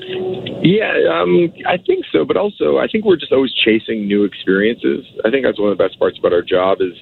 Yeah, 0.63 0.95
um, 1.13 1.53
I 1.69 1.77
think 1.77 2.07
so. 2.11 2.25
But 2.25 2.37
also, 2.37 2.79
I 2.79 2.89
think 2.89 3.05
we're 3.05 3.17
just 3.17 3.33
always 3.33 3.53
chasing 3.53 4.09
new 4.09 4.25
experiences. 4.25 5.05
I 5.25 5.31
think 5.31 5.45
that's 5.45 5.61
one 5.61 5.71
of 5.71 5.77
the 5.77 5.85
best 5.85 5.99
parts 5.99 6.19
about 6.19 6.33
our 6.33 6.43
job 6.43 6.79
is 6.81 6.95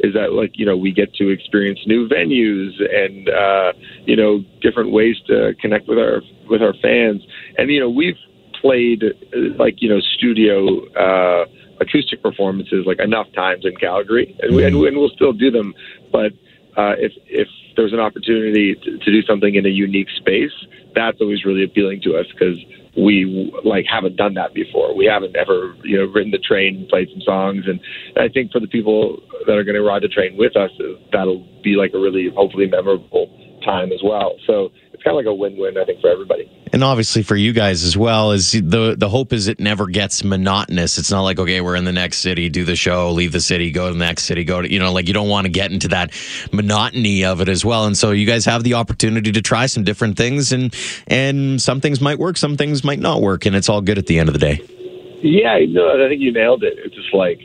is 0.00 0.14
that 0.14 0.32
like 0.32 0.52
you 0.54 0.66
know 0.66 0.76
we 0.76 0.92
get 0.92 1.14
to 1.14 1.28
experience 1.28 1.80
new 1.86 2.08
venues 2.08 2.72
and 2.80 3.28
uh, 3.28 3.72
you 4.06 4.16
know 4.16 4.44
different 4.60 4.92
ways 4.92 5.16
to 5.26 5.54
connect 5.60 5.88
with 5.88 5.98
our 5.98 6.22
with 6.48 6.62
our 6.62 6.74
fans. 6.82 7.22
And 7.58 7.70
you 7.70 7.80
know 7.80 7.90
we've 7.90 8.18
played 8.60 9.02
like 9.58 9.82
you 9.82 9.88
know 9.88 10.00
studio 10.00 10.84
uh, 10.94 11.46
acoustic 11.80 12.22
performances 12.22 12.84
like 12.86 13.00
enough 13.00 13.26
times 13.34 13.64
in 13.64 13.76
Calgary, 13.76 14.36
and, 14.40 14.54
we, 14.54 14.64
and, 14.64 14.76
and 14.76 14.96
we'll 14.96 15.10
still 15.10 15.32
do 15.32 15.50
them. 15.50 15.74
But 16.10 16.32
uh, 16.76 16.94
if 16.98 17.12
if 17.26 17.48
there's 17.76 17.92
an 17.92 18.00
opportunity 18.00 18.74
to, 18.74 18.98
to 18.98 19.12
do 19.12 19.22
something 19.22 19.54
in 19.54 19.66
a 19.66 19.70
unique 19.70 20.08
space, 20.16 20.52
that's 20.94 21.20
always 21.20 21.44
really 21.44 21.64
appealing 21.64 22.00
to 22.02 22.16
us 22.16 22.26
because 22.32 22.58
we 22.96 23.52
like 23.64 23.86
haven't 23.88 24.16
done 24.16 24.34
that 24.34 24.54
before. 24.54 24.94
We 24.94 25.06
haven't 25.06 25.36
ever 25.36 25.74
you 25.84 25.98
know 25.98 26.04
ridden 26.12 26.30
the 26.30 26.38
train 26.38 26.76
and 26.76 26.88
played 26.88 27.08
some 27.10 27.22
songs, 27.22 27.64
and 27.66 27.80
I 28.16 28.28
think 28.28 28.52
for 28.52 28.60
the 28.60 28.68
people 28.68 29.20
that 29.46 29.56
are 29.56 29.64
going 29.64 29.76
to 29.76 29.82
ride 29.82 30.02
the 30.02 30.08
train 30.08 30.36
with 30.36 30.56
us, 30.56 30.70
that'll 31.10 31.46
be 31.62 31.76
like 31.76 31.92
a 31.94 31.98
really 31.98 32.28
hopefully 32.34 32.66
memorable 32.66 33.30
time 33.64 33.92
as 33.92 34.00
well. 34.04 34.36
So 34.46 34.70
it's 34.92 35.02
kind 35.02 35.16
of 35.16 35.24
like 35.24 35.30
a 35.30 35.34
win-win, 35.34 35.78
I 35.78 35.84
think, 35.84 36.00
for 36.00 36.10
everybody. 36.10 36.50
And 36.72 36.82
obviously 36.82 37.22
for 37.22 37.36
you 37.36 37.52
guys 37.52 37.84
as 37.84 37.98
well 37.98 38.32
is 38.32 38.52
the 38.52 38.94
the 38.96 39.08
hope 39.08 39.34
is 39.34 39.46
it 39.46 39.60
never 39.60 39.86
gets 39.86 40.24
monotonous. 40.24 40.96
It's 40.96 41.10
not 41.10 41.20
like 41.20 41.38
okay, 41.38 41.60
we're 41.60 41.76
in 41.76 41.84
the 41.84 41.92
next 41.92 42.18
city, 42.18 42.48
do 42.48 42.64
the 42.64 42.76
show, 42.76 43.10
leave 43.10 43.32
the 43.32 43.40
city, 43.40 43.70
go 43.70 43.88
to 43.88 43.92
the 43.92 43.98
next 43.98 44.24
city, 44.24 44.42
go 44.42 44.62
to 44.62 44.72
you 44.72 44.78
know 44.78 44.90
like 44.90 45.06
you 45.06 45.12
don't 45.12 45.28
want 45.28 45.44
to 45.44 45.50
get 45.50 45.70
into 45.70 45.88
that 45.88 46.12
monotony 46.50 47.24
of 47.26 47.42
it 47.42 47.50
as 47.50 47.62
well. 47.62 47.84
And 47.84 47.96
so 47.96 48.10
you 48.12 48.26
guys 48.26 48.46
have 48.46 48.64
the 48.64 48.74
opportunity 48.74 49.32
to 49.32 49.42
try 49.42 49.66
some 49.66 49.84
different 49.84 50.16
things 50.16 50.50
and 50.50 50.74
and 51.08 51.60
some 51.60 51.82
things 51.82 52.00
might 52.00 52.18
work, 52.18 52.38
some 52.38 52.56
things 52.56 52.82
might 52.82 53.00
not 53.00 53.20
work, 53.20 53.44
and 53.44 53.54
it's 53.54 53.68
all 53.68 53.82
good 53.82 53.98
at 53.98 54.06
the 54.06 54.18
end 54.18 54.30
of 54.30 54.32
the 54.32 54.38
day. 54.38 54.60
Yeah, 55.22 55.58
no, 55.68 56.04
I 56.04 56.08
think 56.08 56.20
you 56.20 56.32
nailed 56.32 56.64
it. 56.64 56.74
It's 56.78 56.96
just 56.96 57.14
like, 57.14 57.38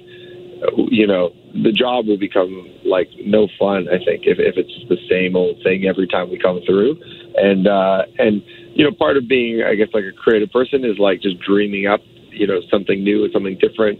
you 0.89 1.05
know, 1.05 1.31
the 1.53 1.71
job 1.71 2.07
will 2.07 2.17
become 2.17 2.67
like 2.85 3.09
no 3.25 3.47
fun. 3.59 3.87
I 3.87 3.97
think 4.03 4.23
if 4.25 4.39
if 4.39 4.55
it's 4.57 4.73
the 4.89 4.97
same 5.09 5.35
old 5.35 5.61
thing 5.63 5.85
every 5.85 6.07
time 6.07 6.31
we 6.31 6.39
come 6.39 6.61
through, 6.65 6.97
and 7.35 7.67
uh, 7.67 8.03
and 8.17 8.41
you 8.77 8.85
know, 8.85 8.93
part 8.93 9.17
of 9.17 9.27
being, 9.27 9.63
I 9.65 9.73
guess, 9.73 9.89
like 9.91 10.05
a 10.05 10.13
creative 10.13 10.51
person 10.51 10.85
is 10.85 10.99
like 10.99 11.21
just 11.21 11.39
dreaming 11.39 11.87
up, 11.87 11.99
you 12.29 12.45
know, 12.45 12.61
something 12.69 13.03
new 13.03 13.23
and 13.23 13.33
something 13.33 13.57
different, 13.57 13.97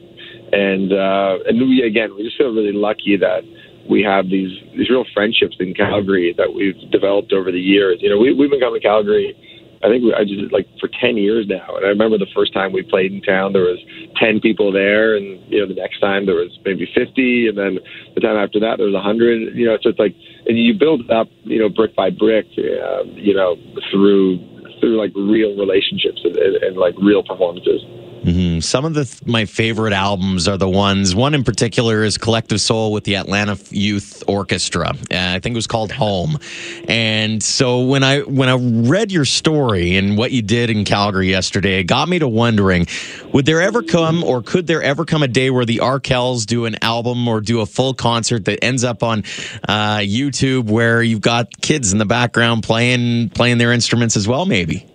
and 0.54 0.94
uh, 0.94 1.42
and 1.50 1.58
we 1.58 1.82
again, 1.82 2.14
we 2.16 2.22
just 2.22 2.38
feel 2.38 2.54
really 2.54 2.78
lucky 2.78 3.18
that 3.18 3.42
we 3.90 4.04
have 4.04 4.30
these 4.30 4.54
these 4.78 4.90
real 4.90 5.06
friendships 5.16 5.58
in 5.60 5.74
Calgary 5.74 6.34
that 6.38 6.54
we've 6.54 6.78
developed 6.92 7.34
over 7.34 7.52
the 7.52 7.60
years. 7.60 7.98
You 8.02 8.10
know, 8.10 8.20
we 8.20 8.34
we've 8.34 8.52
been 8.52 8.60
coming 8.60 8.80
to 8.80 8.88
Calgary. 8.88 9.34
I 9.82 9.90
think 9.90 10.04
we, 10.04 10.14
I 10.14 10.26
just 10.26 10.54
like 10.54 10.68
for 10.80 10.90
ten 11.02 11.18
years 11.18 11.46
now, 11.48 11.78
and 11.78 11.86
I 11.86 11.90
remember 11.90 12.18
the 12.18 12.30
first 12.36 12.54
time 12.54 12.72
we 12.72 12.84
played 12.84 13.14
in 13.14 13.22
town, 13.22 13.54
there 13.54 13.66
was 13.66 13.82
ten 14.22 14.40
people 14.40 14.72
there, 14.72 15.18
and 15.18 15.42
you 15.50 15.60
know 15.60 15.68
the 15.68 15.80
next 15.80 16.00
time 16.00 16.26
there 16.26 16.36
was 16.36 16.54
maybe 16.66 16.86
fifty, 16.94 17.48
and 17.48 17.58
then 17.58 17.80
the 18.14 18.22
time 18.22 18.38
after 18.38 18.60
that 18.62 18.78
there 18.78 18.86
was 18.86 18.96
a 18.96 19.02
hundred. 19.02 19.56
You 19.56 19.68
know, 19.68 19.78
so 19.82 19.90
it's 19.90 20.00
like, 20.00 20.14
and 20.46 20.58
you 20.58 20.74
build 20.78 21.02
it 21.02 21.12
up, 21.12 21.30
you 21.44 21.58
know, 21.58 21.70
brick 21.70 21.96
by 21.96 22.10
brick, 22.10 22.46
uh, 22.58 23.04
you 23.14 23.34
know, 23.34 23.56
through 23.90 24.38
through 24.80 24.98
like 24.98 25.12
real 25.16 25.56
relationships 25.56 26.22
and, 26.24 26.36
and, 26.36 26.56
and 26.58 26.78
like 26.78 26.96
real 26.98 27.24
performances. 27.24 27.82
Mhm. 28.24 28.62
Some 28.64 28.84
of 28.84 28.94
the 28.94 29.06
th- 29.06 29.26
my 29.26 29.46
favorite 29.46 29.94
albums 29.94 30.48
are 30.48 30.58
the 30.58 30.68
ones. 30.68 31.16
One 31.16 31.34
in 31.34 31.44
particular 31.44 32.04
is 32.04 32.18
Collective 32.18 32.60
Soul 32.60 32.92
with 32.92 33.04
the 33.06 33.16
Atlanta 33.16 33.58
Youth 33.70 34.17
Orchestra. 34.28 34.90
Uh, 34.90 34.96
I 35.12 35.40
think 35.40 35.54
it 35.54 35.58
was 35.58 35.68
called 35.68 35.92
Home. 35.92 36.38
And 36.88 37.42
so 37.42 37.82
when 37.82 38.04
I 38.04 38.22
when 38.22 38.50
I 38.50 38.56
read 38.56 39.12
your 39.12 39.26
story 39.26 39.96
and 39.98 40.18
what 40.18 40.32
you 40.32 40.42
did 40.42 40.70
in 40.70 40.86
Calgary 40.86 41.30
yesterday, 41.30 41.80
it 41.80 41.84
got 41.86 42.10
me 42.10 42.20
to 42.20 42.28
wondering: 42.28 42.88
Would 43.34 43.46
there 43.46 43.62
ever 43.62 43.84
come, 43.84 44.24
or 44.24 44.42
could 44.42 44.68
there 44.68 44.82
ever 44.82 45.06
come 45.06 45.24
a 45.24 45.28
day 45.28 45.50
where 45.50 45.66
the 45.66 45.78
Arkells 45.78 46.46
do 46.46 46.66
an 46.66 46.78
album 46.82 47.28
or 47.28 47.42
do 47.42 47.62
a 47.62 47.66
full 47.66 47.94
concert 47.94 48.46
that 48.46 48.64
ends 48.64 48.84
up 48.84 49.04
on 49.04 49.20
uh, 49.68 49.98
YouTube, 49.98 50.70
where 50.70 51.02
you've 51.02 51.22
got 51.22 51.62
kids 51.62 51.92
in 51.92 51.98
the 51.98 52.06
background 52.06 52.64
playing 52.64 53.30
playing 53.30 53.58
their 53.58 53.72
instruments 53.72 54.16
as 54.16 54.28
well? 54.28 54.46
Maybe. 54.46 54.86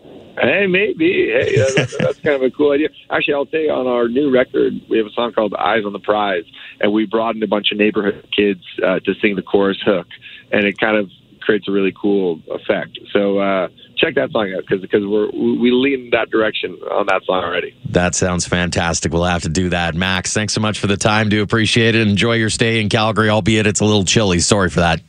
Hey, 0.41 0.67
maybe. 0.67 1.31
Hey, 1.31 1.57
that's, 1.57 1.97
that's 1.99 2.19
kind 2.21 2.37
of 2.37 2.43
a 2.43 2.51
cool 2.51 2.73
idea. 2.73 2.89
Actually, 3.11 3.35
I'll 3.35 3.47
say 3.47 3.69
on 3.69 3.87
our 3.87 4.09
new 4.09 4.33
record, 4.33 4.75
we 4.89 4.99
have 4.99 5.07
a 5.07 5.13
song 5.13 5.33
called 5.33 5.55
"Eyes 5.55 5.85
on 5.85 5.93
the 5.93 5.99
Prize," 5.99 6.45
and 6.81 6.93
we 6.93 7.07
brought 7.07 7.37
in 7.37 7.43
a 7.43 7.47
bunch 7.49 7.73
of 7.73 7.79
neighborhood 7.79 8.27
kids 8.37 8.63
uh, 8.85 9.01
to 9.01 9.15
sing 9.21 9.37
the 9.37 9.43
chorus 9.43 9.79
hook, 9.85 10.07
and 10.51 10.65
it 10.65 10.79
kind 10.79 10.97
of 10.97 11.11
creates 11.41 11.69
a 11.69 11.73
really 11.73 11.93
cool 11.93 12.41
effect. 12.51 12.99
So 13.13 13.39
uh, 13.39 13.69
check 13.97 14.15
that 14.15 14.31
song 14.31 14.53
out 14.57 14.63
because 14.67 14.81
because 14.81 15.05
we're 15.05 15.31
we 15.31 15.71
lean 15.71 16.11
that 16.11 16.31
direction 16.31 16.73
on 16.91 17.07
that 17.07 17.23
song 17.25 17.45
already. 17.45 17.75
That 17.91 18.15
sounds 18.15 18.47
fantastic. 18.47 19.13
We'll 19.13 19.25
have 19.25 19.43
to 19.43 19.49
do 19.49 19.71
that. 19.71 19.95
Max, 19.95 20.33
thanks 20.33 20.53
so 20.53 20.61
much 20.61 20.79
for 20.79 20.87
the 20.87 20.97
time. 20.97 21.29
Do 21.29 21.43
appreciate 21.43 21.95
it. 21.95 22.07
Enjoy 22.07 22.35
your 22.35 22.51
stay 22.51 22.81
in 22.81 22.89
Calgary, 22.89 23.29
albeit 23.29 23.67
it's 23.67 23.81
a 23.81 23.85
little 23.85 24.05
chilly. 24.05 24.41
Sorry 24.41 24.71
for 24.71 24.81
that. 24.81 25.01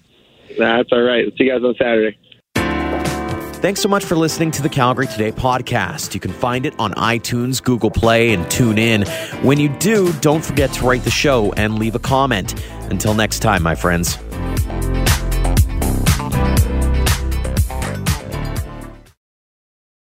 That's 0.58 0.90
all 0.92 1.02
right. 1.02 1.26
See 1.38 1.46
you 1.46 1.52
guys 1.52 1.64
on 1.64 1.76
Saturday. 1.76 2.18
Thanks 3.64 3.80
so 3.80 3.88
much 3.88 4.04
for 4.04 4.18
listening 4.18 4.52
to 4.52 4.62
the 4.62 4.68
Calgary 4.68 5.08
Today 5.08 5.32
podcast. 5.32 6.14
You 6.14 6.20
can 6.20 6.34
find 6.34 6.66
it 6.66 6.78
on 6.80 6.92
iTunes, 6.96 7.64
Google 7.64 7.90
Play, 7.90 8.34
and 8.34 8.44
TuneIn. 8.48 9.08
When 9.42 9.58
you 9.58 9.70
do, 9.70 10.12
don't 10.20 10.44
forget 10.44 10.74
to 10.74 10.86
rate 10.86 11.04
the 11.04 11.10
show 11.10 11.54
and 11.54 11.80
leave 11.80 11.96
a 11.96 12.00
comment. 12.00 12.62
Until 12.92 13.14
next 13.14 13.40
time, 13.40 13.64
my 13.64 13.74
friends. 13.74 14.18